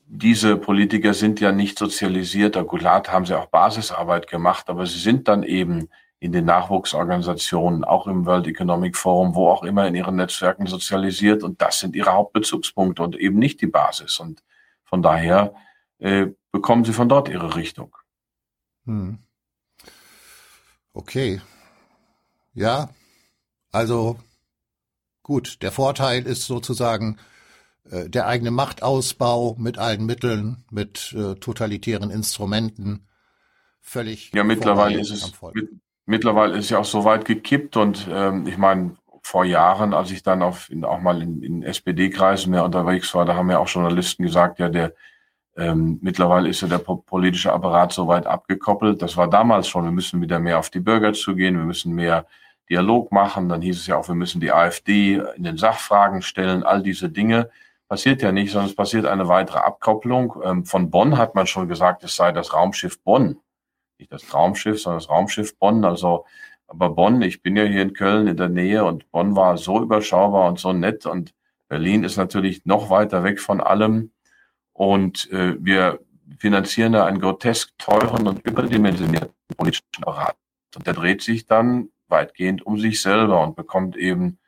diese 0.06 0.56
Politiker 0.56 1.14
sind 1.14 1.40
ja 1.40 1.52
nicht 1.52 1.78
sozialisiert. 1.78 2.56
Gut, 2.66 2.84
haben 2.84 3.26
sie 3.26 3.38
auch 3.38 3.46
Basisarbeit 3.46 4.28
gemacht, 4.28 4.68
aber 4.68 4.86
sie 4.86 4.98
sind 4.98 5.28
dann 5.28 5.42
eben 5.42 5.88
in 6.20 6.32
den 6.32 6.44
Nachwuchsorganisationen, 6.46 7.84
auch 7.84 8.06
im 8.06 8.24
World 8.24 8.46
Economic 8.46 8.96
Forum, 8.96 9.34
wo 9.34 9.48
auch 9.48 9.62
immer 9.62 9.86
in 9.86 9.94
ihren 9.94 10.16
Netzwerken 10.16 10.66
sozialisiert. 10.66 11.42
Und 11.42 11.60
das 11.60 11.80
sind 11.80 11.96
ihre 11.96 12.12
Hauptbezugspunkte 12.12 13.02
und 13.02 13.16
eben 13.16 13.38
nicht 13.38 13.60
die 13.60 13.66
Basis. 13.66 14.20
Und 14.20 14.42
von 14.84 15.02
daher 15.02 15.54
äh, 15.98 16.28
bekommen 16.52 16.84
sie 16.84 16.92
von 16.92 17.08
dort 17.08 17.28
ihre 17.28 17.56
Richtung. 17.56 17.96
Hm. 18.86 19.18
Okay. 20.92 21.40
Ja, 22.54 22.90
also 23.72 24.16
gut, 25.22 25.62
der 25.62 25.72
Vorteil 25.72 26.24
ist 26.26 26.46
sozusagen 26.46 27.18
äh, 27.90 28.08
der 28.08 28.26
eigene 28.26 28.52
Machtausbau 28.52 29.56
mit 29.58 29.78
allen 29.78 30.06
Mitteln, 30.06 30.64
mit 30.70 31.12
äh, 31.18 31.34
totalitären 31.34 32.10
Instrumenten, 32.10 33.08
völlig. 33.80 34.32
Ja, 34.32 34.44
mittlerweile 34.44 35.00
ist 35.00 35.10
es 35.10 35.32
mit, 35.52 35.68
mittlerweile 36.06 36.56
ist 36.56 36.66
es 36.66 36.70
ja 36.70 36.78
auch 36.78 36.84
so 36.84 37.04
weit 37.04 37.24
gekippt 37.24 37.76
und 37.76 38.06
ähm, 38.08 38.46
ich 38.46 38.56
meine, 38.56 38.96
vor 39.22 39.44
Jahren, 39.44 39.94
als 39.94 40.10
ich 40.10 40.22
dann 40.22 40.42
auf, 40.42 40.70
in, 40.70 40.84
auch 40.84 41.00
mal 41.00 41.22
in, 41.22 41.42
in 41.42 41.62
SPD-Kreisen 41.62 42.50
mehr 42.50 42.64
unterwegs 42.64 43.14
war, 43.14 43.24
da 43.24 43.34
haben 43.34 43.50
ja 43.50 43.58
auch 43.58 43.68
Journalisten 43.68 44.22
gesagt, 44.22 44.58
ja, 44.58 44.68
der 44.68 44.92
ähm, 45.56 45.98
mittlerweile 46.02 46.48
ist 46.48 46.60
ja 46.60 46.68
der 46.68 46.78
politische 46.78 47.52
Apparat 47.52 47.92
so 47.92 48.06
weit 48.06 48.26
abgekoppelt. 48.26 49.00
Das 49.02 49.16
war 49.16 49.28
damals 49.28 49.68
schon. 49.68 49.84
Wir 49.84 49.92
müssen 49.92 50.20
wieder 50.20 50.40
mehr 50.40 50.58
auf 50.58 50.68
die 50.68 50.80
Bürger 50.80 51.12
zugehen. 51.12 51.56
Wir 51.56 51.64
müssen 51.64 51.94
mehr 51.94 52.26
Dialog 52.70 53.12
machen. 53.12 53.48
Dann 53.48 53.62
hieß 53.62 53.78
es 53.78 53.86
ja 53.86 53.96
auch, 53.96 54.08
wir 54.08 54.14
müssen 54.14 54.40
die 54.40 54.52
AfD 54.52 55.22
in 55.36 55.44
den 55.44 55.56
Sachfragen 55.56 56.22
stellen. 56.22 56.62
All 56.62 56.82
diese 56.82 57.08
Dinge 57.08 57.50
passiert 57.88 58.22
ja 58.22 58.32
nicht, 58.32 58.52
sondern 58.52 58.70
es 58.70 58.76
passiert 58.76 59.06
eine 59.06 59.28
weitere 59.28 59.58
Abkopplung. 59.58 60.40
Ähm, 60.42 60.64
von 60.64 60.90
Bonn 60.90 61.18
hat 61.18 61.34
man 61.34 61.46
schon 61.46 61.68
gesagt, 61.68 62.04
es 62.04 62.16
sei 62.16 62.32
das 62.32 62.52
Raumschiff 62.52 63.00
Bonn. 63.02 63.38
Nicht 63.98 64.12
das 64.12 64.22
Traumschiff, 64.22 64.80
sondern 64.80 65.00
das 65.00 65.10
Raumschiff 65.10 65.56
Bonn. 65.58 65.84
Also, 65.84 66.24
aber 66.66 66.90
Bonn, 66.90 67.22
ich 67.22 67.42
bin 67.42 67.56
ja 67.56 67.64
hier 67.64 67.82
in 67.82 67.92
Köln 67.92 68.26
in 68.26 68.36
der 68.36 68.48
Nähe 68.48 68.84
und 68.84 69.10
Bonn 69.10 69.36
war 69.36 69.56
so 69.56 69.80
überschaubar 69.80 70.48
und 70.48 70.58
so 70.58 70.72
nett 70.72 71.06
und 71.06 71.34
Berlin 71.68 72.04
ist 72.04 72.16
natürlich 72.16 72.64
noch 72.66 72.90
weiter 72.90 73.24
weg 73.24 73.40
von 73.40 73.60
allem. 73.60 74.12
Und 74.72 75.30
äh, 75.30 75.56
wir 75.58 76.00
finanzieren 76.38 76.92
da 76.92 77.06
einen 77.06 77.20
grotesk 77.20 77.76
teuren 77.78 78.26
und 78.26 78.44
überdimensionierten 78.44 79.34
politischen 79.56 80.02
Apparat. 80.02 80.36
Und 80.74 80.86
der 80.86 80.94
dreht 80.94 81.22
sich 81.22 81.46
dann 81.46 81.90
weitgehend 82.08 82.66
um 82.66 82.78
sich 82.78 83.02
selber 83.02 83.42
und 83.42 83.56
bekommt 83.56 83.96
eben 83.96 84.38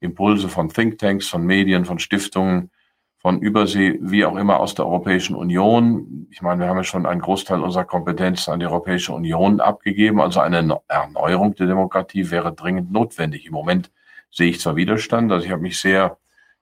Impulse 0.00 0.48
von 0.48 0.68
Thinktanks, 0.68 1.28
von 1.28 1.44
Medien, 1.44 1.84
von 1.84 1.98
Stiftungen, 1.98 2.70
von 3.18 3.40
Übersee, 3.40 3.98
wie 4.00 4.24
auch 4.24 4.36
immer 4.36 4.60
aus 4.60 4.74
der 4.74 4.86
Europäischen 4.86 5.34
Union. 5.34 6.28
Ich 6.30 6.42
meine, 6.42 6.60
wir 6.60 6.68
haben 6.68 6.76
ja 6.76 6.84
schon 6.84 7.06
einen 7.06 7.20
Großteil 7.20 7.60
unserer 7.60 7.84
Kompetenzen 7.84 8.52
an 8.52 8.60
die 8.60 8.66
Europäische 8.66 9.12
Union 9.12 9.60
abgegeben. 9.60 10.20
Also 10.20 10.40
eine 10.40 10.80
Erneuerung 10.86 11.54
der 11.54 11.66
Demokratie 11.66 12.30
wäre 12.30 12.54
dringend 12.54 12.92
notwendig. 12.92 13.46
Im 13.46 13.52
Moment 13.52 13.90
sehe 14.30 14.50
ich 14.50 14.60
zwar 14.60 14.76
Widerstand, 14.76 15.32
also 15.32 15.44
ich 15.44 15.50
habe 15.50 15.62
mich 15.62 15.80
sehr 15.80 16.18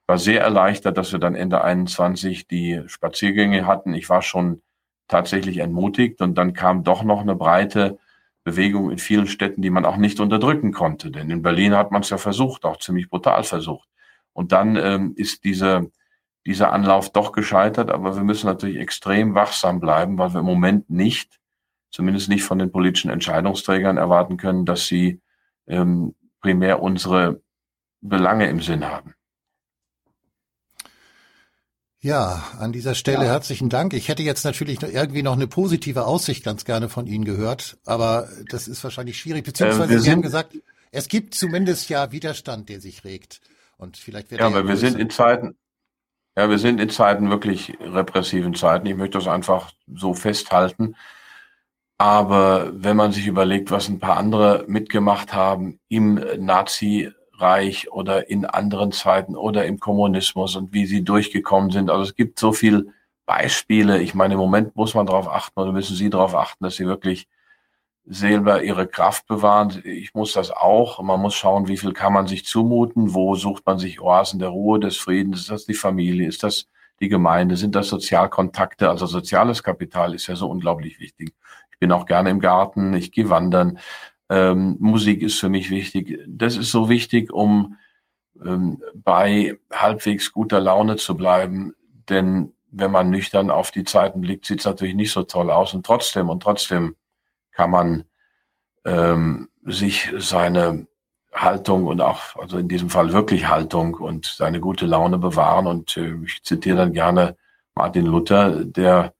war 0.07 0.17
sehr 0.17 0.41
erleichtert, 0.41 0.97
dass 0.97 1.11
wir 1.11 1.19
dann 1.19 1.35
Ende 1.35 1.63
21 1.63 2.47
die 2.47 2.81
Spaziergänge 2.87 3.65
hatten. 3.65 3.93
Ich 3.93 4.09
war 4.09 4.21
schon 4.21 4.61
tatsächlich 5.07 5.59
entmutigt 5.59 6.21
und 6.21 6.35
dann 6.35 6.53
kam 6.53 6.83
doch 6.83 7.03
noch 7.03 7.21
eine 7.21 7.35
breite 7.35 7.97
Bewegung 8.45 8.91
in 8.91 8.99
vielen 8.99 9.27
Städten, 9.27 9.63
die 9.63 9.71
man 9.71 9.85
auch 9.85 9.97
nicht 9.97 10.19
unterdrücken 10.19 10.71
konnte. 10.71 11.09
Denn 11.09 11.29
in 11.31 11.41
Berlin 11.41 11.75
hat 11.75 11.91
man 11.91 12.03
es 12.03 12.11
ja 12.11 12.17
versucht, 12.17 12.63
auch 12.63 12.77
ziemlich 12.77 13.09
brutal 13.09 13.43
versucht. 13.43 13.89
Und 14.33 14.51
dann 14.51 14.75
ähm, 14.75 15.13
ist 15.15 15.43
diese, 15.43 15.91
dieser 16.45 16.71
Anlauf 16.71 17.11
doch 17.11 17.31
gescheitert, 17.31 17.89
aber 17.89 18.15
wir 18.15 18.23
müssen 18.23 18.45
natürlich 18.45 18.77
extrem 18.77 19.33
wachsam 19.33 19.79
bleiben, 19.79 20.19
weil 20.19 20.33
wir 20.33 20.41
im 20.41 20.45
Moment 20.45 20.89
nicht, 20.91 21.39
zumindest 21.89 22.29
nicht 22.29 22.43
von 22.43 22.59
den 22.59 22.71
politischen 22.71 23.09
Entscheidungsträgern 23.09 23.97
erwarten 23.97 24.37
können, 24.37 24.65
dass 24.65 24.85
sie 24.85 25.21
ähm, 25.65 26.13
primär 26.39 26.83
unsere 26.83 27.41
Belange 28.01 28.47
im 28.47 28.61
Sinn 28.61 28.85
haben. 28.85 29.14
Ja, 32.05 32.43
an 32.59 32.71
dieser 32.71 32.93
Stelle 32.93 33.25
ja. 33.25 33.31
herzlichen 33.31 33.67
Dank. 33.67 33.91
Ich 33.93 34.09
hätte 34.09 34.21
jetzt 34.21 34.45
natürlich 34.45 34.79
irgendwie 34.83 35.23
noch 35.23 35.33
eine 35.33 35.47
positive 35.47 36.05
Aussicht 36.05 36.43
ganz 36.43 36.63
gerne 36.63 36.87
von 36.87 37.07
Ihnen 37.07 37.25
gehört, 37.25 37.79
aber 37.83 38.29
das 38.47 38.67
ist 38.67 38.83
wahrscheinlich 38.83 39.17
schwierig. 39.17 39.43
Beziehungsweise 39.43 39.95
äh, 39.95 39.97
Sie 39.97 40.11
haben 40.11 40.21
gesagt, 40.21 40.55
es 40.91 41.07
gibt 41.07 41.33
zumindest 41.33 41.89
ja 41.89 42.11
Widerstand, 42.11 42.69
der 42.69 42.79
sich 42.79 43.05
regt. 43.05 43.41
Und 43.79 43.97
vielleicht 43.97 44.29
wird 44.29 44.39
ja, 44.39 44.45
aber 44.45 44.59
ja 44.59 44.67
wir 44.67 44.77
sind 44.77 44.99
in 44.99 45.09
Zeiten, 45.09 45.55
ja, 46.37 46.47
wir 46.47 46.59
sind 46.59 46.79
in 46.79 46.91
Zeiten 46.91 47.31
wirklich 47.31 47.75
repressiven 47.81 48.53
Zeiten. 48.53 48.85
Ich 48.85 48.95
möchte 48.95 49.17
das 49.17 49.27
einfach 49.27 49.71
so 49.91 50.13
festhalten. 50.13 50.95
Aber 51.97 52.71
wenn 52.75 52.97
man 52.97 53.13
sich 53.13 53.25
überlegt, 53.25 53.71
was 53.71 53.89
ein 53.89 53.97
paar 53.97 54.17
andere 54.17 54.63
mitgemacht 54.67 55.33
haben 55.33 55.79
im 55.87 56.23
Nazi 56.37 57.11
Reich 57.37 57.91
oder 57.91 58.29
in 58.29 58.45
anderen 58.45 58.91
Zeiten 58.91 59.35
oder 59.35 59.65
im 59.65 59.79
Kommunismus 59.79 60.55
und 60.55 60.73
wie 60.73 60.85
sie 60.85 61.03
durchgekommen 61.03 61.71
sind. 61.71 61.89
Also 61.89 62.03
es 62.03 62.15
gibt 62.15 62.39
so 62.39 62.53
viel 62.53 62.93
Beispiele. 63.25 64.01
Ich 64.01 64.13
meine, 64.13 64.35
im 64.35 64.39
Moment 64.39 64.75
muss 64.75 64.93
man 64.93 65.05
darauf 65.05 65.27
achten 65.27 65.59
oder 65.59 65.71
müssen 65.71 65.95
Sie 65.95 66.09
darauf 66.09 66.35
achten, 66.35 66.63
dass 66.63 66.75
Sie 66.75 66.85
wirklich 66.85 67.27
selber 68.05 68.63
ihre 68.63 68.87
Kraft 68.87 69.25
bewahren. 69.27 69.81
Ich 69.83 70.13
muss 70.13 70.33
das 70.33 70.51
auch. 70.51 71.01
Man 71.01 71.19
muss 71.21 71.33
schauen, 71.35 71.67
wie 71.67 71.77
viel 71.77 71.93
kann 71.93 72.13
man 72.13 72.27
sich 72.27 72.45
zumuten, 72.45 73.13
wo 73.13 73.35
sucht 73.35 73.65
man 73.65 73.79
sich 73.79 73.99
Oasen 73.99 74.39
der 74.39 74.49
Ruhe, 74.49 74.79
des 74.79 74.97
Friedens. 74.97 75.41
Ist 75.41 75.51
das 75.51 75.65
die 75.65 75.73
Familie? 75.73 76.27
Ist 76.27 76.43
das 76.43 76.67
die 76.99 77.09
Gemeinde? 77.09 77.57
Sind 77.57 77.75
das 77.75 77.87
Sozialkontakte? 77.87 78.89
Also 78.89 79.07
soziales 79.07 79.63
Kapital 79.63 80.13
ist 80.13 80.27
ja 80.27 80.35
so 80.35 80.47
unglaublich 80.49 80.99
wichtig. 80.99 81.33
Ich 81.71 81.79
bin 81.79 81.91
auch 81.91 82.05
gerne 82.05 82.29
im 82.29 82.39
Garten, 82.39 82.93
ich 82.93 83.11
gehe 83.11 83.29
wandern. 83.29 83.79
Ähm, 84.29 84.77
Musik 84.79 85.21
ist 85.21 85.39
für 85.39 85.49
mich 85.49 85.69
wichtig. 85.69 86.19
Das 86.27 86.57
ist 86.57 86.71
so 86.71 86.89
wichtig, 86.89 87.31
um 87.31 87.77
ähm, 88.43 88.81
bei 88.93 89.57
halbwegs 89.71 90.31
guter 90.31 90.59
Laune 90.59 90.95
zu 90.95 91.15
bleiben. 91.15 91.73
Denn 92.09 92.53
wenn 92.71 92.91
man 92.91 93.09
nüchtern 93.09 93.49
auf 93.49 93.71
die 93.71 93.83
Zeiten 93.83 94.21
blickt, 94.21 94.45
sieht 94.45 94.59
es 94.59 94.65
natürlich 94.65 94.95
nicht 94.95 95.11
so 95.11 95.23
toll 95.23 95.51
aus. 95.51 95.73
Und 95.73 95.85
trotzdem, 95.85 96.29
und 96.29 96.41
trotzdem 96.41 96.95
kann 97.51 97.69
man 97.69 98.03
ähm, 98.83 99.49
sich 99.63 100.11
seine 100.17 100.87
Haltung 101.33 101.85
und 101.85 102.01
auch, 102.01 102.35
also 102.35 102.57
in 102.57 102.67
diesem 102.67 102.89
Fall 102.89 103.13
wirklich 103.13 103.47
Haltung 103.47 103.95
und 103.95 104.25
seine 104.25 104.59
gute 104.59 104.85
Laune 104.85 105.17
bewahren. 105.17 105.67
Und 105.67 105.97
äh, 105.97 106.15
ich 106.25 106.43
zitiere 106.43 106.77
dann 106.77 106.93
gerne 106.93 107.37
Martin 107.75 108.05
Luther, 108.05 108.65
der 108.65 109.13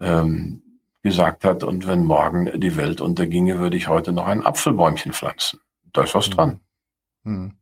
ähm, 0.00 0.62
gesagt 1.02 1.44
hat, 1.44 1.62
und 1.62 1.86
wenn 1.86 2.04
morgen 2.04 2.60
die 2.60 2.76
Welt 2.76 3.00
unterginge, 3.00 3.58
würde 3.58 3.76
ich 3.76 3.88
heute 3.88 4.12
noch 4.12 4.26
ein 4.26 4.44
Apfelbäumchen 4.44 5.12
pflanzen. 5.12 5.60
Da 5.92 6.02
ist 6.02 6.14
was 6.14 6.26
hm. 6.26 6.34
dran. 6.34 6.60
Hm. 7.24 7.52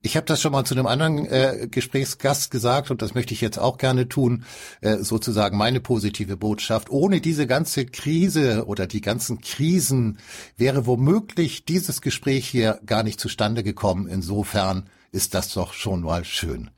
Ich 0.00 0.16
habe 0.16 0.24
das 0.26 0.40
schon 0.40 0.52
mal 0.52 0.64
zu 0.64 0.74
einem 0.74 0.86
anderen 0.86 1.26
äh, 1.26 1.68
Gesprächsgast 1.70 2.50
gesagt 2.50 2.90
und 2.90 3.02
das 3.02 3.14
möchte 3.14 3.34
ich 3.34 3.42
jetzt 3.42 3.58
auch 3.58 3.76
gerne 3.76 4.08
tun, 4.08 4.44
äh, 4.80 4.96
sozusagen 4.98 5.58
meine 5.58 5.80
positive 5.80 6.38
Botschaft. 6.38 6.88
Ohne 6.90 7.20
diese 7.20 7.46
ganze 7.46 7.84
Krise 7.84 8.64
oder 8.66 8.86
die 8.86 9.02
ganzen 9.02 9.40
Krisen 9.40 10.18
wäre 10.56 10.86
womöglich 10.86 11.66
dieses 11.66 12.00
Gespräch 12.00 12.48
hier 12.48 12.80
gar 12.86 13.02
nicht 13.02 13.20
zustande 13.20 13.62
gekommen. 13.62 14.08
Insofern 14.08 14.88
ist 15.12 15.34
das 15.34 15.52
doch 15.52 15.74
schon 15.74 16.00
mal 16.00 16.24
schön. 16.24 16.70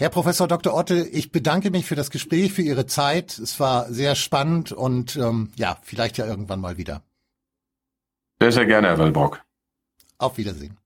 Herr 0.00 0.08
Professor 0.08 0.48
Dr. 0.48 0.72
Otte, 0.72 1.06
ich 1.06 1.30
bedanke 1.30 1.70
mich 1.70 1.84
für 1.84 1.94
das 1.94 2.08
Gespräch, 2.08 2.54
für 2.54 2.62
Ihre 2.62 2.86
Zeit. 2.86 3.38
Es 3.38 3.60
war 3.60 3.92
sehr 3.92 4.14
spannend 4.14 4.72
und 4.72 5.16
ähm, 5.16 5.52
ja, 5.56 5.76
vielleicht 5.82 6.16
ja 6.16 6.24
irgendwann 6.24 6.58
mal 6.58 6.78
wieder. 6.78 7.02
Sehr, 8.40 8.50
sehr 8.50 8.64
gerne, 8.64 8.86
Herr 8.88 8.98
Wellbrock. 8.98 9.42
Auf 10.16 10.38
Wiedersehen. 10.38 10.79